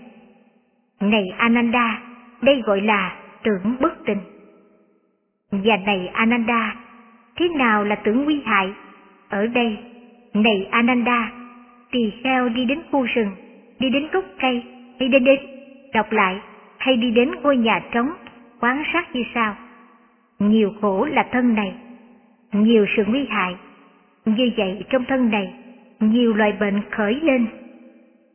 Này 0.99 1.24
Ananda, 1.38 2.01
đây 2.41 2.61
gọi 2.66 2.82
là 2.82 3.16
tưởng 3.43 3.76
bất 3.82 4.05
tình. 4.05 4.18
Và 5.51 5.78
này 5.78 6.07
Ananda, 6.07 6.76
thế 7.36 7.49
nào 7.49 7.84
là 7.84 7.95
tưởng 7.95 8.24
nguy 8.24 8.41
hại? 8.45 8.74
Ở 9.30 9.47
đây, 9.47 9.78
này 10.34 10.68
Ananda, 10.72 11.32
tỳ 11.91 12.11
kheo 12.24 12.49
đi 12.49 12.66
đến 12.66 12.80
khu 12.91 13.03
rừng, 13.03 13.32
đi 13.80 13.89
đến 13.89 14.07
gốc 14.14 14.26
cây, 14.39 14.64
hay 14.99 15.09
đến 15.09 15.24
đến, 15.24 15.39
đọc 15.93 16.11
lại, 16.11 16.39
hay 16.78 16.97
đi 16.97 17.11
đến 17.11 17.32
ngôi 17.41 17.57
nhà 17.57 17.82
trống, 17.91 18.09
quán 18.59 18.84
sát 18.93 19.16
như 19.16 19.24
sau. 19.34 19.55
Nhiều 20.39 20.74
khổ 20.82 21.05
là 21.05 21.28
thân 21.32 21.53
này, 21.53 21.74
nhiều 22.51 22.86
sự 22.95 23.03
nguy 23.07 23.26
hại. 23.30 23.55
Như 24.26 24.52
vậy 24.58 24.84
trong 24.90 25.06
thân 25.06 25.32
này, 25.32 25.54
nhiều 26.00 26.34
loại 26.34 26.54
bệnh 26.60 26.82
khởi 26.92 27.20
lên. 27.24 27.48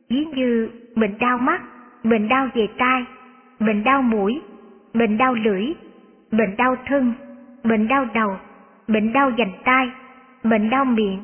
Ví 0.09 0.25
như 0.35 0.69
bệnh 0.95 1.17
đau 1.19 1.37
mắt, 1.37 1.61
bệnh 2.03 2.27
đau 2.27 2.47
về 2.53 2.67
tai, 2.77 3.05
bệnh 3.59 3.83
đau 3.83 4.01
mũi, 4.01 4.41
bệnh 4.93 5.17
đau 5.17 5.33
lưỡi, 5.33 5.65
bệnh 6.31 6.55
đau 6.57 6.75
thân, 6.85 7.13
bệnh 7.63 7.87
đau 7.87 8.05
đầu, 8.13 8.37
bệnh 8.87 9.13
đau 9.13 9.31
dành 9.37 9.51
tai, 9.63 9.89
bệnh 10.43 10.69
đau 10.69 10.85
miệng, 10.85 11.19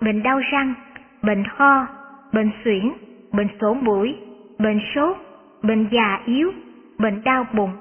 bệnh 0.00 0.22
đau 0.22 0.40
răng, 0.52 0.74
bệnh 1.22 1.44
ho, 1.48 1.86
bệnh 2.32 2.50
suyễn, 2.64 2.92
bệnh 3.32 3.48
sổ 3.60 3.74
mũi, 3.74 4.16
bệnh 4.58 4.80
sốt, 4.94 5.16
bệnh 5.62 5.88
già 5.90 6.20
yếu, 6.24 6.52
bệnh 6.98 7.22
đau 7.24 7.46
bụng, 7.52 7.72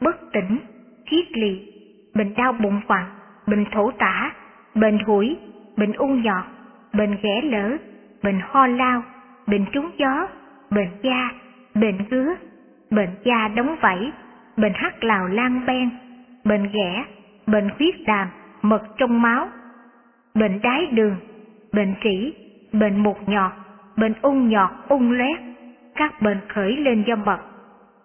bất 0.00 0.32
tỉnh, 0.32 0.58
thiết 1.06 1.36
lì, 1.36 1.72
bệnh 2.14 2.34
đau 2.34 2.52
bụng 2.52 2.80
quặn, 2.86 3.04
bệnh 3.46 3.64
thổ 3.72 3.90
tả, 3.90 4.32
bệnh 4.74 4.98
hủi, 4.98 5.36
bệnh 5.78 5.92
ung 5.92 6.22
nhọt, 6.22 6.44
bệnh 6.92 7.16
ghẻ 7.22 7.40
lở, 7.42 7.76
bệnh 8.22 8.40
ho 8.42 8.66
lao, 8.66 9.02
bệnh 9.46 9.64
trúng 9.72 9.90
gió, 9.98 10.28
bệnh 10.70 10.90
da, 11.02 11.30
bệnh 11.74 11.98
ngứa, 12.10 12.34
bệnh 12.90 13.10
da 13.24 13.48
đóng 13.48 13.76
vảy, 13.80 14.12
bệnh 14.56 14.72
hắc 14.74 15.04
lào 15.04 15.26
lan 15.26 15.66
ben, 15.66 15.90
bệnh 16.44 16.68
ghẻ, 16.72 17.04
bệnh 17.46 17.68
huyết 17.78 17.94
đàm, 18.06 18.28
mật 18.62 18.82
trong 18.98 19.22
máu, 19.22 19.48
bệnh 20.34 20.60
đái 20.62 20.86
đường, 20.86 21.16
bệnh 21.72 21.94
trĩ, 22.02 22.32
bệnh 22.72 23.02
mụn 23.02 23.16
nhọt, 23.26 23.52
bệnh 23.96 24.14
ung 24.22 24.48
nhọt, 24.48 24.70
ung 24.88 25.12
loét, 25.12 25.38
các 25.94 26.22
bệnh 26.22 26.40
khởi 26.48 26.76
lên 26.76 27.04
do 27.06 27.16
mật, 27.16 27.38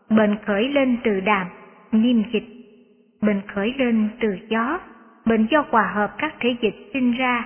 bệnh 0.09 0.35
khởi 0.45 0.69
lên 0.69 0.97
từ 1.03 1.19
đàm, 1.19 1.47
niêm 1.91 2.17
dịch, 2.33 2.47
bệnh 3.21 3.41
khởi 3.47 3.73
lên 3.77 4.09
từ 4.19 4.37
gió, 4.49 4.79
bệnh 5.25 5.47
do 5.51 5.65
hòa 5.69 5.91
hợp 5.95 6.11
các 6.17 6.33
thể 6.39 6.55
dịch 6.61 6.89
sinh 6.93 7.11
ra, 7.11 7.45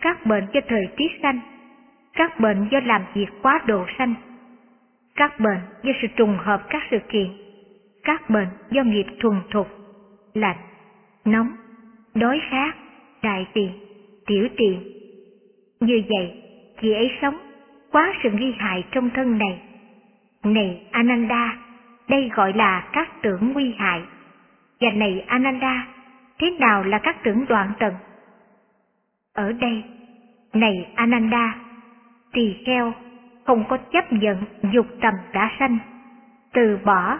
các 0.00 0.26
bệnh 0.26 0.46
do 0.52 0.60
thời 0.68 0.88
tiết 0.96 1.08
xanh, 1.22 1.40
các 2.12 2.40
bệnh 2.40 2.68
do 2.70 2.80
làm 2.84 3.02
việc 3.14 3.26
quá 3.42 3.60
độ 3.66 3.86
xanh, 3.98 4.14
các 5.16 5.40
bệnh 5.40 5.60
do 5.82 5.92
sự 6.02 6.08
trùng 6.16 6.36
hợp 6.38 6.62
các 6.70 6.82
sự 6.90 6.98
kiện, 7.08 7.28
các 8.04 8.30
bệnh 8.30 8.48
do 8.70 8.82
nghiệp 8.82 9.06
thuần 9.20 9.40
thục, 9.50 9.68
lạnh, 10.34 10.56
nóng, 11.24 11.52
đói 12.14 12.40
khát, 12.50 12.74
đại 13.22 13.46
tiện, 13.52 13.70
tiểu 14.26 14.48
tiện. 14.56 14.82
Như 15.80 16.02
vậy, 16.08 16.42
chị 16.80 16.92
ấy 16.92 17.10
sống 17.22 17.38
quá 17.92 18.14
sự 18.22 18.30
nghi 18.30 18.54
hại 18.58 18.84
trong 18.90 19.10
thân 19.10 19.38
này. 19.38 19.62
Này 20.44 20.82
Ananda, 20.90 21.56
đây 22.08 22.30
gọi 22.34 22.52
là 22.52 22.88
các 22.92 23.08
tưởng 23.22 23.52
nguy 23.52 23.74
hại. 23.78 24.02
Và 24.80 24.90
này 24.90 25.24
Ananda, 25.26 25.86
thế 26.38 26.50
nào 26.60 26.84
là 26.84 26.98
các 26.98 27.16
tưởng 27.24 27.44
đoạn 27.48 27.72
tận? 27.78 27.94
Ở 29.38 29.52
đây, 29.52 29.84
này 30.52 30.88
Ananda, 30.94 31.56
tỳ 32.32 32.56
kheo 32.66 32.92
không 33.44 33.64
có 33.68 33.76
chấp 33.76 34.12
nhận 34.12 34.36
dục 34.72 34.86
tầm 35.00 35.14
đã 35.32 35.50
sanh, 35.58 35.78
từ 36.52 36.78
bỏ, 36.84 37.18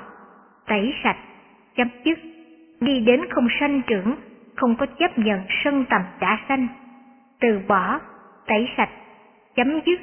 tẩy 0.66 0.94
sạch, 1.04 1.16
chấm 1.76 1.88
dứt, 2.04 2.18
đi 2.80 3.00
đến 3.00 3.20
không 3.30 3.48
sanh 3.60 3.82
trưởng, 3.86 4.14
không 4.56 4.76
có 4.76 4.86
chấp 4.86 5.18
nhận 5.18 5.40
sân 5.64 5.84
tầm 5.90 6.02
đã 6.20 6.38
sanh, 6.48 6.68
từ 7.40 7.60
bỏ, 7.68 8.00
tẩy 8.46 8.68
sạch, 8.76 8.90
chấm 9.56 9.80
dứt, 9.86 10.00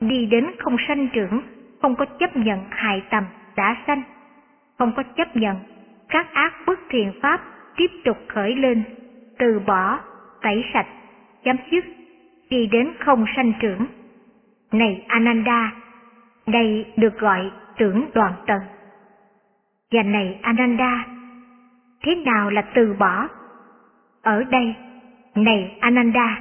đi 0.00 0.26
đến 0.26 0.46
không 0.58 0.76
sanh 0.88 1.08
trưởng, 1.08 1.42
không 1.82 1.96
có 1.96 2.04
chấp 2.04 2.36
nhận 2.36 2.64
hại 2.70 3.02
tầm 3.10 3.24
đã 3.56 3.76
sanh, 3.86 4.02
không 4.78 4.92
có 4.96 5.02
chấp 5.16 5.36
nhận 5.36 5.56
các 6.08 6.32
ác 6.32 6.52
bất 6.66 6.78
thiện 6.88 7.12
pháp 7.22 7.40
tiếp 7.76 7.90
tục 8.04 8.18
khởi 8.28 8.56
lên, 8.56 8.82
từ 9.38 9.60
bỏ, 9.66 10.00
tẩy 10.42 10.64
sạch, 10.72 10.86
chấm 11.44 11.56
dứt, 11.70 11.84
đi 12.50 12.66
đến 12.66 12.92
không 12.98 13.24
sanh 13.36 13.52
trưởng. 13.60 13.86
Này 14.72 15.04
Ananda, 15.08 15.72
đây 16.46 16.86
được 16.96 17.18
gọi 17.18 17.50
tưởng 17.78 18.06
đoạn 18.14 18.32
tận. 18.46 18.60
Và 19.92 20.02
này 20.02 20.38
Ananda, 20.42 21.06
thế 22.02 22.14
nào 22.14 22.50
là 22.50 22.62
từ 22.74 22.94
bỏ? 22.98 23.28
Ở 24.22 24.44
đây, 24.44 24.74
này 25.34 25.76
Ananda, 25.80 26.40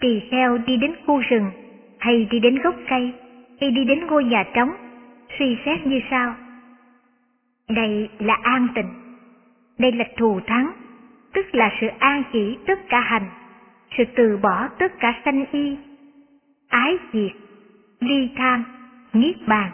tỳ 0.00 0.20
kheo 0.30 0.58
đi 0.58 0.76
đến 0.76 0.92
khu 1.06 1.20
rừng, 1.20 1.50
hay 1.98 2.24
đi 2.30 2.40
đến 2.40 2.58
gốc 2.58 2.74
cây, 2.88 3.12
hay 3.60 3.70
đi 3.70 3.84
đến 3.84 4.06
ngôi 4.06 4.24
nhà 4.24 4.44
trống, 4.54 4.70
suy 5.38 5.58
xét 5.64 5.86
như 5.86 6.00
sau. 6.10 6.34
Đây 7.68 8.10
là 8.18 8.38
an 8.42 8.68
tịnh 8.74 9.06
đây 9.78 9.92
là 9.92 10.04
thù 10.16 10.40
thắng, 10.46 10.72
tức 11.34 11.54
là 11.54 11.70
sự 11.80 11.86
an 11.98 12.22
chỉ 12.32 12.58
tất 12.66 12.88
cả 12.88 13.00
hành, 13.00 13.28
sự 13.96 14.04
từ 14.16 14.38
bỏ 14.42 14.68
tất 14.78 14.92
cả 15.00 15.20
sanh 15.24 15.44
y, 15.52 15.76
ái 16.68 16.98
diệt, 17.12 17.32
ly 18.00 18.30
tham, 18.36 18.64
niết 19.12 19.36
bàn. 19.46 19.70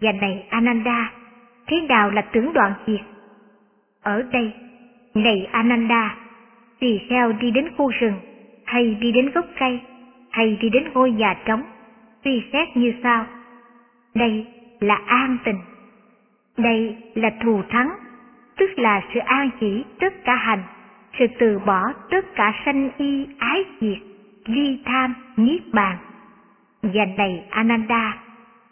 Và 0.00 0.12
này 0.12 0.46
Ananda, 0.50 1.12
thế 1.66 1.80
nào 1.88 2.10
là 2.10 2.22
tưởng 2.22 2.52
đoạn 2.52 2.72
diệt? 2.86 3.00
Ở 4.02 4.22
đây, 4.22 4.52
này 5.14 5.48
Ananda, 5.52 6.16
tỳ 6.78 7.00
kheo 7.08 7.32
đi 7.32 7.50
đến 7.50 7.68
khu 7.76 7.90
rừng, 8.00 8.14
hay 8.64 8.94
đi 9.00 9.12
đến 9.12 9.30
gốc 9.30 9.46
cây, 9.58 9.80
hay 10.30 10.56
đi 10.60 10.68
đến 10.68 10.84
ngôi 10.94 11.10
nhà 11.10 11.34
trống, 11.44 11.62
suy 12.24 12.42
xét 12.52 12.76
như 12.76 12.94
sau. 13.02 13.26
Đây 14.14 14.46
là 14.80 15.00
an 15.06 15.38
tình. 15.44 15.58
Đây 16.56 16.96
là 17.14 17.30
thù 17.42 17.62
thắng, 17.70 17.90
tức 18.56 18.78
là 18.78 19.02
sự 19.14 19.20
an 19.20 19.50
chỉ 19.60 19.84
tất 20.00 20.24
cả 20.24 20.34
hành, 20.34 20.62
sự 21.18 21.26
từ 21.38 21.58
bỏ 21.58 21.82
tất 22.10 22.34
cả 22.34 22.52
sanh 22.64 22.90
y 22.98 23.26
ái 23.38 23.64
diệt, 23.80 23.98
ly 24.44 24.78
tham, 24.84 25.14
niết 25.36 25.62
bàn. 25.72 25.96
Và 26.82 27.04
này 27.18 27.44
Ananda, 27.50 28.18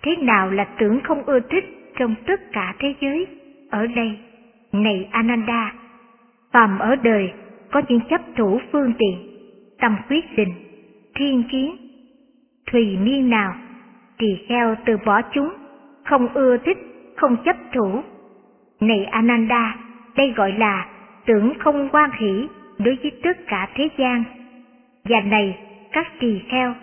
thế 0.02 0.16
nào 0.16 0.50
là 0.50 0.64
tưởng 0.64 1.00
không 1.04 1.22
ưa 1.22 1.40
thích 1.40 1.64
trong 1.98 2.14
tất 2.26 2.52
cả 2.52 2.74
thế 2.78 2.94
giới? 3.00 3.26
Ở 3.70 3.86
đây, 3.86 4.18
này 4.72 5.08
Ananda, 5.10 5.72
phàm 6.52 6.78
ở 6.78 6.96
đời 6.96 7.32
có 7.70 7.82
những 7.88 8.00
chấp 8.10 8.20
thủ 8.36 8.60
phương 8.72 8.92
tiện, 8.98 9.14
tâm 9.80 9.96
quyết 10.08 10.24
định, 10.36 10.54
thiên 11.14 11.42
kiến, 11.50 11.76
thùy 12.72 12.96
miên 12.96 13.30
nào, 13.30 13.54
tỳ 14.18 14.36
kheo 14.48 14.74
từ 14.84 14.96
bỏ 15.06 15.22
chúng, 15.34 15.52
không 16.04 16.28
ưa 16.34 16.56
thích, 16.56 16.78
không 17.16 17.36
chấp 17.44 17.56
thủ. 17.74 18.02
Này 18.80 19.04
Ananda, 19.04 19.76
đây 20.16 20.32
gọi 20.36 20.52
là 20.52 20.86
tưởng 21.26 21.52
không 21.58 21.88
quan 21.92 22.10
hỷ 22.18 22.48
đối 22.78 22.98
với 23.02 23.12
tất 23.22 23.46
cả 23.46 23.68
thế 23.74 23.88
gian. 23.98 24.24
Và 25.04 25.20
này, 25.20 25.58
các 25.92 26.06
tỳ 26.20 26.40
kheo, 26.50 26.74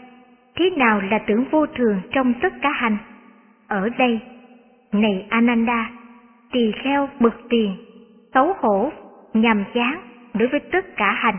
thế 0.56 0.70
nào 0.70 1.02
là 1.02 1.20
tưởng 1.20 1.46
vô 1.52 1.66
thường 1.66 2.02
trong 2.12 2.34
tất 2.42 2.54
cả 2.62 2.70
hành? 2.70 2.98
Ở 3.68 3.90
đây, 3.98 4.20
này 4.92 5.26
Ananda, 5.30 5.90
tỳ 6.52 6.72
kheo 6.84 7.10
bực 7.20 7.50
tiền, 7.50 7.76
xấu 8.34 8.54
hổ, 8.60 8.92
nhằm 9.34 9.64
chán 9.74 10.02
đối 10.34 10.48
với 10.48 10.60
tất 10.60 10.96
cả 10.96 11.12
hành. 11.12 11.38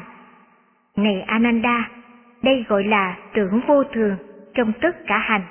Này 0.97 1.23
Ananda, 1.23 1.91
đây 2.43 2.65
gọi 2.69 2.85
là 2.85 3.17
tưởng 3.35 3.61
vô 3.67 3.85
thường 3.85 4.17
trong 4.55 4.73
tất 4.81 5.07
cả 5.07 5.19
hành. 5.19 5.43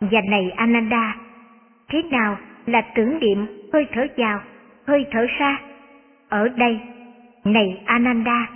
Và 0.00 0.20
này 0.30 0.50
Ananda, 0.50 1.16
thế 1.88 2.02
nào 2.02 2.36
là 2.66 2.80
tưởng 2.94 3.18
niệm 3.18 3.46
hơi 3.72 3.86
thở 3.92 4.06
vào, 4.16 4.40
hơi 4.86 5.06
thở 5.12 5.26
ra? 5.38 5.58
Ở 6.28 6.48
đây, 6.48 6.80
này 7.44 7.82
Ananda, 7.84 8.48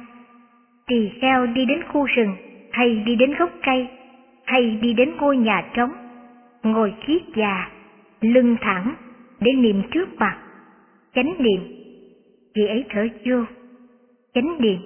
tỳ 0.86 1.10
kheo 1.20 1.46
đi 1.46 1.64
đến 1.64 1.82
khu 1.88 2.06
rừng 2.06 2.36
hay 2.72 2.96
đi 3.06 3.16
đến 3.16 3.34
gốc 3.38 3.50
cây 3.62 3.88
hay 4.44 4.78
đi 4.82 4.92
đến 4.92 5.16
ngôi 5.16 5.36
nhà 5.36 5.62
trống, 5.74 5.92
ngồi 6.62 6.94
chiếc 7.06 7.22
già, 7.36 7.70
lưng 8.20 8.56
thẳng 8.60 8.94
để 9.40 9.52
niệm 9.52 9.82
trước 9.90 10.08
mặt, 10.18 10.38
chánh 11.14 11.34
niệm, 11.38 11.60
vị 12.54 12.66
ấy 12.66 12.84
thở 12.90 13.08
vô, 13.26 13.44
chánh 14.34 14.56
niệm, 14.60 14.78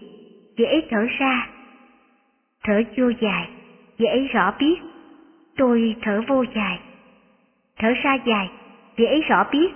vị 0.57 0.65
ấy 0.65 0.87
thở 0.91 1.07
ra, 1.19 1.49
thở 2.65 2.83
vô 2.97 3.11
dài, 3.21 3.49
vị 3.99 4.07
ấy 4.07 4.27
rõ 4.27 4.55
biết, 4.59 4.77
tôi 5.57 5.97
thở 6.03 6.23
vô 6.29 6.45
dài, 6.55 6.79
thở 7.79 7.93
ra 8.03 8.19
dài, 8.27 8.51
vị 8.97 9.05
ấy 9.05 9.21
rõ 9.21 9.45
biết, 9.53 9.73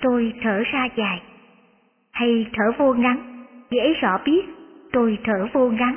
tôi 0.00 0.32
thở 0.42 0.62
ra 0.72 0.88
dài, 0.96 1.20
hay 2.12 2.46
thở 2.52 2.72
vô 2.78 2.94
ngắn, 2.94 3.44
dễ 3.70 3.94
rõ 4.00 4.18
biết, 4.24 4.42
tôi 4.92 5.18
thở 5.24 5.46
vô 5.52 5.68
ngắn, 5.70 5.96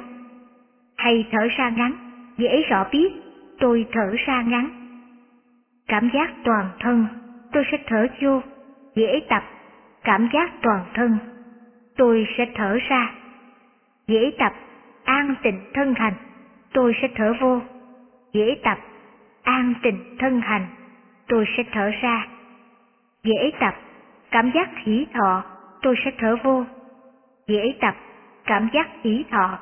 hay 0.98 1.28
thở 1.32 1.48
ra 1.58 1.70
ngắn, 1.70 1.94
dễ 2.38 2.64
rõ 2.70 2.86
biết, 2.92 3.14
tôi 3.60 3.86
thở 3.92 4.16
ra 4.26 4.42
ngắn. 4.42 4.70
Cảm 5.88 6.10
giác 6.14 6.32
toàn 6.44 6.70
thân, 6.80 7.08
tôi 7.52 7.64
sẽ 7.72 7.78
thở 7.88 8.08
vô, 8.22 8.42
dễ 8.96 9.20
tập, 9.30 9.44
cảm 10.04 10.30
giác 10.34 10.52
toàn 10.62 10.86
thân, 10.94 11.18
tôi 11.98 12.28
sẽ 12.38 12.46
thở 12.56 12.78
ra. 12.90 13.12
Dễ 14.08 14.32
tập, 14.40 14.54
an 15.04 15.36
tịnh 15.44 15.60
thân 15.74 15.94
hành, 15.98 16.14
tôi 16.74 16.94
sẽ 17.02 17.08
thở 17.16 17.34
vô. 17.42 17.62
Dễ 18.34 18.56
tập, 18.64 18.78
an 19.44 19.74
tịnh 19.84 20.18
thân 20.20 20.42
hành, 20.42 20.66
tôi 21.28 21.46
sẽ 21.58 21.64
thở 21.72 21.92
ra. 22.02 22.28
Dễ 23.24 23.52
tập, 23.60 23.76
cảm 24.32 24.52
giác 24.52 24.70
hỷ 24.78 25.06
thọ, 25.14 25.44
tôi 25.84 25.96
sẽ 26.06 26.12
thở 26.18 26.36
vô. 26.44 26.64
Dễ 27.48 27.74
tập, 27.82 27.96
cảm 28.46 28.70
giác 28.74 28.88
ý 29.04 29.26
thọ, 29.32 29.60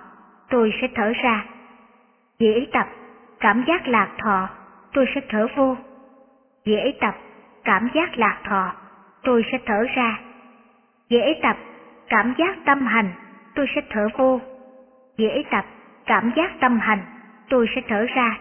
tôi 0.49 0.73
sẽ 0.81 0.87
thở 0.95 1.11
ra. 1.23 1.45
Dễ 2.39 2.67
tập, 2.73 2.87
cảm 3.39 3.63
giác 3.67 3.87
lạc 3.87 4.09
thọ, 4.17 4.49
tôi 4.93 5.05
sẽ 5.15 5.21
thở 5.29 5.47
vô. 5.55 5.77
Dễ 6.65 6.93
tập, 7.01 7.15
cảm 7.63 7.89
giác 7.93 8.17
lạc 8.17 8.37
thọ, 8.43 8.73
tôi 9.23 9.45
sẽ 9.51 9.57
thở 9.65 9.85
ra. 9.95 10.19
Dễ 11.09 11.39
tập, 11.43 11.57
cảm 12.09 12.33
giác 12.37 12.57
tâm 12.65 12.85
hành, 12.85 13.11
tôi 13.55 13.65
sẽ 13.75 13.81
thở 13.89 14.07
vô. 14.17 14.39
Dễ 15.17 15.43
tập, 15.51 15.65
cảm 16.05 16.31
giác 16.35 16.51
tâm 16.59 16.79
hành, 16.79 17.01
tôi 17.49 17.67
sẽ 17.75 17.81
thở 17.87 18.05
ra. 18.15 18.37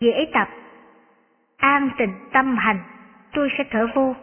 Dễ 0.00 0.26
tập, 0.32 0.48
an 1.56 1.90
tịnh 1.98 2.14
tâm 2.32 2.56
hành, 2.56 2.78
tôi 3.32 3.48
sẽ 3.58 3.64
thở 3.70 3.86
vô. 3.94 4.14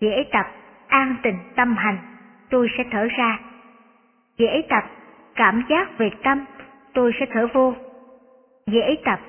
Dễ 0.00 0.24
tập, 0.32 0.46
an 0.92 1.16
tịnh 1.22 1.38
tâm 1.56 1.76
hành, 1.76 1.98
tôi 2.50 2.68
sẽ 2.78 2.84
thở 2.90 3.08
ra. 3.18 3.38
Dễ 4.36 4.62
tập, 4.68 4.84
cảm 5.34 5.64
giác 5.68 5.98
về 5.98 6.10
tâm, 6.22 6.44
tôi 6.94 7.12
sẽ 7.20 7.26
thở 7.32 7.46
vô. 7.52 7.74
Dễ 8.66 8.96
tập, 9.04 9.20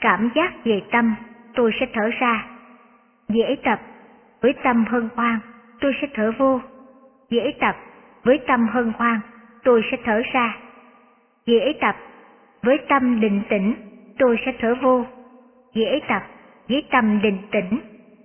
cảm 0.00 0.30
giác 0.34 0.52
về 0.64 0.82
tâm, 0.92 1.14
tôi 1.54 1.72
sẽ 1.80 1.86
thở 1.94 2.10
ra. 2.20 2.46
Dễ 3.28 3.56
tập, 3.64 3.80
với 4.40 4.52
tâm 4.62 4.84
hân 4.88 5.08
hoan, 5.16 5.38
tôi 5.80 5.92
sẽ 6.00 6.08
thở 6.14 6.32
vô. 6.38 6.60
Dễ 7.30 7.52
tập, 7.60 7.76
với 8.24 8.38
tâm 8.46 8.68
hân 8.68 8.92
hoan, 8.96 9.20
tôi 9.64 9.82
sẽ 9.90 9.96
thở 10.04 10.22
ra. 10.32 10.56
Dễ 11.46 11.72
tập, 11.80 11.96
với 12.62 12.78
tâm 12.88 13.20
định 13.20 13.42
tĩnh, 13.48 13.74
tôi 14.18 14.36
sẽ 14.46 14.52
thở 14.60 14.74
vô. 14.82 15.04
Dễ 15.74 16.00
tập, 16.08 16.22
với 16.68 16.82
tâm 16.90 17.22
định 17.22 17.38
tĩnh, 17.50 17.80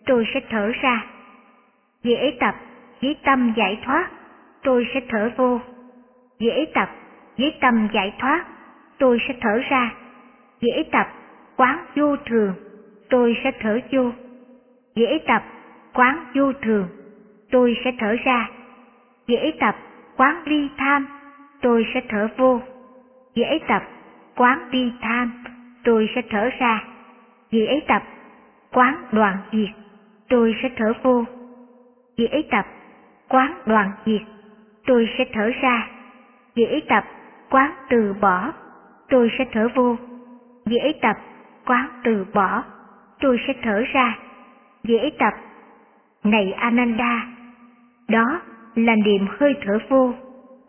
tôi 0.05 0.25
sẽ 0.33 0.39
thở 0.49 0.71
ra. 0.81 1.05
Dễ 2.03 2.37
tập, 2.39 2.55
với 3.01 3.15
tâm 3.23 3.53
giải 3.57 3.79
thoát, 3.85 4.09
tôi 4.63 4.87
sẽ 4.93 5.01
thở 5.09 5.31
vô. 5.37 5.59
Dễ 6.39 6.65
tập, 6.73 6.89
với 7.37 7.53
tâm 7.61 7.87
giải 7.93 8.13
thoát, 8.19 8.45
tôi 8.97 9.17
sẽ 9.27 9.33
thở 9.41 9.61
ra. 9.69 9.93
Dễ 10.61 10.83
tập, 10.91 11.07
quán 11.55 11.85
vô 11.95 12.15
thường, 12.25 12.53
tôi 13.09 13.37
sẽ 13.43 13.51
thở 13.59 13.79
vô. 13.91 14.11
Dễ 14.95 15.19
tập, 15.27 15.43
quán 15.93 16.25
vô 16.35 16.53
thường, 16.53 16.87
tôi 17.51 17.77
sẽ 17.83 17.91
thở 17.99 18.15
ra. 18.25 18.49
Dễ 19.27 19.51
tập, 19.59 19.75
quán 20.17 20.41
ly 20.45 20.69
tham, 20.77 21.07
tôi 21.61 21.85
sẽ 21.93 22.01
thở 22.09 22.27
vô. 22.37 22.61
Dễ 23.35 23.59
tập, 23.67 23.83
quán 24.35 24.69
ly 24.71 24.91
tham, 25.01 25.43
tôi 25.83 26.09
sẽ 26.15 26.21
thở 26.29 26.49
ra. 26.59 26.83
Dễ 27.51 27.79
tập, 27.87 28.03
quán 28.71 28.95
đoạn 29.11 29.37
diệt, 29.51 29.69
tôi 30.29 30.55
sẽ 30.61 30.69
thở 30.77 30.93
vô. 31.03 31.25
Dễ 32.17 32.43
tập, 32.51 32.65
quán 33.35 33.53
đoàn 33.65 33.91
diệt, 34.05 34.21
tôi 34.85 35.09
sẽ 35.17 35.25
thở 35.33 35.51
ra. 35.61 35.87
Dễ 36.55 36.81
tập, 36.89 37.03
quán 37.49 37.71
từ 37.89 38.13
bỏ, 38.21 38.51
tôi 39.09 39.31
sẽ 39.37 39.45
thở 39.51 39.67
vô. 39.75 39.95
Dễ 40.65 40.93
tập, 41.01 41.17
quán 41.65 41.87
từ 42.03 42.25
bỏ, 42.33 42.63
tôi 43.19 43.39
sẽ 43.47 43.53
thở 43.63 43.83
ra. 43.93 44.17
Dễ 44.83 45.11
tập, 45.19 45.33
này 46.23 46.51
Ananda, 46.51 47.27
đó 48.09 48.41
là 48.75 48.95
niệm 48.95 49.27
hơi 49.39 49.53
thở 49.65 49.79
vô, 49.89 50.13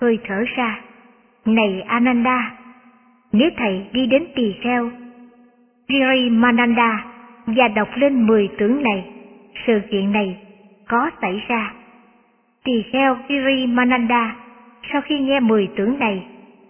hơi 0.00 0.18
thở 0.28 0.44
ra. 0.56 0.80
Này 1.44 1.82
Ananda, 1.88 2.52
nếu 3.32 3.50
thầy 3.56 3.86
đi 3.92 4.06
đến 4.06 4.26
tỳ 4.34 4.54
kheo, 4.62 4.90
Giri 5.88 6.30
Mananda 6.30 7.04
và 7.46 7.68
đọc 7.68 7.88
lên 7.94 8.26
mười 8.26 8.48
tưởng 8.58 8.82
này, 8.82 9.10
sự 9.66 9.80
kiện 9.90 10.12
này 10.12 10.38
có 10.88 11.10
xảy 11.20 11.42
ra. 11.48 11.72
Tỳ 12.66 12.82
kheo 12.92 13.16
Giri 13.28 13.66
Mananda 13.66 14.36
sau 14.92 15.00
khi 15.00 15.18
nghe 15.18 15.40
mười 15.40 15.68
tưởng 15.76 15.98
này, 15.98 16.26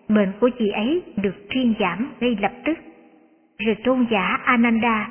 bệnh 0.08 0.32
của 0.40 0.48
chị 0.58 0.68
ấy 0.68 1.02
được 1.16 1.34
thuyên 1.50 1.74
giảm 1.80 2.08
ngay 2.20 2.36
lập 2.40 2.52
tức. 2.64 2.78
Rồi 3.58 3.74
tôn 3.84 4.06
giả 4.10 4.38
Ananda 4.44 5.08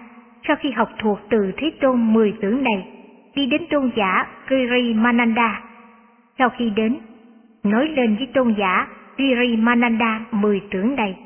sau 0.48 0.56
khi 0.56 0.72
học 0.72 0.90
thuộc 1.00 1.20
từ 1.30 1.52
Thế 1.58 1.72
Tôn 1.82 2.14
mười 2.14 2.34
tưởng 2.42 2.64
này, 2.64 2.88
đi 3.36 3.46
đến 3.46 3.62
tôn 3.70 3.92
giả 3.96 4.28
Giri 4.50 4.94
Mananda. 4.94 5.62
Sau 6.38 6.50
khi 6.50 6.70
đến, 6.76 6.98
nói 7.64 7.88
lên 7.88 8.16
với 8.16 8.28
tôn 8.34 8.56
giả 8.58 8.88
Giri 9.18 9.56
Mananda 9.58 10.22
mười 10.32 10.62
tưởng 10.72 10.96
này. 10.96 11.18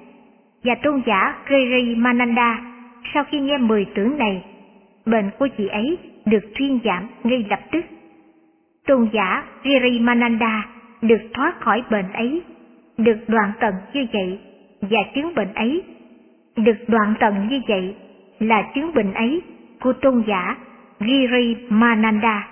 Và 0.63 0.75
tôn 0.75 1.01
giả 1.05 1.35
Giri 1.49 1.95
Mananda 1.95 2.61
sau 3.13 3.23
khi 3.23 3.39
nghe 3.39 3.57
mười 3.57 3.85
tưởng 3.95 4.17
này, 4.17 4.43
bệnh 5.05 5.29
của 5.39 5.47
chị 5.57 5.67
ấy 5.67 5.97
được 6.25 6.43
thuyên 6.55 6.79
giảm 6.83 7.07
ngay 7.23 7.45
lập 7.49 7.59
tức. 7.71 7.85
Tôn 8.87 9.09
giả 9.13 9.43
Giri 9.63 9.99
Mananda 9.99 10.65
được 11.01 11.21
thoát 11.33 11.59
khỏi 11.59 11.83
bệnh 11.91 12.11
ấy, 12.13 12.41
được 12.97 13.17
đoạn 13.27 13.51
tận 13.59 13.73
như 13.93 14.05
vậy 14.13 14.39
và 14.81 14.99
chứng 15.15 15.35
bệnh 15.35 15.53
ấy, 15.53 15.83
được 16.55 16.77
đoạn 16.87 17.13
tận 17.19 17.47
như 17.49 17.61
vậy 17.67 17.95
là 18.39 18.71
chứng 18.75 18.93
bệnh 18.93 19.13
ấy 19.13 19.41
của 19.79 19.93
tôn 19.93 20.23
giả 20.27 20.55
Giri 20.99 21.55
Mananda. 21.69 22.47